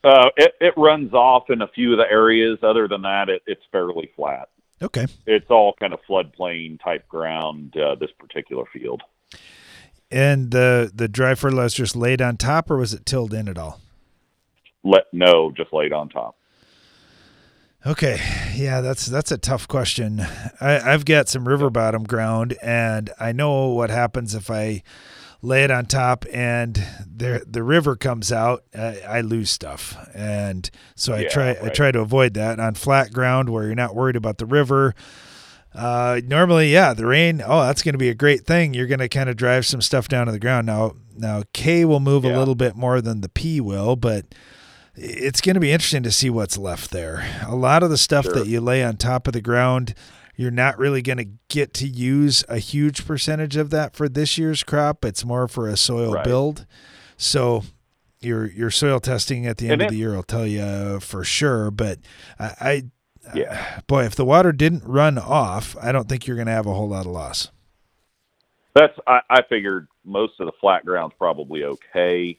Uh, 0.05 0.29
it 0.37 0.55
it 0.61 0.75
runs 0.77 1.13
off 1.13 1.51
in 1.51 1.63
a 1.63 1.69
few 1.69 1.93
of 1.93 1.99
the 1.99 2.09
areas. 2.09 2.59
Other 2.63 2.87
than 2.87 3.03
that, 3.03 3.29
it, 3.29 3.43
it's 3.47 3.63
fairly 3.73 4.11
flat. 4.15 4.51
Okay. 4.81 5.07
It's 5.27 5.51
all 5.51 5.75
kind 5.81 5.93
of 5.93 6.01
floodplain 6.09 6.81
type 6.83 7.09
ground. 7.09 7.77
Uh, 7.77 7.97
this 7.97 8.11
particular 8.19 8.65
field. 8.73 9.03
And 10.11 10.53
the 10.53 10.93
the 10.95 11.09
dry 11.09 11.35
fertilizer 11.35 11.79
just 11.79 11.97
laid 11.97 12.23
on 12.23 12.37
top, 12.37 12.71
or 12.71 12.77
was 12.77 12.95
it 12.95 13.05
tilled 13.05 13.35
in 13.35 13.49
at 13.49 13.59
all? 13.59 13.81
Let 14.85 15.07
no, 15.13 15.51
just 15.57 15.73
laid 15.73 15.93
on 15.93 16.09
top. 16.09 16.37
Okay, 17.87 18.21
yeah, 18.57 18.81
that's 18.81 19.07
that's 19.07 19.31
a 19.31 19.39
tough 19.39 19.69
question. 19.69 20.19
I, 20.61 20.81
I've 20.81 21.05
got 21.05 21.29
some 21.29 21.47
river 21.47 21.71
bottom 21.71 22.03
ground, 22.03 22.57
and 22.61 23.11
I 23.21 23.31
know 23.31 23.69
what 23.69 23.91
happens 23.91 24.35
if 24.35 24.51
I 24.51 24.83
lay 25.41 25.63
it 25.63 25.71
on 25.71 25.87
top 25.87 26.25
and 26.33 26.75
the 27.07 27.45
the 27.47 27.63
river 27.63 27.95
comes 27.95 28.33
out. 28.33 28.65
I, 28.77 29.01
I 29.07 29.21
lose 29.21 29.51
stuff, 29.51 29.97
and 30.15 30.69
so 30.97 31.15
I 31.15 31.21
Yeah, 31.21 31.29
try 31.29 31.57
I 31.63 31.69
try 31.69 31.93
to 31.93 32.01
avoid 32.01 32.35
that 32.35 32.59
on 32.59 32.75
flat 32.75 33.13
ground 33.13 33.51
where 33.51 33.67
you're 33.67 33.77
not 33.77 33.95
worried 33.95 34.17
about 34.17 34.39
the 34.39 34.47
river. 34.47 34.93
Uh, 35.73 36.21
normally, 36.25 36.73
yeah, 36.73 36.93
the 36.93 37.07
rain. 37.07 37.41
Oh, 37.47 37.61
that's 37.67 37.83
going 37.83 37.95
to 37.95 37.99
be 37.99 38.09
a 38.09 38.15
great 38.15 38.45
thing. 38.47 38.75
You're 38.75 38.89
going 38.89 38.99
to 38.99 39.09
kind 39.09 39.29
of 39.29 39.37
drive 39.37 39.65
some 39.65 39.81
stuff 39.83 40.09
down 40.09 40.27
to 40.27 40.33
the 40.33 40.41
ground. 40.41 40.67
Now, 40.67 40.95
now 41.17 41.45
K 41.53 41.85
will 41.85 42.01
move 42.01 42.25
a 42.25 42.37
little 42.37 42.55
bit 42.57 42.75
more 42.75 43.01
than 43.01 43.21
the 43.21 43.29
P 43.29 43.61
will, 43.61 43.95
but 43.95 44.25
it's 44.97 45.41
going 45.41 45.55
to 45.55 45.61
be 45.61 45.73
interesting 45.73 46.03
to 46.05 46.11
see 46.11 46.31
what's 46.31 46.57
left 46.59 46.91
there. 46.91 47.25
A 47.47 47.55
lot 47.55 47.83
of 47.83 47.91
the 47.91 47.99
stuff 47.99 48.25
Sure. 48.25 48.35
that 48.35 48.47
you 48.47 48.61
lay 48.61 48.83
on 48.83 48.97
top 48.97 49.27
of 49.27 49.33
the 49.35 49.41
ground, 49.43 49.95
you're 50.37 50.51
not 50.51 50.79
really 50.79 51.03
going 51.03 51.19
to 51.19 51.29
get 51.49 51.73
to 51.75 51.87
use 51.87 52.45
a 52.49 52.59
huge 52.59 53.07
percentage 53.07 53.57
of 53.57 53.71
that 53.71 53.95
for 53.95 54.09
this 54.09 54.37
year's 54.39 54.63
crop. 54.63 55.05
It's 55.05 55.25
more 55.25 55.49
for 55.49 55.69
a 55.69 55.77
soil 55.77 56.13
Right. 56.15 56.25
build. 56.25 56.67
So 57.17 57.63
your 58.21 58.47
your 58.51 58.71
soil 58.71 58.99
testing 59.01 59.47
at 59.47 59.59
the 59.59 59.69
end 59.69 59.83
of 59.83 59.91
the 59.91 59.97
year 59.97 60.15
will 60.15 60.23
tell 60.23 60.47
you 60.47 61.01
for 61.01 61.23
sure. 61.25 61.71
But 61.71 61.99
I, 62.39 62.55
I 62.61 62.83
Yeah. 63.35 63.81
boy, 63.87 64.05
if 64.05 64.15
the 64.15 64.25
water 64.25 64.53
didn't 64.53 64.85
run 64.85 65.19
off, 65.19 65.77
I 65.83 65.93
don't 65.93 66.09
think 66.09 66.27
you're 66.27 66.37
going 66.37 66.47
to 66.47 66.53
have 66.53 66.67
a 66.67 66.75
whole 66.75 66.89
lot 66.89 67.07
of 67.07 67.13
loss. 67.13 67.51
That's 68.75 68.95
I, 69.07 69.21
I 69.31 69.43
figured 69.49 69.89
most 70.05 70.35
of 70.41 70.47
the 70.47 70.53
flat 70.61 70.85
ground's 70.85 71.15
probably 71.19 71.65
okay, 71.65 72.39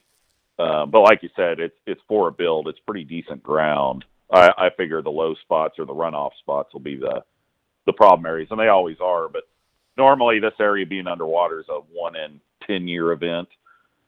uh, 0.58 0.86
but 0.86 1.00
like 1.00 1.22
you 1.22 1.30
said, 1.36 1.60
it's 1.60 1.76
it's 1.86 2.00
for 2.08 2.28
a 2.28 2.32
build. 2.32 2.68
It's 2.68 2.78
pretty 2.80 3.04
decent 3.04 3.42
ground. 3.42 4.04
I, 4.30 4.50
I 4.58 4.70
figure 4.76 5.02
the 5.02 5.10
low 5.10 5.34
spots 5.36 5.78
or 5.78 5.86
the 5.86 5.94
runoff 5.94 6.32
spots 6.40 6.72
will 6.72 6.80
be 6.80 6.96
the 6.96 7.22
the 7.86 7.92
problem 7.92 8.26
areas, 8.26 8.48
and 8.50 8.58
they 8.58 8.68
always 8.68 8.96
are. 9.00 9.28
But 9.28 9.44
normally, 9.96 10.40
this 10.40 10.54
area 10.60 10.84
being 10.84 11.06
underwater 11.06 11.60
is 11.60 11.68
a 11.68 11.80
one 11.92 12.16
in 12.16 12.40
ten 12.66 12.88
year 12.88 13.12
event, 13.12 13.48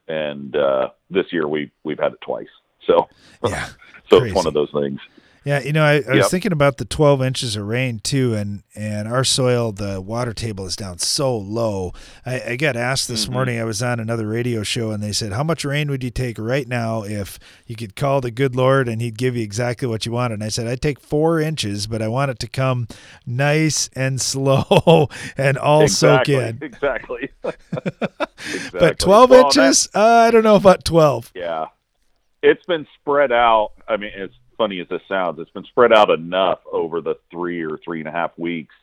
and 0.09 0.55
uh, 0.57 0.91
this 1.09 1.27
year 1.33 1.47
we 1.47 1.71
we've 1.85 2.01
had 2.01 2.13
it 2.13 2.21
twice. 2.21 2.49
So 2.87 3.09
yeah, 3.47 3.69
so 4.11 4.23
it's 4.25 4.35
one 4.35 4.47
of 4.47 4.55
those 4.55 4.71
things. 4.73 5.01
Yeah, 5.43 5.61
you 5.61 5.73
know, 5.73 5.83
I, 5.85 6.03
I 6.07 6.17
was 6.17 6.29
thinking 6.29 6.53
about 6.53 6.77
the 6.77 6.85
12 6.85 7.23
inches 7.23 7.57
of 7.57 7.67
rain 7.67 7.99
too, 7.99 8.35
and 8.35 8.63
and 8.75 9.09
our 9.09 9.25
soil, 9.25 9.73
the 9.73 9.99
water 9.99 10.35
table 10.35 10.67
is 10.67 10.77
down 10.77 10.99
so 10.99 11.35
low. 11.37 11.93
I, 12.27 12.43
I 12.51 12.57
got 12.57 12.77
asked 12.77 13.09
this 13.09 13.25
Mhm. 13.27 13.33
morning. 13.33 13.59
I 13.59 13.65
was 13.65 13.83
on 13.83 14.01
another 14.01 14.27
radio 14.29 14.63
show, 14.63 14.91
and 14.91 15.03
they 15.03 15.13
said, 15.13 15.33
"How 15.33 15.43
much 15.43 15.65
rain 15.65 15.91
would 15.91 16.05
you 16.05 16.11
take 16.11 16.39
right 16.39 16.69
now 16.69 17.05
if 17.05 17.39
you 17.67 17.75
could 17.75 17.97
call 17.97 18.21
the 18.21 18.31
good 18.31 18.55
Lord 18.55 18.87
and 18.87 19.01
He'd 19.01 19.17
give 19.17 19.35
you 19.35 19.43
exactly 19.43 19.89
what 19.89 20.05
you 20.05 20.13
wanted?" 20.13 20.35
And 20.35 20.45
I 20.45 20.49
said, 20.51 20.67
"I'd 20.67 20.83
take 20.83 21.01
four 21.01 21.41
inches, 21.41 21.87
but 21.87 22.03
I 22.03 22.09
want 22.09 22.31
it 22.31 22.39
to 22.41 22.47
come 22.47 22.87
nice 23.27 23.89
and 23.97 24.21
slow 24.21 25.09
and 25.39 25.57
all 25.57 25.83
exactly, 25.85 26.35
soak 26.35 26.49
in." 26.49 26.59
Exactly. 26.63 27.31
exactly. 27.45 28.79
But 28.79 28.99
12 28.99 29.31
Well, 29.31 29.45
inches, 29.47 29.89
uh, 29.95 30.01
I 30.01 30.31
don't 30.31 30.45
know 30.45 30.57
about 30.57 30.85
12. 30.85 31.33
Yeah. 31.35 31.67
It's 32.43 32.65
been 32.67 32.87
spread 33.01 33.33
out. 33.33 33.73
I 33.89 33.97
mean, 33.97 34.13
as 34.19 34.31
funny 34.61 34.79
as 34.79 34.89
this 34.89 35.01
sounds, 35.09 35.39
it's 35.39 35.51
been 35.53 35.65
spread 35.65 35.91
out 35.91 36.11
enough 36.11 36.59
over 36.71 37.01
the 37.01 37.15
three 37.31 37.63
or 37.63 37.79
three 37.83 38.01
and 38.01 38.09
a 38.09 38.13
half 38.13 38.31
weeks 38.37 38.75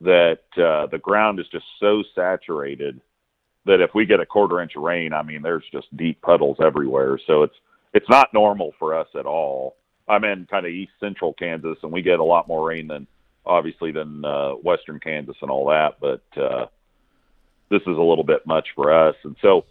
that 0.00 0.42
uh, 0.56 0.86
the 0.86 1.00
ground 1.02 1.40
is 1.40 1.46
just 1.50 1.64
so 1.80 2.04
saturated 2.14 3.00
that 3.66 3.80
if 3.80 3.90
we 3.96 4.06
get 4.06 4.20
a 4.20 4.26
quarter 4.26 4.60
inch 4.60 4.76
of 4.76 4.84
rain, 4.84 5.12
I 5.12 5.24
mean, 5.24 5.42
there's 5.42 5.64
just 5.72 5.94
deep 5.96 6.22
puddles 6.22 6.58
everywhere. 6.64 7.18
So 7.26 7.42
it's 7.42 7.56
it's 7.92 8.08
not 8.08 8.32
normal 8.32 8.74
for 8.78 8.94
us 8.96 9.08
at 9.18 9.26
all. 9.26 9.74
I'm 10.08 10.22
in 10.22 10.46
kind 10.48 10.64
of 10.64 10.70
east 10.70 10.92
central 11.00 11.32
Kansas, 11.32 11.78
and 11.82 11.90
we 11.90 12.00
get 12.00 12.20
a 12.20 12.24
lot 12.24 12.46
more 12.46 12.68
rain 12.68 12.86
than 12.86 13.08
obviously, 13.44 13.90
than 13.90 14.24
uh, 14.24 14.52
Western 14.52 15.00
Kansas 15.00 15.36
and 15.42 15.50
all 15.50 15.66
that. 15.66 15.96
But 16.00 16.22
uh, 16.40 16.66
this 17.70 17.80
is 17.82 17.96
a 17.96 18.02
little 18.02 18.24
bit 18.24 18.46
much 18.46 18.68
for 18.76 18.92
us, 18.92 19.16
and 19.24 19.34
so 19.42 19.64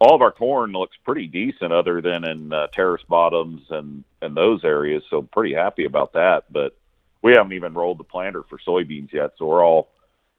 all 0.00 0.14
of 0.14 0.22
our 0.22 0.32
corn 0.32 0.72
looks 0.72 0.96
pretty 1.04 1.26
decent, 1.26 1.72
other 1.72 2.00
than 2.00 2.24
in 2.24 2.52
uh, 2.52 2.66
terrace 2.68 3.02
bottoms 3.08 3.62
and 3.70 4.04
and 4.20 4.36
those 4.36 4.64
areas. 4.64 5.02
So 5.10 5.22
pretty 5.22 5.54
happy 5.54 5.84
about 5.84 6.12
that. 6.14 6.44
But 6.50 6.76
we 7.22 7.32
haven't 7.32 7.52
even 7.52 7.74
rolled 7.74 7.98
the 7.98 8.04
planter 8.04 8.42
for 8.42 8.58
soybeans 8.58 9.12
yet, 9.12 9.32
so 9.38 9.46
we're 9.46 9.64
all 9.64 9.90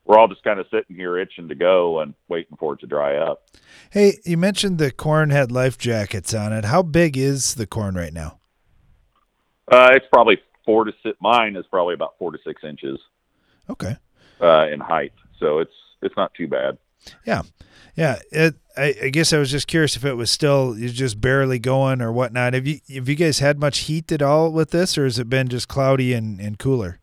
we're 0.05 0.19
all 0.19 0.27
just 0.27 0.43
kind 0.43 0.59
of 0.59 0.67
sitting 0.69 0.95
here 0.95 1.17
itching 1.17 1.49
to 1.49 1.55
go 1.55 1.99
and 1.99 2.13
waiting 2.27 2.57
for 2.57 2.73
it 2.73 2.79
to 2.81 2.87
dry 2.87 3.17
up. 3.17 3.49
Hey, 3.89 4.19
you 4.23 4.37
mentioned 4.37 4.77
the 4.77 4.91
corn 4.91 5.31
had 5.31 5.51
life 5.51 5.77
jackets 5.77 6.33
on 6.33 6.53
it. 6.53 6.65
How 6.65 6.83
big 6.83 7.17
is 7.17 7.55
the 7.55 7.65
corn 7.65 7.95
right 7.95 8.13
now? 8.13 8.39
Uh, 9.71 9.91
it's 9.93 10.05
probably 10.11 10.37
four 10.63 10.85
to 10.85 10.93
six. 11.01 11.17
Mine 11.19 11.55
is 11.55 11.65
probably 11.67 11.95
about 11.95 12.15
four 12.19 12.31
to 12.31 12.37
six 12.45 12.63
inches. 12.63 12.99
Okay. 13.69 13.97
Uh, 14.39 14.67
in 14.71 14.79
height, 14.79 15.13
so 15.39 15.59
it's 15.59 15.73
it's 16.01 16.15
not 16.15 16.33
too 16.33 16.47
bad. 16.47 16.77
Yeah, 17.25 17.43
yeah. 17.95 18.19
It, 18.31 18.55
I, 18.77 18.95
I, 19.03 19.09
guess 19.09 19.33
I 19.33 19.37
was 19.37 19.51
just 19.51 19.67
curious 19.67 19.95
if 19.95 20.05
it 20.05 20.15
was 20.15 20.29
still 20.29 20.75
just 20.75 21.21
barely 21.21 21.59
going 21.59 22.01
or 22.01 22.11
whatnot. 22.11 22.53
Have 22.53 22.67
you 22.67 22.79
have 22.93 23.07
you 23.07 23.15
guys 23.15 23.39
had 23.39 23.59
much 23.59 23.79
heat 23.79 24.11
at 24.11 24.21
all 24.21 24.51
with 24.51 24.71
this, 24.71 24.97
or 24.97 25.03
has 25.05 25.19
it 25.19 25.29
been 25.29 25.47
just 25.47 25.67
cloudy 25.67 26.13
and, 26.13 26.39
and 26.39 26.59
cooler? 26.59 26.99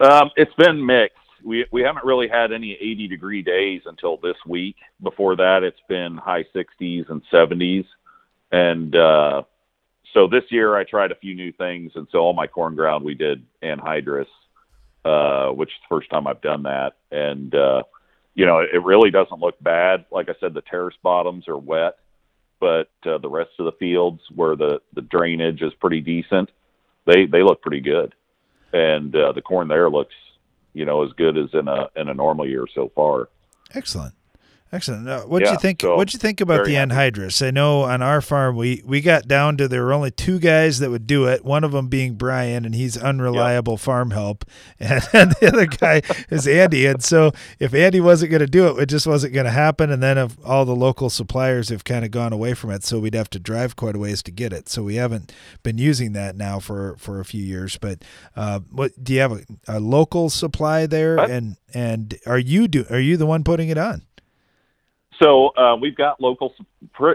Um, 0.00 0.30
it's 0.36 0.54
been 0.54 0.84
mixed. 0.84 1.16
We 1.44 1.66
we 1.70 1.82
haven't 1.82 2.04
really 2.04 2.28
had 2.28 2.52
any 2.52 2.72
80 2.72 3.08
degree 3.08 3.42
days 3.42 3.82
until 3.86 4.16
this 4.16 4.36
week. 4.46 4.76
Before 5.02 5.36
that, 5.36 5.62
it's 5.62 5.80
been 5.88 6.16
high 6.16 6.44
60s 6.54 7.08
and 7.08 7.22
70s, 7.32 7.86
and 8.52 8.94
uh, 8.94 9.42
so 10.12 10.26
this 10.26 10.44
year 10.50 10.76
I 10.76 10.84
tried 10.84 11.12
a 11.12 11.16
few 11.16 11.34
new 11.34 11.52
things, 11.52 11.92
and 11.94 12.06
so 12.10 12.18
all 12.18 12.32
my 12.32 12.46
corn 12.46 12.74
ground 12.74 13.04
we 13.04 13.14
did 13.14 13.44
anhydrous, 13.62 14.26
uh, 15.04 15.48
which 15.48 15.70
is 15.70 15.74
the 15.88 15.96
first 15.96 16.10
time 16.10 16.26
I've 16.26 16.42
done 16.42 16.64
that, 16.64 16.96
and 17.10 17.54
uh, 17.54 17.82
you 18.34 18.46
know, 18.46 18.60
it 18.60 18.82
really 18.84 19.10
doesn't 19.10 19.40
look 19.40 19.60
bad. 19.62 20.04
Like 20.10 20.28
I 20.28 20.34
said, 20.40 20.54
the 20.54 20.62
terrace 20.62 20.96
bottoms 21.02 21.48
are 21.48 21.58
wet, 21.58 21.96
but 22.60 22.90
uh, 23.04 23.18
the 23.18 23.28
rest 23.28 23.50
of 23.58 23.64
the 23.64 23.72
fields 23.72 24.20
where 24.34 24.56
the 24.56 24.80
the 24.94 25.02
drainage 25.02 25.62
is 25.62 25.72
pretty 25.74 26.00
decent, 26.00 26.50
they 27.06 27.26
they 27.26 27.42
look 27.42 27.62
pretty 27.62 27.80
good, 27.80 28.14
and 28.72 29.14
uh, 29.14 29.32
the 29.32 29.42
corn 29.42 29.68
there 29.68 29.90
looks, 29.90 30.14
you 30.74 30.84
know, 30.84 31.04
as 31.04 31.12
good 31.14 31.36
as 31.36 31.48
in 31.54 31.68
a 31.68 31.88
in 31.96 32.08
a 32.08 32.14
normal 32.14 32.46
year 32.46 32.66
so 32.74 32.90
far. 32.94 33.28
Excellent. 33.74 34.14
Excellent. 34.72 35.08
Uh, 35.08 35.22
what 35.22 35.40
do 35.40 35.46
Yeah, 35.46 35.52
you 35.52 35.58
think? 35.58 35.82
so, 35.82 35.96
what 35.96 36.06
do 36.08 36.14
you 36.14 36.20
think 36.20 36.40
about 36.40 36.64
the 36.64 36.74
happy. 36.74 36.92
anhydrous? 36.92 37.44
I 37.44 37.50
know 37.50 37.82
on 37.82 38.02
our 38.02 38.20
farm 38.20 38.54
we 38.54 38.82
we 38.84 39.00
got 39.00 39.26
down 39.26 39.56
to 39.56 39.66
there 39.66 39.82
were 39.84 39.92
only 39.92 40.12
two 40.12 40.38
guys 40.38 40.78
that 40.78 40.90
would 40.90 41.08
do 41.08 41.24
it. 41.26 41.44
One 41.44 41.64
of 41.64 41.72
them 41.72 41.88
being 41.88 42.14
Brian, 42.14 42.64
and 42.64 42.72
he's 42.72 42.96
unreliable 42.96 43.76
farm 43.76 44.12
help, 44.12 44.44
and, 44.78 45.02
and 45.12 45.32
the 45.40 45.48
other 45.48 45.66
guy 45.66 46.02
is 46.30 46.46
Andy. 46.46 46.86
And 46.86 47.02
so 47.02 47.32
if 47.58 47.74
Andy 47.74 48.00
wasn't 48.00 48.30
going 48.30 48.42
to 48.42 48.46
do 48.46 48.68
it, 48.68 48.82
it 48.82 48.86
just 48.86 49.08
wasn't 49.08 49.34
going 49.34 49.46
to 49.46 49.50
happen. 49.50 49.90
And 49.90 50.00
then 50.00 50.16
if 50.16 50.36
all 50.44 50.64
the 50.64 50.76
local 50.76 51.10
suppliers 51.10 51.70
have 51.70 51.82
kind 51.82 52.04
of 52.04 52.12
gone 52.12 52.32
away 52.32 52.54
from 52.54 52.70
it, 52.70 52.84
so 52.84 53.00
we'd 53.00 53.14
have 53.14 53.30
to 53.30 53.40
drive 53.40 53.74
quite 53.74 53.96
a 53.96 53.98
ways 53.98 54.22
to 54.22 54.30
get 54.30 54.52
it. 54.52 54.68
So 54.68 54.84
we 54.84 54.94
haven't 54.94 55.32
been 55.64 55.78
using 55.78 56.12
that 56.12 56.36
now 56.36 56.60
for 56.60 56.94
for 56.96 57.18
a 57.18 57.24
few 57.24 57.42
years. 57.42 57.76
But 57.76 58.04
uh, 58.36 58.60
what 58.70 58.92
do 59.02 59.14
you 59.14 59.20
have 59.20 59.32
a, 59.32 59.40
a 59.66 59.80
local 59.80 60.30
supply 60.30 60.86
there? 60.86 61.16
And 61.18 61.56
and 61.74 62.16
are 62.24 62.38
you 62.38 62.68
do 62.68 62.84
are 62.88 63.00
you 63.00 63.16
the 63.16 63.26
one 63.26 63.42
putting 63.42 63.68
it 63.68 63.76
on? 63.78 64.02
So 65.22 65.48
uh, 65.48 65.76
we've 65.76 65.96
got 65.96 66.20
local. 66.20 66.54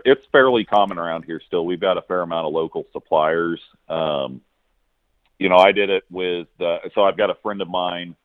It's 0.05 0.21
fairly 0.31 0.63
common 0.63 0.99
around 0.99 1.25
here 1.25 1.41
still. 1.45 1.65
We've 1.65 1.79
got 1.79 1.97
a 1.97 2.01
fair 2.03 2.21
amount 2.21 2.47
of 2.47 2.53
local 2.53 2.85
suppliers. 2.93 3.59
Um, 3.89 4.41
you 5.39 5.49
know, 5.49 5.57
I 5.57 5.71
did 5.71 5.89
it 5.89 6.03
with. 6.11 6.47
Uh, 6.59 6.79
so 6.93 7.03
I've 7.03 7.17
got 7.17 7.29
a 7.29 7.35
friend 7.41 7.61
of 7.61 7.67
mine 7.67 8.15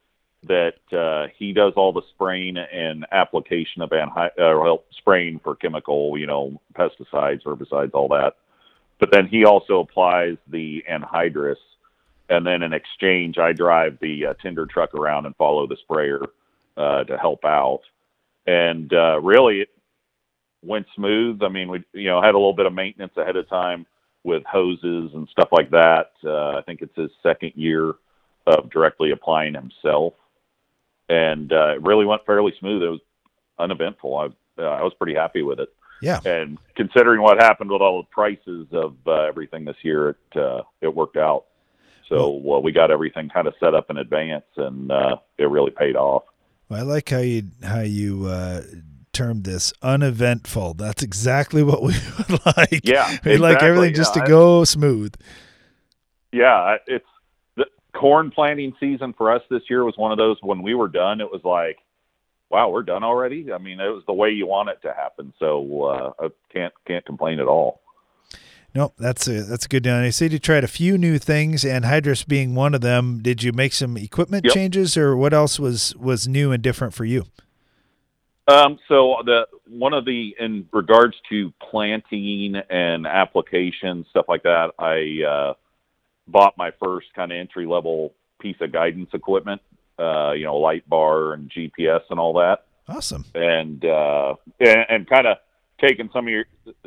that 0.45 0.75
uh, 0.93 1.29
he 1.37 1.53
does 1.53 1.73
all 1.77 1.93
the 1.93 2.03
spraying 2.15 2.57
and 2.57 3.07
application 3.11 3.83
of 3.83 3.91
anhi- 3.91 4.39
uh, 4.39 4.59
well, 4.61 4.85
spraying 4.99 5.41
for 5.43 5.55
chemical. 5.57 6.19
You 6.19 6.27
know, 6.27 6.61
pesticides, 6.75 7.43
herbicides, 7.45 7.95
all 7.95 8.09
that. 8.09 8.35
But 8.99 9.11
then 9.11 9.27
he 9.27 9.47
also 9.47 9.81
applies 9.81 10.37
the 10.47 10.85
anhydrous, 10.91 11.57
and 12.29 12.47
then 12.47 12.63
in 12.63 12.75
exchange, 12.75 13.39
I 13.39 13.55
drive 13.55 13.99
the 13.99 14.27
uh, 14.27 14.35
tinder 14.43 14.67
truck 14.67 14.95
around 14.95 15.25
and 15.25 15.35
follow 15.37 15.67
the 15.67 15.77
sprayer 15.77 16.21
uh, 16.77 17.05
to 17.05 17.17
help 17.17 17.47
out 17.47 17.81
and 18.51 18.93
uh, 18.93 19.21
really 19.21 19.61
it 19.61 19.69
went 20.63 20.87
smooth. 20.97 21.43
I 21.43 21.49
mean, 21.49 21.71
we 21.71 21.85
you 21.93 22.09
know 22.09 22.21
had 22.21 22.35
a 22.35 22.39
little 22.39 22.55
bit 22.55 22.67
of 22.67 22.73
maintenance 22.73 23.13
ahead 23.17 23.37
of 23.37 23.49
time 23.49 23.87
with 24.25 24.43
hoses 24.45 25.13
and 25.15 25.29
stuff 25.29 25.49
like 25.53 25.71
that. 25.71 26.13
Uh, 26.25 26.59
I 26.59 26.63
think 26.67 26.83
it's 26.83 26.97
his 26.97 27.11
second 27.23 27.53
year 27.55 27.95
of 28.47 28.71
directly 28.71 29.13
applying 29.13 29.55
himself, 29.55 30.15
and 31.09 31.53
uh, 31.53 31.75
it 31.75 31.83
really 31.83 32.05
went 32.05 32.27
fairly 32.27 32.53
smooth. 32.59 32.83
It 32.83 32.89
was 32.89 33.01
uneventful. 33.59 34.17
I 34.17 34.27
uh, 34.61 34.67
I 34.67 34.83
was 34.83 34.95
pretty 34.95 35.15
happy 35.15 35.43
with 35.43 35.61
it. 35.61 35.73
Yeah. 36.03 36.21
And 36.25 36.59
considering 36.77 37.21
what 37.21 37.39
happened 37.39 37.71
with 37.71 37.83
all 37.83 38.03
the 38.03 38.09
prices 38.11 38.67
of 38.73 38.97
uh, 39.07 39.25
everything 39.25 39.65
this 39.65 39.77
year, 39.83 40.11
it 40.11 40.37
uh, 40.37 40.63
it 40.81 40.95
worked 40.95 41.17
out. 41.17 41.45
So 42.09 42.41
well, 42.43 42.63
we 42.63 42.73
got 42.73 42.91
everything 42.91 43.29
kind 43.29 43.47
of 43.47 43.55
set 43.61 43.75
up 43.75 43.91
in 43.91 43.99
advance, 43.99 44.47
and 44.57 44.91
uh, 44.91 45.17
it 45.39 45.49
really 45.49 45.71
paid 45.71 45.95
off. 45.95 46.25
Well, 46.71 46.79
I 46.79 46.83
like 46.83 47.09
how 47.11 47.19
you 47.19 47.49
how 47.63 47.81
you 47.81 48.27
uh, 48.27 48.63
termed 49.13 49.45
this 49.45 49.73
uneventful. 49.83 50.75
That's 50.75 51.03
exactly 51.03 51.63
what 51.65 51.83
we 51.83 51.95
would 52.31 52.47
like. 52.57 52.81
Yeah, 52.85 53.09
we 53.25 53.37
like 53.37 53.57
exactly. 53.57 53.69
everything 53.69 53.95
just 53.95 54.15
to 54.15 54.23
I- 54.23 54.27
go 54.27 54.65
smooth. 54.65 55.15
Yeah, 56.33 56.77
it's 56.87 57.05
the 57.57 57.67
corn 57.93 58.31
planting 58.31 58.73
season 58.79 59.13
for 59.15 59.35
us 59.35 59.43
this 59.51 59.63
year 59.69 59.85
was 59.85 59.95
one 59.97 60.13
of 60.13 60.19
those 60.19 60.37
when 60.43 60.63
we 60.63 60.75
were 60.75 60.87
done, 60.87 61.21
it 61.21 61.29
was 61.29 61.41
like, 61.43 61.79
wow, 62.51 62.71
we're 62.71 62.85
done 62.85 63.03
already. 63.03 63.53
I 63.53 63.59
mean, 63.59 63.81
it 63.81 63.89
was 63.89 64.05
the 64.07 64.13
way 64.13 64.31
you 64.31 64.47
want 64.47 64.69
it 64.69 64.81
to 64.83 64.93
happen. 64.93 65.33
So 65.41 65.83
uh, 65.87 66.13
I 66.21 66.29
can't 66.53 66.73
can't 66.87 67.05
complain 67.05 67.41
at 67.41 67.49
all. 67.49 67.81
Nope, 68.75 68.95
that's 68.99 69.27
a 69.27 69.43
that's 69.43 69.65
a 69.65 69.69
good 69.69 69.83
deal. 69.83 69.97
And 69.97 70.05
you 70.05 70.13
said 70.13 70.33
you 70.33 70.39
tried 70.39 70.63
a 70.63 70.69
few 70.69 70.97
new 70.97 71.19
things, 71.19 71.65
anhydrous 71.65 72.27
being 72.27 72.55
one 72.55 72.75
of 72.75 72.81
them. 72.81 73.19
Did 73.21 73.43
you 73.43 73.53
make 73.53 73.73
some 73.73 73.97
equipment 73.97 74.45
Yep. 74.45 74.55
changes, 74.55 74.97
or 74.97 75.17
what 75.17 75.33
else 75.33 75.59
was 75.59 75.95
was 75.97 76.29
new 76.29 76.53
and 76.53 76.63
different 76.63 76.95
for 76.95 77.05
you? 77.05 77.27
Um, 78.49 78.79
so 78.89 79.17
the 79.25 79.47
one 79.69 79.93
of 79.93 80.05
the 80.05 80.35
in 80.39 80.69
regards 80.73 81.17
to 81.31 81.53
planting 81.71 82.57
and 82.71 83.07
application 83.07 84.05
stuff 84.11 84.27
like 84.29 84.43
that, 84.45 84.71
I 84.79 85.25
uh, 85.29 85.55
bought 86.29 86.57
my 86.57 86.71
first 86.83 87.09
kind 87.15 87.33
of 87.33 87.39
entry 87.39 87.67
level 87.67 88.15
piece 88.41 88.57
of 88.61 88.73
guidance 88.73 89.11
equipment. 89.13 89.61
Uh, 89.99 90.33
you 90.33 90.45
know, 90.45 90.57
light 90.57 90.89
bar 90.89 91.35
and 91.35 91.51
GPS 91.51 92.01
and 92.09 92.19
all 92.19 92.33
that. 92.35 92.65
Awesome. 92.89 93.25
and 93.35 93.85
uh, 93.85 94.35
and, 94.59 94.87
and 94.89 95.09
kind 95.09 95.27
of 95.27 95.37
taking 95.81 96.11
some 96.13 96.27
of 96.27 96.33
your 96.33 96.45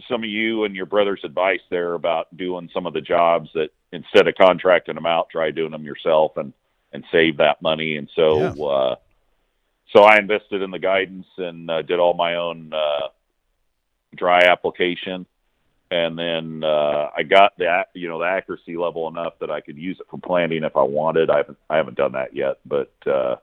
some 0.08 0.24
of 0.24 0.30
you 0.30 0.64
and 0.64 0.76
your 0.76 0.86
brother's 0.86 1.22
advice 1.24 1.62
there 1.70 1.94
about 1.94 2.36
doing 2.38 2.70
some 2.74 2.86
of 2.86 2.94
the 2.94 3.02
jobs 3.02 3.50
that 3.54 3.70
instead 3.92 4.28
of 4.28 4.36
contracting 4.36 4.96
them 4.96 5.06
out, 5.06 5.30
try 5.30 5.52
doing 5.52 5.72
them 5.72 5.84
yourself 5.84 6.38
and 6.38 6.54
and 6.92 7.04
save 7.12 7.38
that 7.38 7.62
money. 7.62 7.98
And 7.98 8.10
so 8.16 8.70
uh, 8.70 8.96
so 9.96 10.04
I 10.04 10.18
invested 10.18 10.62
in 10.62 10.72
the 10.72 10.80
guidance 10.80 11.28
and 11.38 11.70
uh, 11.70 11.82
did 11.82 12.00
all 12.00 12.14
my 12.14 12.36
own 12.36 12.72
uh, 12.74 13.08
dry 14.16 14.40
application. 14.40 15.26
And 15.92 16.18
then 16.18 16.64
uh, 16.64 17.10
I 17.16 17.22
got 17.24 17.58
the 17.58 17.86
you 17.94 18.10
know 18.10 18.20
the 18.20 18.26
accuracy 18.26 18.78
level 18.78 19.08
enough 19.08 19.34
that 19.40 19.52
I 19.52 19.62
could 19.62 19.78
use 19.78 19.98
it 20.00 20.08
for 20.10 20.20
planting 20.20 20.64
if 20.64 20.76
I 20.76 20.82
wanted. 20.82 21.30
I 21.30 21.38
haven't 21.38 21.58
I 21.70 21.78
haven't 21.78 21.98
done 21.98 22.14
that 22.14 22.36
yet, 22.36 22.60
but 22.66 22.94
uh, 23.06 23.36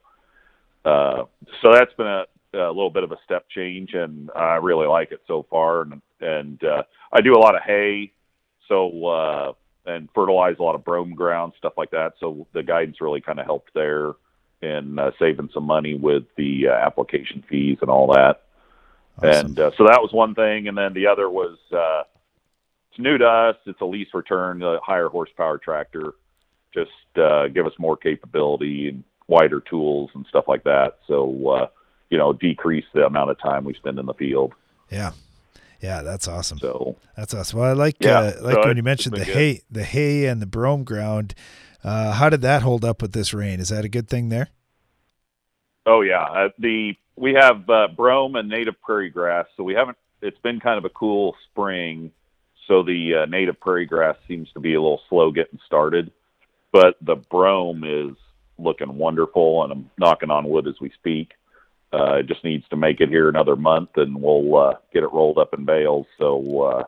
uh, 0.85 1.25
so 1.63 1.73
that's 1.73 1.93
been 1.95 2.07
a, 2.07 2.25
a 2.55 2.69
little 2.69 2.91
bit 2.91 3.05
of 3.05 3.13
a 3.13 3.19
step 3.25 3.47
change, 3.49 3.95
and 3.95 4.31
I 4.35 4.57
really 4.57 4.87
like 4.87 5.13
it 5.13 5.21
so 5.27 5.47
far. 5.51 5.83
And 5.83 6.03
and 6.21 6.63
uh, 6.65 6.83
I 7.13 7.21
do 7.21 7.35
a 7.35 7.39
lot 7.39 7.55
of 7.55 7.63
hay, 7.63 8.13
so 8.69 9.07
uh, 9.07 9.53
and 9.87 10.09
fertilize 10.15 10.57
a 10.59 10.63
lot 10.63 10.75
of 10.75 10.85
brome 10.85 11.15
ground 11.15 11.53
stuff 11.59 11.75
like 11.77 11.91
that. 11.91 12.15
So 12.21 12.47
the 12.53 12.63
guidance 12.63 13.01
really 13.01 13.21
kind 13.21 13.41
of 13.41 13.47
helped 13.47 13.73
there 13.75 14.13
in 14.63 14.99
uh, 14.99 15.11
saving 15.19 15.51
some 15.55 15.65
money 15.65 15.95
with 15.95 16.25
the 16.37 16.69
uh, 16.69 16.73
application 16.73 17.43
fees 17.49 17.79
and 17.81 17.91
all 17.91 18.13
that. 18.13 18.43
And 19.23 19.59
uh, 19.59 19.71
so 19.77 19.85
that 19.85 20.01
was 20.01 20.13
one 20.13 20.35
thing, 20.35 20.69
and 20.69 20.77
then 20.77 20.95
the 20.95 21.07
other 21.07 21.29
was 21.29 21.59
uh, 21.73 22.05
it's 22.91 22.99
new 22.99 23.19
to 23.19 23.27
us. 23.27 23.57
It's 23.67 23.81
a 23.81 23.85
lease 23.85 24.09
return, 24.15 24.63
a 24.63 24.81
higher 24.81 25.09
horsepower 25.09 25.59
tractor, 25.59 26.15
just 26.73 26.91
uh, 27.17 27.49
give 27.49 27.67
us 27.67 27.73
more 27.79 27.97
capability 27.97 28.89
and 28.89 29.05
wider 29.27 29.61
tools 29.61 30.11
and 30.15 30.27
stuff 30.29 30.45
like 30.49 30.65
that. 30.65 30.99
So 31.07 31.49
uh, 31.51 31.67
you 32.11 32.19
know, 32.19 32.33
decrease 32.33 32.85
the 32.93 33.07
amount 33.07 33.31
of 33.31 33.39
time 33.39 33.65
we 33.65 33.75
spend 33.75 33.99
in 33.99 34.07
the 34.07 34.15
field. 34.15 34.53
Yeah, 34.91 35.13
yeah, 35.81 36.03
that's 36.03 36.29
awesome. 36.29 36.59
So 36.59 36.97
that's 37.17 37.33
awesome. 37.33 37.61
Well, 37.61 37.71
I 37.71 37.73
like 37.73 37.97
Yeah, 38.01 38.19
uh, 38.19 38.33
like 38.43 38.55
so 38.57 38.69
when 38.69 38.77
you 38.77 38.83
mentioned 38.83 39.15
the 39.15 39.25
good. 39.25 39.35
hay, 39.35 39.63
the 39.71 39.85
hay 39.85 40.27
and 40.27 40.43
the 40.43 40.47
brome 40.47 40.85
ground. 40.85 41.35
Uh, 41.83 42.13
how 42.13 42.29
did 42.29 42.43
that 42.43 42.61
hold 42.61 42.85
up 42.85 43.01
with 43.01 43.13
this 43.13 43.33
rain? 43.33 43.59
Is 43.59 43.71
that 43.71 43.87
a 43.87 43.89
good 43.89 44.07
thing 44.09 44.29
there? 44.29 44.49
Oh 45.87 46.03
yeah, 46.03 46.23
uh, 46.23 46.49
the 46.59 46.95
we 47.17 47.35
have 47.35 47.69
uh, 47.71 47.89
brome 47.97 48.37
and 48.37 48.49
native 48.49 48.81
prairie 48.83 49.11
grass, 49.11 49.47
so 49.57 49.63
we 49.63 49.75
haven't. 49.75 49.97
It's 50.21 50.39
been 50.39 50.61
kind 50.61 50.77
of 50.77 50.85
a 50.85 50.91
cool 50.91 51.35
spring, 51.51 52.13
so 52.69 52.83
the 52.83 53.23
uh, 53.23 53.27
native 53.27 53.59
prairie 53.59 53.87
grass 53.87 54.17
seems 54.29 54.53
to 54.53 54.61
be 54.61 54.75
a 54.75 54.81
little 54.81 55.01
slow 55.09 55.31
getting 55.31 55.59
started, 55.65 56.13
but 56.73 56.97
the 57.01 57.17
brome 57.17 57.85
is 57.85 58.17
looking 58.59 58.97
wonderful, 58.97 59.65
and 59.65 59.73
I'm 59.73 59.91
knocking 59.99 60.31
on 60.31 60.49
wood 60.49 60.69
as 60.69 60.79
we 60.81 60.91
speak. 60.91 61.33
Uh, 61.93 62.15
it 62.19 62.27
just 62.27 62.45
needs 62.45 62.67
to 62.69 62.77
make 62.77 63.01
it 63.01 63.09
here 63.09 63.29
another 63.29 63.57
month, 63.57 63.91
and 63.97 64.21
we'll 64.21 64.57
uh, 64.57 64.75
get 64.93 65.03
it 65.03 65.13
rolled 65.13 65.39
up 65.39 65.53
in 65.53 65.65
bales. 65.65 66.07
So 66.19 66.63
uh, 66.63 66.85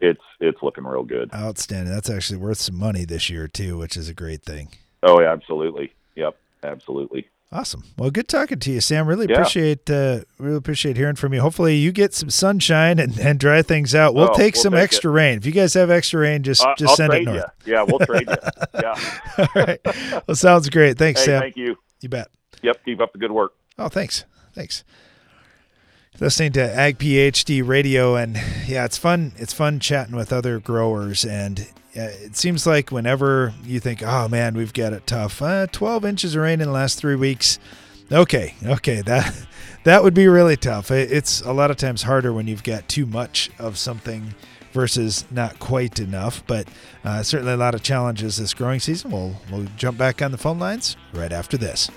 it's 0.00 0.20
it's 0.40 0.62
looking 0.62 0.84
real 0.84 1.02
good. 1.04 1.32
Outstanding. 1.34 1.92
That's 1.94 2.10
actually 2.10 2.38
worth 2.38 2.58
some 2.58 2.76
money 2.78 3.04
this 3.04 3.30
year 3.30 3.48
too, 3.48 3.78
which 3.78 3.96
is 3.96 4.08
a 4.08 4.14
great 4.14 4.42
thing. 4.42 4.68
Oh 5.02 5.20
yeah, 5.20 5.32
absolutely. 5.32 5.92
Yep, 6.16 6.36
absolutely. 6.62 7.26
Awesome. 7.52 7.84
Well, 7.96 8.10
good 8.10 8.26
talking 8.26 8.58
to 8.58 8.70
you, 8.72 8.80
Sam. 8.80 9.06
Really 9.06 9.26
Yeah. 9.28 9.34
appreciate 9.36 9.88
uh, 9.88 10.20
really 10.38 10.56
appreciate 10.56 10.96
hearing 10.96 11.14
from 11.14 11.32
you. 11.32 11.40
Hopefully, 11.40 11.76
you 11.76 11.92
get 11.92 12.12
some 12.12 12.28
sunshine 12.28 12.98
and, 12.98 13.16
and 13.18 13.38
dry 13.38 13.62
things 13.62 13.94
out. 13.94 14.12
We'll 14.14 14.30
Oh, 14.30 14.34
take 14.36 14.54
we'll 14.56 14.62
some 14.62 14.72
take 14.72 14.82
extra 14.82 15.10
rain. 15.10 15.38
If 15.38 15.46
you 15.46 15.52
guys 15.52 15.72
have 15.74 15.88
extra 15.90 16.20
rain, 16.20 16.42
just 16.42 16.62
Uh, 16.62 16.74
just 16.76 16.90
I'll 16.90 16.96
send 16.96 17.14
it 17.14 17.24
north. 17.24 17.44
you. 17.64 17.72
Yeah, 17.74 17.84
we'll 17.84 18.00
trade 18.00 18.28
you. 18.28 18.36
Yeah. 18.82 18.98
All 19.38 19.46
right. 19.54 19.80
Well, 20.26 20.34
sounds 20.34 20.68
great. 20.68 20.98
Thanks, 20.98 21.20
Hey, 21.20 21.26
Sam. 21.26 21.40
Thank 21.42 21.56
you. 21.56 21.76
You 22.00 22.08
bet. 22.08 22.28
Yep. 22.62 22.84
Keep 22.84 23.00
up 23.00 23.12
the 23.12 23.18
good 23.18 23.30
work. 23.32 23.52
Oh, 23.78 23.88
thanks. 23.88 24.24
Thanks. 24.54 24.84
Listening 26.20 26.52
to 26.52 26.62
Ag 26.62 26.98
PhD 26.98 27.66
radio, 27.66 28.14
and 28.14 28.36
yeah, 28.66 28.84
it's 28.84 28.96
fun. 28.96 29.32
It's 29.36 29.52
fun 29.52 29.80
chatting 29.80 30.14
with 30.14 30.32
other 30.32 30.60
growers, 30.60 31.24
and 31.24 31.66
it 31.92 32.36
seems 32.36 32.68
like 32.68 32.92
whenever 32.92 33.52
you 33.64 33.80
think, 33.80 34.00
"Oh 34.00 34.28
man, 34.28 34.54
we've 34.54 34.72
got 34.72 34.92
it 34.92 35.08
tough," 35.08 35.42
uh, 35.42 35.66
twelve 35.66 36.04
inches 36.04 36.36
of 36.36 36.42
rain 36.42 36.60
in 36.60 36.68
the 36.68 36.72
last 36.72 37.00
three 37.00 37.16
weeks. 37.16 37.58
Okay, 38.12 38.54
okay, 38.64 39.00
that 39.06 39.34
that 39.82 40.04
would 40.04 40.14
be 40.14 40.28
really 40.28 40.56
tough. 40.56 40.92
It's 40.92 41.40
a 41.40 41.52
lot 41.52 41.72
of 41.72 41.78
times 41.78 42.02
harder 42.04 42.32
when 42.32 42.46
you've 42.46 42.62
got 42.62 42.88
too 42.88 43.06
much 43.06 43.50
of 43.58 43.76
something 43.76 44.36
versus 44.72 45.24
not 45.32 45.58
quite 45.58 45.98
enough. 45.98 46.46
But 46.46 46.68
uh, 47.04 47.24
certainly 47.24 47.54
a 47.54 47.56
lot 47.56 47.74
of 47.74 47.82
challenges 47.82 48.36
this 48.36 48.54
growing 48.54 48.78
season. 48.78 49.10
We'll 49.10 49.34
we'll 49.50 49.66
jump 49.76 49.98
back 49.98 50.22
on 50.22 50.30
the 50.30 50.38
phone 50.38 50.60
lines 50.60 50.96
right 51.12 51.32
after 51.32 51.56
this. 51.56 51.90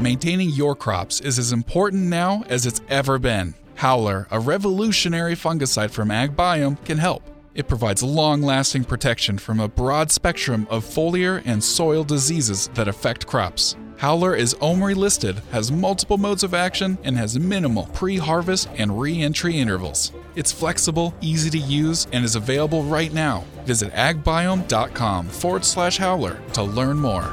Maintaining 0.00 0.50
your 0.50 0.76
crops 0.76 1.22
is 1.22 1.38
as 1.38 1.52
important 1.52 2.02
now 2.02 2.44
as 2.50 2.66
it's 2.66 2.82
ever 2.90 3.18
been. 3.18 3.54
Howler, 3.76 4.28
a 4.30 4.38
revolutionary 4.38 5.34
fungicide 5.34 5.90
from 5.90 6.10
AgBiome, 6.10 6.84
can 6.84 6.98
help. 6.98 7.22
It 7.54 7.66
provides 7.66 8.02
long 8.02 8.42
lasting 8.42 8.84
protection 8.84 9.38
from 9.38 9.58
a 9.58 9.68
broad 9.68 10.10
spectrum 10.10 10.66
of 10.68 10.84
foliar 10.84 11.40
and 11.46 11.64
soil 11.64 12.04
diseases 12.04 12.68
that 12.74 12.88
affect 12.88 13.26
crops. 13.26 13.74
Howler 13.96 14.36
is 14.36 14.52
OMRI 14.60 14.94
listed, 14.94 15.40
has 15.50 15.72
multiple 15.72 16.18
modes 16.18 16.44
of 16.44 16.52
action, 16.52 16.98
and 17.02 17.16
has 17.16 17.38
minimal 17.38 17.86
pre 17.94 18.18
harvest 18.18 18.68
and 18.76 19.00
re 19.00 19.22
entry 19.22 19.56
intervals. 19.56 20.12
It's 20.34 20.52
flexible, 20.52 21.14
easy 21.22 21.48
to 21.48 21.58
use, 21.58 22.06
and 22.12 22.22
is 22.22 22.36
available 22.36 22.82
right 22.82 23.14
now. 23.14 23.44
Visit 23.64 23.94
agbiome.com 23.94 25.28
forward 25.28 25.64
slash 25.64 25.96
howler 25.96 26.38
to 26.52 26.62
learn 26.62 26.98
more. 26.98 27.32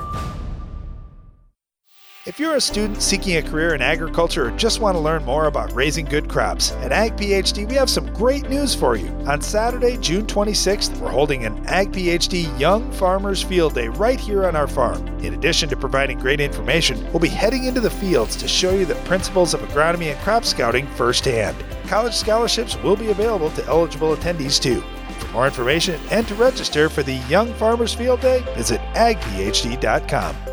If 2.26 2.40
you're 2.40 2.56
a 2.56 2.62
student 2.62 3.02
seeking 3.02 3.36
a 3.36 3.42
career 3.42 3.76
in 3.76 3.82
agriculture 3.82 4.48
or 4.48 4.52
just 4.52 4.80
want 4.80 4.96
to 4.96 5.02
learn 5.02 5.26
more 5.26 5.48
about 5.48 5.74
raising 5.74 6.06
good 6.06 6.30
crops, 6.30 6.72
at 6.72 6.94
Ag 6.94 7.18
PhD 7.18 7.68
we 7.68 7.76
have 7.76 7.90
some 7.90 8.14
great 8.14 8.48
news 8.48 8.74
for 8.74 8.96
you. 8.96 9.10
On 9.28 9.42
Saturday, 9.42 9.98
June 9.98 10.26
26th, 10.26 10.98
we're 11.02 11.12
holding 11.12 11.44
an 11.44 11.62
Ag 11.68 11.92
PhD 11.92 12.58
Young 12.58 12.90
Farmers 12.94 13.44
Field 13.44 13.74
Day 13.74 13.90
right 13.90 14.18
here 14.18 14.46
on 14.46 14.56
our 14.56 14.68
farm. 14.68 15.06
In 15.20 15.34
addition 15.34 15.68
to 15.68 15.76
providing 15.76 16.18
great 16.18 16.40
information, 16.40 17.04
we'll 17.12 17.20
be 17.20 17.28
heading 17.28 17.66
into 17.66 17.82
the 17.82 17.90
fields 17.90 18.38
to 18.38 18.48
show 18.48 18.72
you 18.72 18.86
the 18.86 18.96
principles 19.04 19.54
of 19.54 19.60
agronomy 19.60 20.14
and 20.14 20.20
crop 20.22 20.46
scouting 20.46 20.88
firsthand. 20.96 21.58
College 21.88 22.16
scholarships 22.16 22.82
will 22.84 22.96
be 22.96 23.10
available 23.10 23.52
to 23.52 23.66
eligible 23.66 24.16
attendees 24.16 24.62
too. 24.62 24.80
For 25.20 25.28
more 25.34 25.46
information 25.46 26.00
and 26.10 26.26
to 26.30 26.36
register 26.36 26.88
for 26.88 27.04
the 27.04 27.16
Young 27.28 27.54
Farmers 27.56 27.94
Field 27.94 28.22
Day, 28.22 28.46
visit 28.56 28.80
agphd.com. 28.94 30.53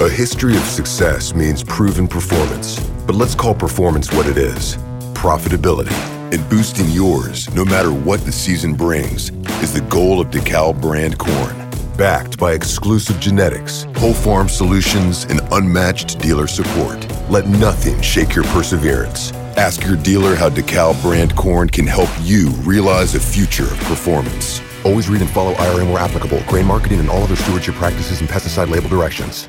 A 0.00 0.08
history 0.08 0.56
of 0.56 0.62
success 0.62 1.34
means 1.34 1.64
proven 1.64 2.06
performance, 2.06 2.78
but 3.04 3.16
let's 3.16 3.34
call 3.34 3.52
performance 3.52 4.12
what 4.12 4.28
it 4.28 4.36
is 4.36 4.76
profitability. 5.12 5.90
And 6.32 6.48
boosting 6.48 6.88
yours, 6.90 7.52
no 7.52 7.64
matter 7.64 7.92
what 7.92 8.24
the 8.24 8.30
season 8.30 8.74
brings, 8.74 9.30
is 9.60 9.72
the 9.72 9.80
goal 9.90 10.20
of 10.20 10.28
DeKalb 10.28 10.80
brand 10.80 11.18
corn. 11.18 11.68
Backed 11.96 12.38
by 12.38 12.52
exclusive 12.52 13.18
genetics, 13.18 13.88
whole 13.96 14.14
farm 14.14 14.48
solutions, 14.48 15.24
and 15.24 15.40
unmatched 15.50 16.20
dealer 16.20 16.46
support. 16.46 17.04
Let 17.28 17.48
nothing 17.48 18.00
shake 18.00 18.36
your 18.36 18.44
perseverance. 18.44 19.32
Ask 19.56 19.84
your 19.84 19.96
dealer 19.96 20.36
how 20.36 20.48
DeKalb 20.48 21.02
brand 21.02 21.34
corn 21.34 21.68
can 21.68 21.88
help 21.88 22.10
you 22.20 22.50
realize 22.62 23.16
a 23.16 23.20
future 23.20 23.64
of 23.64 23.80
performance. 23.80 24.62
Always 24.84 25.08
read 25.08 25.22
and 25.22 25.30
follow 25.30 25.54
IRM 25.54 25.92
where 25.92 26.00
applicable, 26.00 26.40
grain 26.46 26.66
marketing, 26.66 27.00
and 27.00 27.10
all 27.10 27.24
other 27.24 27.34
stewardship 27.34 27.74
practices 27.74 28.20
and 28.20 28.30
pesticide 28.30 28.70
label 28.70 28.88
directions. 28.88 29.48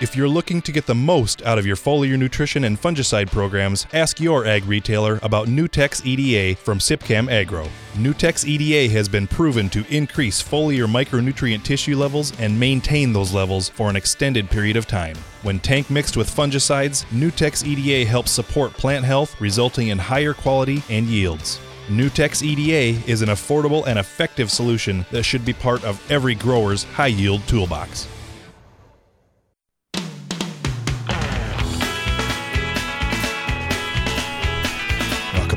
If 0.00 0.16
you're 0.16 0.30
looking 0.30 0.62
to 0.62 0.72
get 0.72 0.86
the 0.86 0.94
most 0.94 1.42
out 1.42 1.58
of 1.58 1.66
your 1.66 1.76
foliar 1.76 2.18
nutrition 2.18 2.64
and 2.64 2.80
fungicide 2.80 3.30
programs, 3.30 3.86
ask 3.92 4.18
your 4.18 4.46
ag 4.46 4.64
retailer 4.64 5.20
about 5.22 5.48
Nutex 5.48 6.06
EDA 6.06 6.58
from 6.58 6.78
Sipcam 6.78 7.30
Agro. 7.30 7.68
Nutex 7.96 8.46
EDA 8.46 8.90
has 8.94 9.10
been 9.10 9.26
proven 9.26 9.68
to 9.68 9.84
increase 9.94 10.42
foliar 10.42 10.86
micronutrient 10.86 11.64
tissue 11.64 11.98
levels 11.98 12.32
and 12.40 12.58
maintain 12.58 13.12
those 13.12 13.34
levels 13.34 13.68
for 13.68 13.90
an 13.90 13.96
extended 13.96 14.48
period 14.48 14.78
of 14.78 14.86
time. 14.86 15.16
When 15.42 15.60
tank 15.60 15.90
mixed 15.90 16.16
with 16.16 16.34
fungicides, 16.34 17.04
Nutex 17.10 17.62
EDA 17.66 18.08
helps 18.08 18.30
support 18.30 18.72
plant 18.72 19.04
health, 19.04 19.38
resulting 19.38 19.88
in 19.88 19.98
higher 19.98 20.32
quality 20.32 20.82
and 20.88 21.08
yields. 21.08 21.60
Nutex 21.88 22.42
EDA 22.42 23.06
is 23.06 23.20
an 23.20 23.28
affordable 23.28 23.86
and 23.86 23.98
effective 23.98 24.50
solution 24.50 25.04
that 25.10 25.24
should 25.24 25.44
be 25.44 25.52
part 25.52 25.84
of 25.84 26.00
every 26.10 26.34
grower's 26.34 26.84
high 26.84 27.08
yield 27.08 27.46
toolbox. 27.46 28.08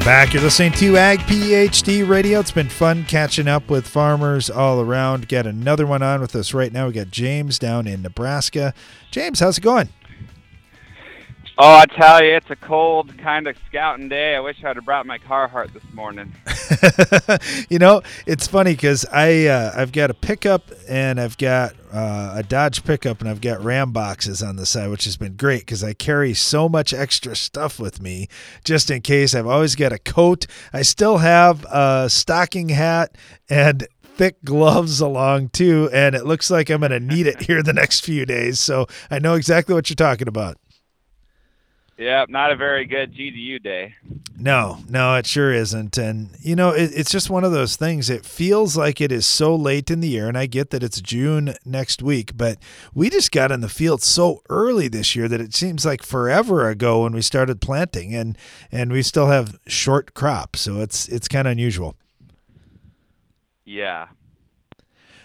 Back. 0.06 0.34
You're 0.34 0.44
listening 0.44 0.74
to 0.74 0.98
Ag 0.98 1.20
PhD 1.20 2.06
Radio. 2.06 2.42
It's 2.42 2.52
been 2.52 2.68
fun 2.68 3.06
catching 3.06 3.48
up 3.48 3.70
with 3.70 3.88
farmers 3.88 4.50
all 4.50 4.82
around. 4.82 5.30
Got 5.30 5.48
another 5.48 5.86
one 5.86 6.04
on 6.04 6.20
with 6.20 6.36
us 6.36 6.54
right 6.54 6.74
now. 6.74 6.88
We 6.88 6.94
got 6.94 7.10
James 7.10 7.58
down 7.58 7.88
in 7.88 8.02
Nebraska. 8.02 8.74
James, 9.12 9.40
how's 9.40 9.60
it 9.60 9.62
going? 9.62 9.88
Oh, 11.58 11.76
I 11.76 11.86
tell 11.86 12.22
you, 12.22 12.34
it's 12.34 12.50
a 12.50 12.58
cold 12.58 13.18
kind 13.18 13.48
of 13.48 13.56
scouting 13.70 14.10
day. 14.10 14.36
I 14.36 14.42
wish 14.42 14.62
I'd 14.64 14.76
have 14.76 14.84
brought 14.84 15.06
my 15.06 15.20
Carhartt 15.20 15.72
this 15.72 15.84
morning. 15.94 16.34
you 17.70 17.80
know, 17.80 18.02
it's 18.26 18.46
funny 18.46 18.74
because 18.74 19.06
I 19.06 19.46
uh, 19.46 19.72
I've 19.74 19.94
got 19.94 20.10
a 20.10 20.16
pickup 20.16 20.70
and 20.90 21.18
I've 21.18 21.38
got 21.38 21.76
uh, 21.94 22.34
a 22.36 22.44
Dodge 22.44 22.84
pickup 22.84 23.22
and 23.22 23.30
I've 23.30 23.42
got 23.42 23.64
Ram 23.64 23.92
boxes 23.92 24.42
on 24.42 24.56
the 24.56 24.66
side, 24.66 24.90
which 24.90 25.06
has 25.06 25.16
been 25.16 25.36
great 25.36 25.62
because 25.62 25.84
I 25.84 25.94
carry 25.94 26.34
so 26.34 26.68
much 26.68 26.94
extra 26.94 27.36
stuff 27.36 27.80
with 27.80 28.02
me 28.02 28.28
just 28.64 28.90
in 28.90 29.02
case. 29.02 29.36
I've 29.36 29.48
always 29.48 29.76
got 29.76 29.94
a 29.94 30.00
coat. 30.00 30.48
I 30.74 30.82
still 30.82 31.20
have 31.20 31.64
a 31.66 32.10
stocking 32.10 32.70
hat 32.70 33.16
and 33.50 33.88
thick 34.04 34.44
gloves 34.44 35.00
along 35.00 35.50
too, 35.50 35.90
and 35.94 36.16
it 36.16 36.26
looks 36.26 36.50
like 36.50 36.70
I'm 36.70 36.80
going 36.80 36.92
to 36.92 37.00
need 37.00 37.28
it 37.28 37.44
here 37.44 37.62
the 37.62 37.74
next 37.74 38.04
few 38.04 38.26
days. 38.26 38.60
So 38.60 38.88
I 39.12 39.20
know 39.20 39.36
exactly 39.36 39.76
what 39.76 39.90
you're 39.90 39.96
talking 39.96 40.28
about. 40.28 40.58
Yep, 42.04 42.30
not 42.30 42.52
a 42.52 42.58
very 42.58 42.86
good 42.86 43.14
GDU 43.14 43.64
day. 43.64 43.96
No, 44.38 44.80
no, 44.90 45.16
it 45.16 45.26
sure 45.26 45.54
isn't. 45.54 45.98
And, 45.98 46.32
you 46.42 46.54
know, 46.54 46.72
it, 46.72 46.92
it's 46.94 47.10
just 47.10 47.30
one 47.30 47.46
of 47.46 47.54
those 47.54 47.78
things. 47.78 48.10
It 48.10 48.26
feels 48.26 48.76
like 48.76 49.00
it 49.00 49.10
is 49.10 49.26
so 49.26 49.56
late 49.56 49.90
in 49.90 50.02
the 50.02 50.10
year. 50.10 50.28
And 50.28 50.38
I 50.38 50.46
get 50.46 50.72
that 50.72 50.84
it's 50.84 51.00
June 51.00 51.54
next 51.64 52.02
week, 52.02 52.36
but 52.36 52.58
we 52.94 53.10
just 53.10 53.32
got 53.32 53.54
in 53.54 53.62
the 53.62 53.70
field 53.70 54.02
so 54.02 54.42
early 54.50 54.90
this 54.90 55.16
year 55.16 55.30
that 55.30 55.40
it 55.40 55.56
seems 55.56 55.86
like 55.86 56.04
forever 56.04 56.68
ago 56.68 57.04
when 57.04 57.14
we 57.14 57.22
started 57.22 57.62
planting 57.62 58.14
and, 58.14 58.38
and 58.70 58.92
we 58.92 59.02
still 59.02 59.28
have 59.28 59.58
short 59.66 60.14
crops. 60.14 60.60
So 60.60 60.82
it's, 60.82 61.08
it's 61.08 61.30
kind 61.30 61.48
of 61.48 61.54
unusual. 61.54 61.96
Yeah. 63.64 64.08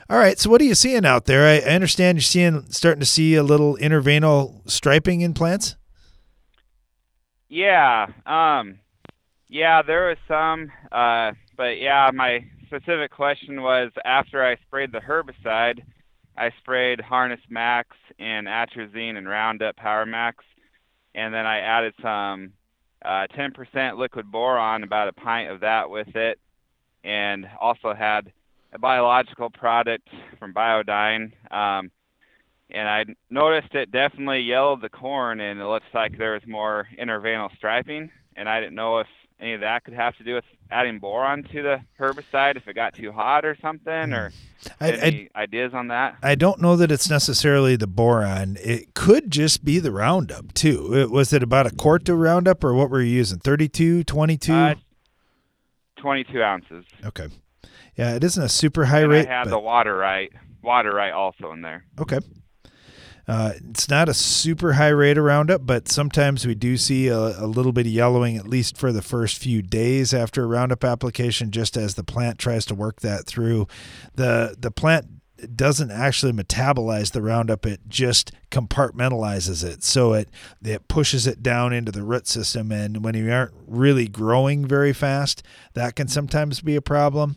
All 0.08 0.18
right. 0.18 0.38
So 0.38 0.48
what 0.48 0.60
are 0.60 0.64
you 0.64 0.76
seeing 0.76 1.04
out 1.04 1.24
there? 1.24 1.44
I, 1.44 1.68
I 1.68 1.74
understand 1.74 2.18
you're 2.18 2.22
seeing, 2.22 2.70
starting 2.70 3.00
to 3.00 3.06
see 3.06 3.34
a 3.34 3.42
little 3.42 3.76
interveinal 3.78 4.70
striping 4.70 5.22
in 5.22 5.34
plants. 5.34 5.74
Yeah. 7.48 8.06
Um, 8.26 8.78
yeah, 9.48 9.82
there 9.82 10.08
was 10.08 10.18
some, 10.28 10.70
uh, 10.92 11.32
but 11.56 11.78
yeah, 11.80 12.10
my 12.12 12.44
specific 12.66 13.10
question 13.10 13.62
was 13.62 13.90
after 14.04 14.44
I 14.44 14.56
sprayed 14.66 14.92
the 14.92 15.00
herbicide, 15.00 15.82
I 16.36 16.50
sprayed 16.60 17.00
Harness 17.00 17.40
Max 17.48 17.96
and 18.18 18.46
Atrazine 18.46 19.16
and 19.16 19.28
Roundup 19.28 19.76
Power 19.76 20.06
Max, 20.06 20.44
and 21.14 21.32
then 21.32 21.46
I 21.46 21.58
added 21.60 21.94
some 22.02 22.52
uh, 23.04 23.26
10% 23.36 23.96
liquid 23.96 24.30
boron, 24.30 24.82
about 24.82 25.08
a 25.08 25.12
pint 25.12 25.50
of 25.50 25.60
that 25.60 25.88
with 25.88 26.14
it, 26.14 26.38
and 27.02 27.46
also 27.60 27.94
had 27.94 28.32
a 28.72 28.78
biological 28.78 29.50
product 29.50 30.08
from 30.38 30.52
Biodyne. 30.52 31.32
Um, 31.50 31.90
and 32.70 32.88
I 32.88 33.04
noticed 33.30 33.74
it 33.74 33.90
definitely 33.90 34.40
yellowed 34.40 34.82
the 34.82 34.88
corn, 34.88 35.40
and 35.40 35.60
it 35.60 35.64
looks 35.66 35.86
like 35.94 36.18
there 36.18 36.34
was 36.34 36.46
more 36.46 36.86
interveinal 37.00 37.54
striping. 37.56 38.10
And 38.36 38.48
I 38.48 38.60
didn't 38.60 38.74
know 38.76 38.98
if 38.98 39.06
any 39.40 39.54
of 39.54 39.60
that 39.60 39.84
could 39.84 39.94
have 39.94 40.16
to 40.16 40.24
do 40.24 40.34
with 40.34 40.44
adding 40.70 40.98
boron 40.98 41.44
to 41.44 41.62
the 41.62 41.80
herbicide 41.98 42.56
if 42.56 42.66
it 42.68 42.74
got 42.74 42.94
too 42.94 43.10
hot 43.12 43.44
or 43.44 43.56
something, 43.62 44.12
or 44.12 44.32
I- 44.80 44.90
any 44.92 45.28
ideas 45.34 45.72
on 45.74 45.88
that? 45.88 46.16
I 46.22 46.34
don't 46.34 46.60
know 46.60 46.76
that 46.76 46.90
it's 46.92 47.08
necessarily 47.08 47.76
the 47.76 47.86
boron. 47.86 48.56
It 48.60 48.94
could 48.94 49.30
just 49.30 49.64
be 49.64 49.78
the 49.78 49.92
Roundup 49.92 50.54
too. 50.54 50.92
It, 50.94 51.10
was 51.10 51.32
it 51.32 51.42
about 51.42 51.66
a 51.66 51.70
quart 51.74 52.08
of 52.08 52.18
Roundup 52.18 52.62
or 52.64 52.74
what 52.74 52.90
were 52.90 53.00
you 53.00 53.14
using? 53.16 53.38
32, 53.38 54.04
22? 54.04 54.52
Uh, 54.52 54.74
22 55.96 56.42
ounces. 56.42 56.84
okay. 57.04 57.28
Yeah, 57.96 58.14
it 58.14 58.22
isn't 58.22 58.42
a 58.44 58.48
super 58.48 58.84
high 58.84 59.00
and 59.00 59.10
rate. 59.10 59.26
I 59.26 59.30
had 59.38 59.44
but- 59.44 59.50
the 59.50 59.58
water 59.58 59.96
right, 59.96 60.30
water 60.62 60.92
right 60.94 61.12
also 61.12 61.50
in 61.52 61.62
there. 61.62 61.84
Okay. 62.00 62.18
Uh, 63.28 63.52
it's 63.68 63.90
not 63.90 64.08
a 64.08 64.14
super 64.14 64.72
high 64.72 64.88
rate 64.88 65.18
of 65.18 65.24
Roundup, 65.24 65.66
but 65.66 65.86
sometimes 65.86 66.46
we 66.46 66.54
do 66.54 66.78
see 66.78 67.08
a, 67.08 67.18
a 67.18 67.46
little 67.46 67.72
bit 67.72 67.86
of 67.86 67.92
yellowing, 67.92 68.38
at 68.38 68.48
least 68.48 68.78
for 68.78 68.90
the 68.90 69.02
first 69.02 69.36
few 69.36 69.60
days 69.60 70.14
after 70.14 70.42
a 70.42 70.46
Roundup 70.46 70.82
application, 70.82 71.50
just 71.50 71.76
as 71.76 71.94
the 71.94 72.02
plant 72.02 72.38
tries 72.38 72.64
to 72.66 72.74
work 72.74 73.00
that 73.02 73.26
through. 73.26 73.68
The 74.14 74.56
the 74.58 74.70
plant 74.70 75.06
doesn't 75.54 75.90
actually 75.90 76.32
metabolize 76.32 77.12
the 77.12 77.20
Roundup; 77.20 77.66
it 77.66 77.80
just 77.86 78.32
compartmentalizes 78.50 79.62
it, 79.62 79.84
so 79.84 80.14
it 80.14 80.30
it 80.64 80.88
pushes 80.88 81.26
it 81.26 81.42
down 81.42 81.74
into 81.74 81.92
the 81.92 82.02
root 82.02 82.26
system. 82.26 82.72
And 82.72 83.04
when 83.04 83.14
you 83.14 83.30
aren't 83.30 83.52
really 83.66 84.08
growing 84.08 84.66
very 84.66 84.94
fast, 84.94 85.42
that 85.74 85.96
can 85.96 86.08
sometimes 86.08 86.62
be 86.62 86.76
a 86.76 86.82
problem. 86.82 87.36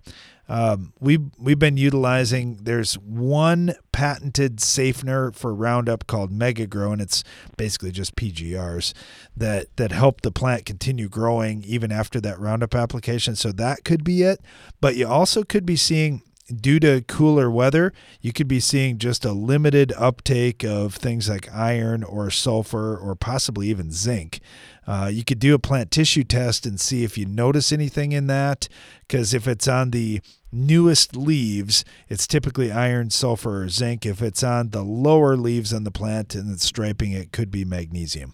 Um, 0.52 0.92
we've 1.00 1.32
we've 1.38 1.58
been 1.58 1.78
utilizing. 1.78 2.60
There's 2.64 2.96
one 2.96 3.74
patented 3.94 4.60
safener 4.60 5.32
for 5.32 5.56
Roundup 5.56 6.08
called 6.08 6.30
MegaGrow, 6.30 6.92
and 6.92 7.02
it's 7.02 7.24
basically 7.56 7.92
just 7.92 8.18
PGRs 8.18 8.94
that 9.38 9.68
that 9.78 9.94
help 9.94 10.22
the 10.22 10.32
plant 10.32 10.66
continue 10.66 11.08
growing 11.08 11.64
even 11.64 11.90
after 11.90 12.20
that 12.20 12.38
Roundup 12.38 12.76
application. 12.76 13.38
So 13.38 13.54
that 13.54 13.86
could 13.86 14.04
be 14.04 14.24
it. 14.24 14.42
But 14.82 14.98
you 14.98 15.08
also 15.08 15.44
could 15.44 15.66
be 15.66 15.78
seeing 15.78 16.22
due 16.52 16.82
to 16.82 17.02
cooler 17.08 17.50
weather, 17.50 17.94
you 18.20 18.34
could 18.34 18.48
be 18.48 18.60
seeing 18.60 18.98
just 18.98 19.24
a 19.24 19.32
limited 19.32 19.94
uptake 19.98 20.66
of 20.66 20.96
things 20.96 21.30
like 21.30 21.54
iron 21.54 22.04
or 22.04 22.30
sulfur 22.30 22.98
or 22.98 23.16
possibly 23.16 23.70
even 23.70 23.92
zinc. 23.92 24.42
Uh, 24.86 25.10
you 25.12 25.24
could 25.24 25.40
do 25.40 25.54
a 25.54 25.60
plant 25.60 25.92
tissue 25.92 26.24
test 26.24 26.66
and 26.66 26.80
see 26.80 27.04
if 27.04 27.18
you 27.18 27.26
notice 27.26 27.72
anything 27.72 28.12
in 28.12 28.28
that, 28.28 28.68
because 29.08 29.34
if 29.34 29.48
it's 29.48 29.68
on 29.68 29.92
the 29.92 30.20
newest 30.52 31.16
leaves, 31.16 31.84
it's 32.10 32.28
typically 32.28 32.72
iron, 32.72 33.10
sulfur, 33.10 33.64
or 33.64 33.70
zinc. 33.70 34.06
If 34.06 34.22
it's 34.22 34.44
on 34.44 34.70
the 34.70 34.84
lower 34.84 35.36
leaves 35.36 35.74
on 35.74 35.84
the 35.84 35.92
plant 35.92 36.36
and 36.36 36.52
it's 36.54 36.66
striping, 36.66 37.12
it 37.12 37.32
could 37.32 37.52
be 37.52 37.66
magnesium. 37.66 38.34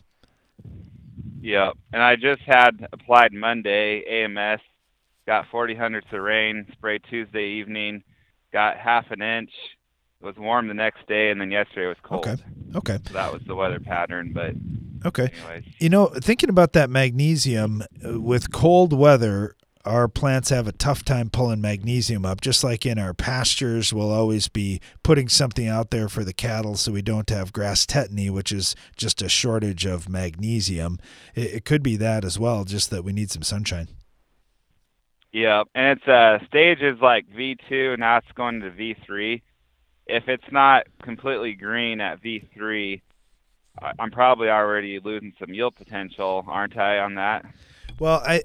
Yeah, 1.42 1.72
and 1.94 2.02
I 2.02 2.16
just 2.16 2.42
had 2.42 2.88
applied 2.92 3.32
Monday 3.32 4.04
AMS, 4.24 4.62
got 5.26 5.46
40 5.50 5.76
hundredths 5.76 6.12
of 6.12 6.22
rain, 6.22 6.66
sprayed 6.74 7.04
Tuesday 7.10 7.60
evening, 7.60 8.04
got 8.52 8.78
half 8.78 9.12
an 9.12 9.22
inch. 9.22 9.52
It 10.22 10.26
was 10.26 10.36
warm 10.38 10.68
the 10.68 10.74
next 10.74 11.08
day, 11.08 11.30
and 11.30 11.40
then 11.40 11.52
yesterday 11.52 11.88
was 11.88 11.98
cold. 12.02 12.28
Okay. 12.28 12.44
Okay. 12.76 12.98
So 13.08 13.14
that 13.14 13.32
was 13.32 13.44
the 13.48 13.56
weather 13.56 13.80
pattern, 13.80 14.32
but 14.34 14.54
Okay. 15.06 15.30
anyways. 15.32 15.64
You 15.80 15.90
know, 15.90 16.08
thinking 16.08 16.50
about 16.50 16.74
that 16.74 16.90
magnesium 16.90 17.84
uh, 18.04 18.20
with 18.20 18.52
cold 18.52 18.94
weather, 18.94 19.56
our 19.88 20.08
plants 20.08 20.50
have 20.50 20.68
a 20.68 20.72
tough 20.72 21.04
time 21.04 21.30
pulling 21.30 21.62
magnesium 21.62 22.26
up. 22.26 22.42
Just 22.42 22.64
like 22.64 22.86
in 22.86 23.00
our 23.00 23.14
pastures, 23.14 23.94
we'll 23.94 24.12
always 24.12 24.48
be 24.48 24.82
putting 25.04 25.30
something 25.30 25.68
out 25.68 25.90
there 25.90 26.10
for 26.10 26.24
the 26.24 26.34
cattle 26.34 26.76
so 26.76 26.92
we 26.92 27.02
don't 27.02 27.30
have 27.30 27.54
grass 27.54 27.86
tetany, 27.86 28.30
which 28.30 28.52
is 28.52 28.76
just 28.96 29.22
a 29.22 29.30
shortage 29.30 29.86
of 29.86 30.10
magnesium. 30.10 31.00
It, 31.34 31.54
it 31.56 31.66
could 31.66 31.82
be 31.82 31.96
that 31.98 32.26
as 32.26 32.38
well, 32.38 32.66
just 32.66 32.90
that 32.92 33.04
we 33.04 33.14
need 33.14 33.32
some 33.32 33.44
sunshine. 33.44 33.88
Yeah, 35.32 35.64
and 35.76 35.98
it's 35.98 36.08
uh 36.08 36.40
stages 36.48 36.98
like 37.02 37.28
V2, 37.30 38.00
now 38.00 38.18
it's 38.18 38.32
going 38.36 38.62
to 38.62 38.72
V3. 38.72 39.42
If 40.08 40.28
it's 40.28 40.52
not 40.52 40.88
completely 41.04 41.54
green 41.54 42.00
at 42.02 42.22
V3, 42.22 43.02
I- 43.82 43.92
I'm 44.00 44.12
probably 44.12 44.50
already 44.50 45.00
losing 45.00 45.34
some 45.40 45.54
yield 45.54 45.76
potential, 45.76 46.46
aren't 46.48 46.78
I, 46.78 47.00
on 47.00 47.16
that? 47.16 47.46
Well, 48.00 48.22
I 48.26 48.44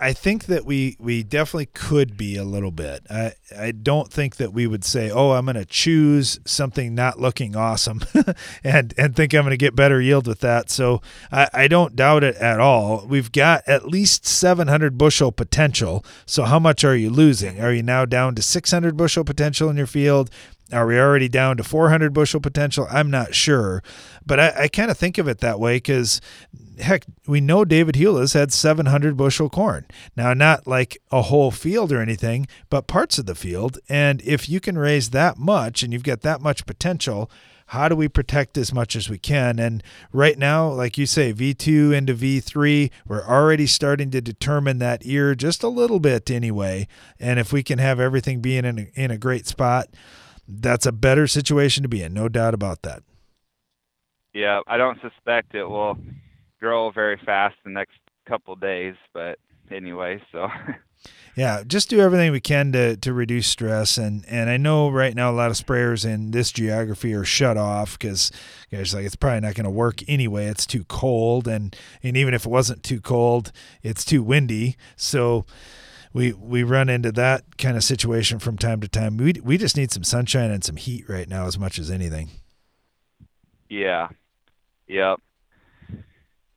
I 0.00 0.12
think 0.12 0.46
that 0.46 0.64
we 0.64 0.96
we 0.98 1.22
definitely 1.22 1.66
could 1.66 2.16
be 2.16 2.36
a 2.36 2.44
little 2.44 2.70
bit. 2.70 3.06
I 3.10 3.32
I 3.56 3.72
don't 3.72 4.12
think 4.12 4.36
that 4.36 4.52
we 4.52 4.66
would 4.66 4.84
say, 4.84 5.10
"Oh, 5.10 5.32
I'm 5.32 5.44
going 5.46 5.56
to 5.56 5.64
choose 5.64 6.38
something 6.44 6.94
not 6.94 7.20
looking 7.20 7.56
awesome," 7.56 8.00
and 8.64 8.94
and 8.96 9.16
think 9.16 9.34
I'm 9.34 9.42
going 9.42 9.50
to 9.50 9.56
get 9.56 9.74
better 9.74 10.00
yield 10.00 10.26
with 10.26 10.40
that. 10.40 10.70
So 10.70 11.00
I, 11.32 11.48
I 11.52 11.68
don't 11.68 11.96
doubt 11.96 12.24
it 12.24 12.36
at 12.36 12.60
all. 12.60 13.06
We've 13.06 13.32
got 13.32 13.62
at 13.66 13.88
least 13.88 14.26
700 14.26 14.96
bushel 14.96 15.32
potential. 15.32 16.04
So 16.26 16.44
how 16.44 16.58
much 16.58 16.84
are 16.84 16.96
you 16.96 17.10
losing? 17.10 17.60
Are 17.60 17.72
you 17.72 17.82
now 17.82 18.04
down 18.04 18.34
to 18.36 18.42
600 18.42 18.96
bushel 18.96 19.24
potential 19.24 19.68
in 19.68 19.76
your 19.76 19.86
field? 19.86 20.30
Are 20.72 20.86
we 20.86 20.98
already 20.98 21.28
down 21.28 21.56
to 21.56 21.64
400 21.64 22.12
bushel 22.12 22.40
potential? 22.40 22.86
I'm 22.90 23.10
not 23.10 23.34
sure, 23.34 23.82
but 24.26 24.38
I, 24.38 24.64
I 24.64 24.68
kind 24.68 24.90
of 24.90 24.98
think 24.98 25.16
of 25.16 25.26
it 25.26 25.38
that 25.38 25.58
way 25.58 25.76
because, 25.76 26.20
heck, 26.80 27.04
we 27.26 27.40
know 27.40 27.64
David 27.64 27.96
Hula's 27.96 28.32
had 28.32 28.52
700 28.52 29.16
bushel 29.16 29.48
corn. 29.48 29.86
Now, 30.16 30.34
not 30.34 30.66
like 30.66 30.98
a 31.10 31.22
whole 31.22 31.50
field 31.50 31.92
or 31.92 32.00
anything, 32.00 32.46
but 32.70 32.86
parts 32.86 33.18
of 33.18 33.26
the 33.26 33.34
field. 33.34 33.78
And 33.88 34.22
if 34.22 34.48
you 34.48 34.60
can 34.60 34.78
raise 34.78 35.10
that 35.10 35.38
much 35.38 35.82
and 35.82 35.92
you've 35.92 36.02
got 36.02 36.22
that 36.22 36.40
much 36.40 36.66
potential, 36.66 37.30
how 37.68 37.88
do 37.88 37.94
we 37.94 38.08
protect 38.08 38.56
as 38.56 38.72
much 38.72 38.96
as 38.96 39.10
we 39.10 39.18
can? 39.18 39.58
And 39.58 39.82
right 40.12 40.38
now, 40.38 40.68
like 40.70 40.96
you 40.96 41.04
say, 41.04 41.34
V2 41.34 41.94
into 41.94 42.14
V3, 42.14 42.90
we're 43.06 43.26
already 43.26 43.66
starting 43.66 44.10
to 44.12 44.20
determine 44.20 44.78
that 44.78 45.04
ear 45.04 45.34
just 45.34 45.62
a 45.62 45.68
little 45.68 46.00
bit 46.00 46.30
anyway. 46.30 46.88
And 47.20 47.38
if 47.38 47.52
we 47.52 47.62
can 47.62 47.78
have 47.78 48.00
everything 48.00 48.40
being 48.40 48.64
in 48.64 48.78
a, 48.78 49.00
in 49.00 49.10
a 49.10 49.18
great 49.18 49.46
spot, 49.46 49.88
that's 50.48 50.86
a 50.86 50.92
better 50.92 51.26
situation 51.26 51.82
to 51.82 51.88
be 51.88 52.02
in, 52.02 52.14
no 52.14 52.28
doubt 52.28 52.54
about 52.54 52.82
that. 52.82 53.02
Yeah, 54.32 54.60
I 54.66 54.78
don't 54.78 55.00
suspect 55.02 55.54
it 55.54 55.64
will 55.64 55.98
grow 56.60 56.90
very 56.90 57.20
fast 57.24 57.56
the 57.64 57.70
next 57.70 57.98
couple 58.26 58.56
days, 58.56 58.94
but 59.12 59.38
anyway, 59.70 60.22
so 60.32 60.48
Yeah, 61.36 61.62
just 61.64 61.88
do 61.88 62.00
everything 62.00 62.32
we 62.32 62.40
can 62.40 62.72
to, 62.72 62.96
to 62.96 63.12
reduce 63.12 63.46
stress. 63.46 63.96
And, 63.96 64.24
and 64.26 64.50
I 64.50 64.56
know 64.56 64.90
right 64.90 65.14
now 65.14 65.30
a 65.30 65.32
lot 65.32 65.52
of 65.52 65.56
sprayers 65.56 66.04
in 66.04 66.32
this 66.32 66.50
geography 66.50 67.14
are 67.14 67.22
shut 67.22 67.56
off 67.56 67.96
because 67.96 68.32
guys 68.72 68.92
like 68.92 69.04
it's 69.04 69.14
probably 69.14 69.42
not 69.42 69.54
going 69.54 69.64
to 69.64 69.70
work 69.70 70.00
anyway. 70.08 70.46
It's 70.46 70.66
too 70.66 70.82
cold, 70.84 71.46
and 71.46 71.76
and 72.02 72.16
even 72.16 72.34
if 72.34 72.44
it 72.44 72.50
wasn't 72.50 72.82
too 72.82 73.00
cold, 73.00 73.52
it's 73.84 74.04
too 74.04 74.20
windy. 74.20 74.76
So 74.96 75.46
we 76.12 76.32
we 76.32 76.64
run 76.64 76.88
into 76.88 77.12
that 77.12 77.56
kind 77.56 77.76
of 77.76 77.84
situation 77.84 78.40
from 78.40 78.58
time 78.58 78.80
to 78.80 78.88
time. 78.88 79.16
We 79.16 79.34
we 79.40 79.58
just 79.58 79.76
need 79.76 79.92
some 79.92 80.02
sunshine 80.02 80.50
and 80.50 80.64
some 80.64 80.76
heat 80.76 81.08
right 81.08 81.28
now 81.28 81.46
as 81.46 81.56
much 81.56 81.78
as 81.78 81.88
anything. 81.88 82.30
yeah. 83.68 84.08
Yep. 84.88 85.20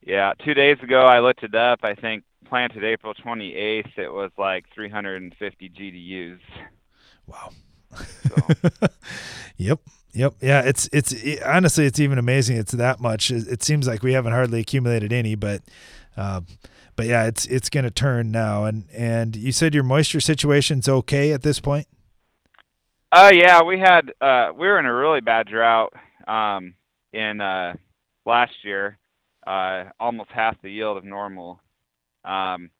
Yeah, 0.04 0.32
2 0.44 0.54
days 0.54 0.78
ago 0.82 1.02
I 1.02 1.20
looked 1.20 1.42
it 1.42 1.54
up. 1.54 1.80
I 1.82 1.94
think 1.94 2.24
planted 2.46 2.84
April 2.84 3.14
28th, 3.14 3.96
it 3.98 4.12
was 4.12 4.30
like 4.36 4.66
350 4.74 5.70
GDUs. 5.70 6.40
Wow. 7.26 7.50
Yep. 9.56 9.80
Yep. 10.14 10.34
Yeah. 10.40 10.62
It's 10.62 10.88
it's 10.92 11.12
it, 11.12 11.42
honestly 11.42 11.86
it's 11.86 12.00
even 12.00 12.18
amazing. 12.18 12.56
It's 12.56 12.72
that 12.72 13.00
much. 13.00 13.30
It, 13.30 13.46
it, 13.48 13.62
seems 13.62 13.86
like 13.86 14.02
we 14.02 14.12
haven't 14.12 14.32
hardly 14.32 14.60
accumulated 14.60 15.12
any, 15.12 15.34
but 15.34 15.62
uh, 16.16 16.40
but 16.96 17.06
yeah, 17.06 17.26
it's 17.26 17.46
it's 17.46 17.70
going 17.70 17.84
to 17.84 17.90
turn 17.90 18.30
now. 18.30 18.64
And 18.64 18.84
and 18.92 19.36
you 19.36 19.52
said 19.52 19.74
your 19.74 19.84
moisture 19.84 20.20
situation's 20.20 20.88
okay 20.88 21.32
at 21.32 21.42
this 21.42 21.60
point. 21.60 21.86
Uh 23.10 23.30
yeah, 23.32 23.62
we 23.62 23.78
had 23.78 24.12
uh 24.20 24.50
we 24.56 24.66
were 24.66 24.78
in 24.78 24.86
a 24.86 24.94
really 24.94 25.20
bad 25.20 25.46
drought 25.46 25.92
um 26.26 26.74
in 27.12 27.40
uh 27.40 27.74
last 28.24 28.52
year, 28.64 28.98
uh 29.46 29.84
almost 29.98 30.30
half 30.30 30.60
the 30.62 30.70
yield 30.70 30.96
of 30.96 31.04
normal. 31.04 31.60
Um 32.24 32.70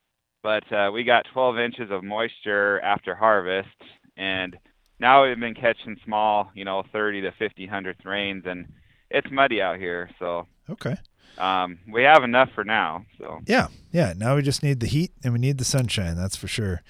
but 0.43 0.71
uh 0.73 0.91
we 0.93 1.05
got 1.05 1.27
12 1.33 1.59
inches 1.59 1.91
of 1.91 2.03
moisture 2.05 2.81
after 2.81 3.15
harvest 3.15 3.69
and 4.17 4.57
now 5.01 5.27
we've 5.27 5.41
been 5.41 5.55
catching 5.55 5.97
small, 6.05 6.51
you 6.55 6.65
know, 6.65 6.85
30 6.93 7.23
to 7.23 7.33
50 7.33 7.67
hundredth 7.67 8.05
rains 8.05 8.45
and 8.47 8.67
it's 9.11 9.31
muddy 9.31 9.61
out 9.61 9.79
here, 9.79 10.11
so 10.19 10.47
Okay. 10.71 10.97
Um 11.39 11.79
we 11.91 12.03
have 12.05 12.23
enough 12.25 12.51
for 12.55 12.65
now, 12.65 13.05
so. 13.19 13.41
Yeah. 13.47 13.69
Yeah, 13.93 14.13
now 14.17 14.37
we 14.37 14.43
just 14.43 14.63
need 14.63 14.81
the 14.81 14.87
heat 14.87 15.13
and 15.25 15.33
we 15.33 15.39
need 15.39 15.59
the 15.59 15.65
sunshine, 15.65 16.17
that's 16.17 16.37
for 16.37 16.49
sure. 16.49 16.83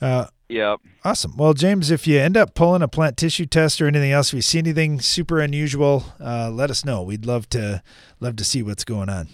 Uh 0.00 0.26
Yep. 0.48 0.80
Awesome. 1.04 1.36
Well, 1.36 1.52
James, 1.52 1.90
if 1.90 2.06
you 2.06 2.18
end 2.18 2.36
up 2.36 2.54
pulling 2.54 2.82
a 2.82 2.88
plant 2.88 3.16
tissue 3.16 3.44
test 3.44 3.80
or 3.80 3.86
anything 3.86 4.12
else, 4.12 4.28
if 4.28 4.34
you 4.34 4.42
see 4.42 4.58
anything 4.58 5.00
super 5.00 5.40
unusual, 5.40 6.04
uh, 6.20 6.50
let 6.50 6.70
us 6.70 6.84
know. 6.84 7.02
We'd 7.02 7.26
love 7.26 7.48
to 7.50 7.82
love 8.18 8.36
to 8.36 8.44
see 8.44 8.62
what's 8.62 8.84
going 8.84 9.08
on. 9.10 9.28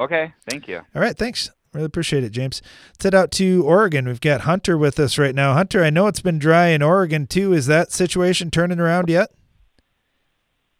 Okay. 0.00 0.32
Thank 0.48 0.68
you. 0.68 0.78
All 0.94 1.02
right. 1.02 1.16
Thanks. 1.16 1.50
Really 1.74 1.86
appreciate 1.86 2.24
it, 2.24 2.30
James. 2.30 2.62
Let's 2.92 3.04
head 3.04 3.14
out 3.14 3.30
to 3.32 3.62
Oregon. 3.66 4.06
We've 4.06 4.20
got 4.20 4.42
Hunter 4.42 4.78
with 4.78 4.98
us 4.98 5.18
right 5.18 5.34
now. 5.34 5.52
Hunter, 5.52 5.84
I 5.84 5.90
know 5.90 6.06
it's 6.06 6.22
been 6.22 6.38
dry 6.38 6.68
in 6.68 6.80
Oregon 6.80 7.26
too. 7.26 7.52
Is 7.52 7.66
that 7.66 7.92
situation 7.92 8.50
turning 8.50 8.80
around 8.80 9.10
yet? 9.10 9.30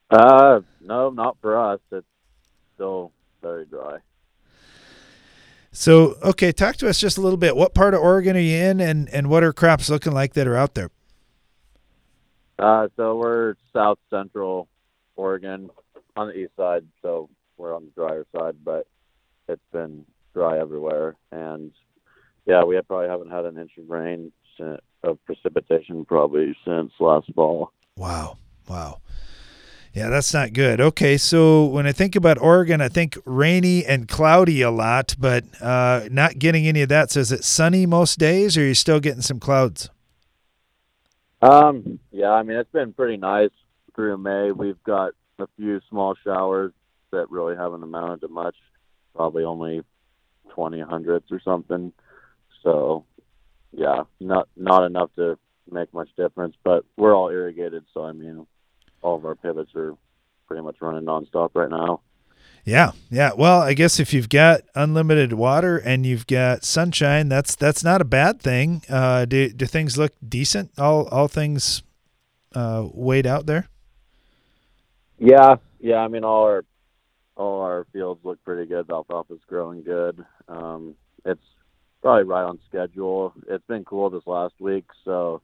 Uh, 0.09 0.61
no, 0.81 1.11
not 1.11 1.37
for 1.43 1.59
us. 1.59 1.81
It's 1.93 2.07
still 2.75 3.13
very 3.43 3.67
dry. 3.67 3.99
So, 5.79 6.17
okay, 6.23 6.53
talk 6.53 6.77
to 6.77 6.89
us 6.89 6.99
just 6.99 7.19
a 7.19 7.21
little 7.21 7.37
bit. 7.37 7.55
What 7.55 7.75
part 7.75 7.93
of 7.93 8.01
Oregon 8.01 8.35
are 8.35 8.41
you 8.41 8.57
in, 8.57 8.81
and 8.81 9.11
and 9.11 9.29
what 9.29 9.45
are 9.45 9.53
crops 9.53 9.91
looking 9.91 10.13
like 10.13 10.33
that 10.33 10.47
are 10.47 10.57
out 10.57 10.75
there? 10.75 10.89
Uh, 12.59 12.89
so 12.97 13.17
we're 13.17 13.57
south 13.75 13.99
central 14.09 14.69
Oregon 15.17 15.69
on 16.17 16.29
the 16.29 16.35
east 16.35 16.53
side, 16.57 16.87
so 17.03 17.29
we're 17.59 17.77
on 17.77 17.85
the 17.85 17.91
drier 17.91 18.27
side, 18.35 18.57
but 18.65 18.87
it's 19.49 19.61
been 19.71 20.07
dry 20.33 20.59
everywhere, 20.59 21.15
and 21.31 21.73
yeah, 22.47 22.65
we 22.65 22.75
have 22.77 22.89
probably 22.89 23.09
haven't 23.09 23.31
had 23.31 23.45
an 23.45 23.59
inch 23.59 23.73
of 23.77 23.91
rain 23.91 24.33
of 25.03 25.19
precipitation 25.27 26.07
probably 26.07 26.57
since 26.65 26.91
last 26.99 27.31
fall. 27.35 27.71
Wow, 27.99 28.39
wow. 28.67 29.01
Yeah, 29.97 30.11
that's 30.11 30.35
not 30.35 30.53
good. 30.53 30.79
Okay, 30.79 31.17
so 31.17 31.65
when 31.65 31.87
I 31.87 31.93
think 31.93 32.17
about 32.17 32.37
Oregon, 32.39 32.83
I 32.83 32.89
think 32.91 33.17
rainy 33.25 33.83
and 33.83 34.07
cloudy 34.07 34.61
a 34.61 34.71
lot, 34.71 35.15
but 35.19 35.45
uh, 35.63 36.07
not 36.11 36.39
getting 36.39 36.67
any 36.67 36.83
of 36.83 36.91
that. 36.91 37.11
So 37.11 37.21
is 37.21 37.33
it 37.33 37.45
sunny 37.45 37.87
most 37.87 38.19
days, 38.19 38.59
or 38.59 38.61
are 38.61 38.67
you 38.67 38.75
still 38.75 39.01
getting 39.01 39.23
some 39.23 39.41
clouds? 39.41 39.89
Um, 41.41 41.99
yeah, 42.13 42.29
I 42.29 42.43
mean 42.43 42.59
it's 42.59 42.71
been 42.73 42.93
pretty 42.93 43.17
nice 43.17 43.49
through 43.95 44.19
May. 44.19 44.53
We've 44.53 44.83
got 44.85 45.13
a 45.39 45.47
few 45.57 45.81
small 45.89 46.15
showers 46.23 46.75
that 47.11 47.31
really 47.31 47.57
haven't 47.57 47.83
amounted 47.83 48.21
to 48.21 48.29
much, 48.29 48.57
probably 49.15 49.45
only 49.45 49.81
twenty 50.51 50.81
hundredths 50.83 51.33
or 51.33 51.41
something. 51.41 51.91
So, 52.63 53.07
yeah, 53.73 54.03
not 54.21 54.47
not 54.59 54.85
enough 54.85 55.09
to 55.17 55.39
make 55.71 55.95
much 55.95 56.11
difference. 56.19 56.55
But 56.63 56.85
we're 56.99 57.17
all 57.17 57.31
irrigated, 57.31 57.85
so 57.95 58.05
I 58.05 58.13
mean 58.13 58.47
all 59.03 59.17
of 59.17 59.25
our 59.25 59.35
pivots 59.35 59.71
are 59.75 59.95
pretty 60.47 60.63
much 60.63 60.77
running 60.81 61.05
nonstop 61.05 61.51
right 61.55 61.71
now. 61.71 62.01
Yeah, 62.65 62.93
yeah. 63.11 63.31
Well, 63.37 63.61
I 63.61 63.75
guess 63.75 64.01
if 64.01 64.13
you've 64.13 64.29
got 64.29 64.63
unlimited 64.75 65.33
water 65.33 65.79
and 65.79 66.05
you've 66.05 66.27
got 66.27 66.65
sunshine, 66.65 67.29
that's 67.29 67.55
that's 67.55 67.85
not 67.85 68.01
a 68.01 68.05
bad 68.05 68.43
thing. 68.43 68.83
Uh, 68.89 69.25
do 69.25 69.49
do 69.51 69.67
things 69.67 69.97
look 69.97 70.13
decent? 70.27 70.73
All 70.77 71.07
all 71.09 71.29
things 71.29 71.85
uh, 72.57 72.89
weighed 72.93 73.27
out 73.27 73.47
there. 73.47 73.69
Yeah, 75.19 75.57
yeah. 75.79 75.99
I 75.99 76.09
mean, 76.09 76.25
all 76.25 76.43
our 76.43 76.65
all 77.37 77.61
our 77.61 77.87
fields 77.93 78.21
look 78.25 78.43
pretty 78.45 78.67
good. 78.67 78.89
The 78.89 78.95
alfalfa's 78.95 79.45
growing 79.47 79.83
good. 79.83 80.25
Um, 80.49 80.97
it's 81.25 81.41
probably 82.03 82.25
right 82.25 82.45
on 82.45 82.59
schedule. 82.69 83.33
It's 83.49 83.67
been 83.67 83.85
cool 83.85 84.11
this 84.11 84.27
last 84.27 84.55
week, 84.59 84.87
so 85.05 85.41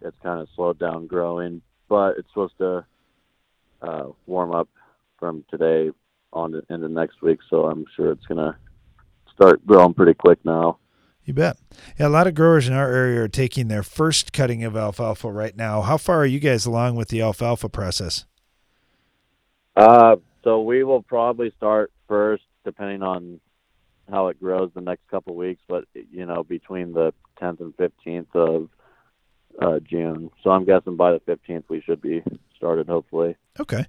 it's 0.00 0.16
kind 0.22 0.40
of 0.40 0.48
slowed 0.54 0.78
down 0.78 1.06
growing, 1.06 1.62
but 1.88 2.18
it's 2.18 2.28
supposed 2.28 2.58
to 2.58 2.84
uh, 3.82 4.04
warm 4.26 4.52
up 4.52 4.68
from 5.18 5.44
today 5.50 5.90
on 6.32 6.52
to, 6.52 6.62
into 6.70 6.88
next 6.88 7.22
week. 7.22 7.40
So 7.48 7.66
I'm 7.66 7.84
sure 7.96 8.12
it's 8.12 8.26
going 8.26 8.38
to 8.38 8.56
start 9.32 9.64
growing 9.66 9.94
pretty 9.94 10.14
quick 10.14 10.38
now. 10.44 10.78
You 11.24 11.34
bet. 11.34 11.58
Yeah, 11.98 12.06
a 12.06 12.08
lot 12.08 12.26
of 12.26 12.34
growers 12.34 12.68
in 12.68 12.74
our 12.74 12.90
area 12.90 13.22
are 13.22 13.28
taking 13.28 13.68
their 13.68 13.82
first 13.82 14.32
cutting 14.32 14.64
of 14.64 14.76
alfalfa 14.76 15.30
right 15.30 15.54
now. 15.54 15.82
How 15.82 15.98
far 15.98 16.20
are 16.20 16.26
you 16.26 16.40
guys 16.40 16.64
along 16.64 16.96
with 16.96 17.08
the 17.08 17.20
alfalfa 17.20 17.68
process? 17.68 18.24
Uh, 19.76 20.16
so 20.42 20.62
we 20.62 20.84
will 20.84 21.02
probably 21.02 21.52
start 21.56 21.92
first, 22.08 22.44
depending 22.64 23.02
on 23.02 23.40
how 24.10 24.28
it 24.28 24.40
grows 24.40 24.70
the 24.74 24.80
next 24.80 25.06
couple 25.10 25.34
of 25.34 25.36
weeks. 25.36 25.60
But 25.68 25.84
you 25.94 26.24
know, 26.24 26.42
between 26.44 26.94
the 26.94 27.12
10th 27.40 27.60
and 27.60 27.76
15th 27.76 28.34
of 28.34 28.70
uh, 29.60 29.80
June. 29.80 30.30
So 30.42 30.50
I'm 30.50 30.64
guessing 30.64 30.96
by 30.96 31.12
the 31.12 31.20
15th 31.20 31.64
we 31.68 31.80
should 31.80 32.00
be 32.00 32.22
started 32.56 32.88
hopefully. 32.88 33.36
Okay. 33.58 33.86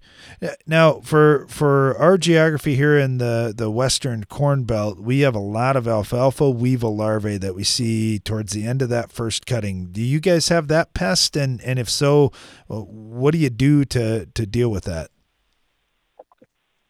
Now 0.65 0.99
for 1.01 1.45
for 1.47 1.95
our 1.97 2.17
geography 2.17 2.75
here 2.75 2.97
in 2.97 3.17
the 3.17 3.53
the 3.55 3.69
western 3.69 4.23
corn 4.25 4.63
belt, 4.63 4.99
we 4.99 5.21
have 5.21 5.35
a 5.35 5.39
lot 5.39 5.75
of 5.75 5.87
alfalfa 5.87 6.49
weevil 6.49 6.95
larvae 6.95 7.37
that 7.37 7.55
we 7.55 7.63
see 7.63 8.19
towards 8.19 8.53
the 8.53 8.65
end 8.65 8.81
of 8.81 8.89
that 8.89 9.11
first 9.11 9.45
cutting. 9.45 9.87
Do 9.91 10.01
you 10.01 10.19
guys 10.19 10.49
have 10.49 10.67
that 10.69 10.93
pest 10.93 11.35
and 11.35 11.61
and 11.61 11.77
if 11.77 11.89
so, 11.89 12.31
what 12.67 13.31
do 13.31 13.37
you 13.37 13.49
do 13.49 13.85
to 13.85 14.25
to 14.25 14.45
deal 14.45 14.69
with 14.69 14.85
that? 14.85 15.09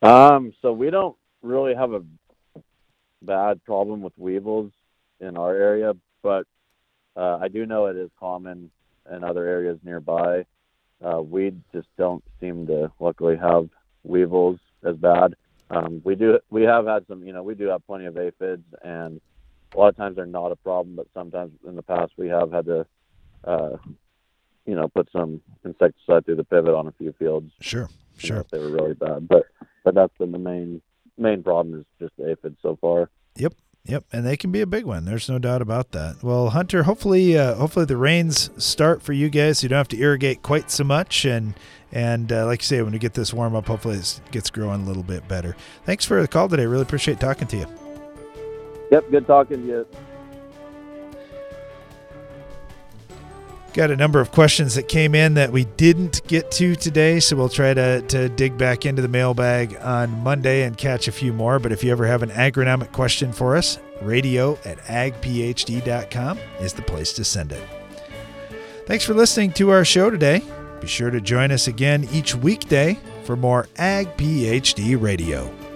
Um 0.01 0.53
so 0.61 0.71
we 0.71 0.89
don't 0.89 1.17
really 1.41 1.75
have 1.75 1.93
a 1.93 2.03
bad 3.21 3.63
problem 3.65 4.01
with 4.01 4.13
weevils 4.17 4.71
in 5.19 5.35
our 5.35 5.53
area, 5.53 5.93
but 6.23 6.45
uh, 7.15 7.39
I 7.41 7.47
do 7.47 7.65
know 7.65 7.87
it 7.87 7.95
is 7.95 8.09
common 8.19 8.71
in 9.11 9.23
other 9.23 9.45
areas 9.45 9.79
nearby. 9.83 10.45
Uh, 11.03 11.21
we 11.21 11.53
just 11.73 11.87
don't 11.97 12.23
seem 12.39 12.67
to 12.67 12.91
luckily 12.99 13.37
have 13.37 13.69
weevils 14.03 14.59
as 14.83 14.95
bad. 14.95 15.35
Um, 15.69 16.01
we 16.03 16.15
do 16.15 16.39
we 16.49 16.63
have 16.63 16.85
had 16.85 17.05
some 17.07 17.23
you 17.23 17.33
know 17.33 17.43
we 17.43 17.55
do 17.55 17.67
have 17.67 17.85
plenty 17.85 18.05
of 18.05 18.17
aphids 18.17 18.63
and 18.83 19.21
a 19.73 19.77
lot 19.77 19.89
of 19.89 19.97
times 19.97 20.15
they're 20.15 20.25
not 20.25 20.51
a 20.51 20.55
problem 20.55 20.95
but 20.95 21.05
sometimes 21.13 21.51
in 21.67 21.75
the 21.75 21.83
past 21.83 22.11
we 22.17 22.27
have 22.27 22.51
had 22.51 22.65
to 22.65 22.87
uh, 23.43 23.77
you 24.65 24.75
know 24.75 24.87
put 24.87 25.09
some 25.11 25.41
insecticide 25.63 26.25
through 26.25 26.37
the 26.37 26.43
pivot 26.43 26.73
on 26.73 26.87
a 26.87 26.91
few 26.93 27.13
fields. 27.13 27.51
Sure, 27.61 27.89
sure. 28.17 28.45
they 28.51 28.57
were 28.57 28.71
really 28.71 28.93
bad, 28.93 29.27
but 29.27 29.45
but 29.83 29.93
that's 29.93 30.15
been 30.17 30.31
the 30.31 30.39
main 30.39 30.81
main 31.17 31.43
problem 31.43 31.79
is 31.79 31.85
just 31.99 32.15
the 32.17 32.31
aphids 32.31 32.57
so 32.61 32.77
far. 32.81 33.09
Yep. 33.35 33.53
Yep, 33.85 34.05
and 34.11 34.25
they 34.25 34.37
can 34.37 34.51
be 34.51 34.61
a 34.61 34.67
big 34.67 34.85
one. 34.85 35.05
There's 35.05 35.29
no 35.29 35.39
doubt 35.39 35.61
about 35.61 35.91
that. 35.93 36.21
Well, 36.21 36.49
Hunter, 36.51 36.83
hopefully, 36.83 37.37
uh, 37.37 37.55
hopefully 37.55 37.85
the 37.85 37.97
rains 37.97 38.51
start 38.57 39.01
for 39.01 39.13
you 39.13 39.29
guys. 39.29 39.59
So 39.59 39.65
you 39.65 39.69
don't 39.69 39.77
have 39.77 39.87
to 39.89 39.99
irrigate 39.99 40.43
quite 40.43 40.69
so 40.69 40.83
much, 40.83 41.25
and 41.25 41.55
and 41.91 42.31
uh, 42.31 42.45
like 42.45 42.61
you 42.61 42.65
say, 42.65 42.81
when 42.81 42.93
you 42.93 42.99
get 42.99 43.13
this 43.13 43.33
warm 43.33 43.55
up, 43.55 43.67
hopefully 43.67 43.97
it 43.97 44.21
gets 44.31 44.49
growing 44.49 44.81
a 44.81 44.85
little 44.85 45.03
bit 45.03 45.27
better. 45.27 45.55
Thanks 45.85 46.05
for 46.05 46.21
the 46.21 46.27
call 46.27 46.47
today. 46.49 46.65
Really 46.65 46.83
appreciate 46.83 47.19
talking 47.19 47.47
to 47.47 47.57
you. 47.57 47.65
Yep, 48.91 49.11
good 49.11 49.27
talking 49.27 49.61
to 49.61 49.67
you. 49.67 49.87
Got 53.73 53.91
a 53.91 53.95
number 53.95 54.19
of 54.19 54.31
questions 54.31 54.75
that 54.75 54.87
came 54.87 55.13
in 55.13 55.35
that 55.35 55.51
we 55.51 55.65
didn't 55.65 56.25
get 56.27 56.49
to 56.53 56.75
today, 56.75 57.19
so 57.19 57.35
we'll 57.35 57.49
try 57.49 57.73
to, 57.73 58.01
to 58.01 58.27
dig 58.29 58.57
back 58.57 58.85
into 58.85 59.01
the 59.01 59.07
mailbag 59.07 59.77
on 59.77 60.09
Monday 60.23 60.63
and 60.63 60.75
catch 60.75 61.07
a 61.07 61.11
few 61.11 61.31
more. 61.31 61.59
But 61.59 61.71
if 61.71 61.83
you 61.83 61.91
ever 61.91 62.05
have 62.07 62.23
an 62.23 62.31
agronomic 62.31 62.91
question 62.91 63.31
for 63.31 63.55
us, 63.55 63.77
radio 64.01 64.57
at 64.65 64.79
agphd.com 64.79 66.39
is 66.59 66.73
the 66.73 66.81
place 66.81 67.13
to 67.13 67.23
send 67.23 67.51
it. 67.51 67.63
Thanks 68.87 69.05
for 69.05 69.13
listening 69.13 69.53
to 69.53 69.69
our 69.69 69.85
show 69.85 70.09
today. 70.09 70.41
Be 70.81 70.87
sure 70.87 71.11
to 71.11 71.21
join 71.21 71.51
us 71.51 71.67
again 71.67 72.07
each 72.11 72.33
weekday 72.33 72.97
for 73.23 73.35
more 73.35 73.67
Ag 73.77 74.07
PhD 74.17 74.99
Radio. 74.99 75.68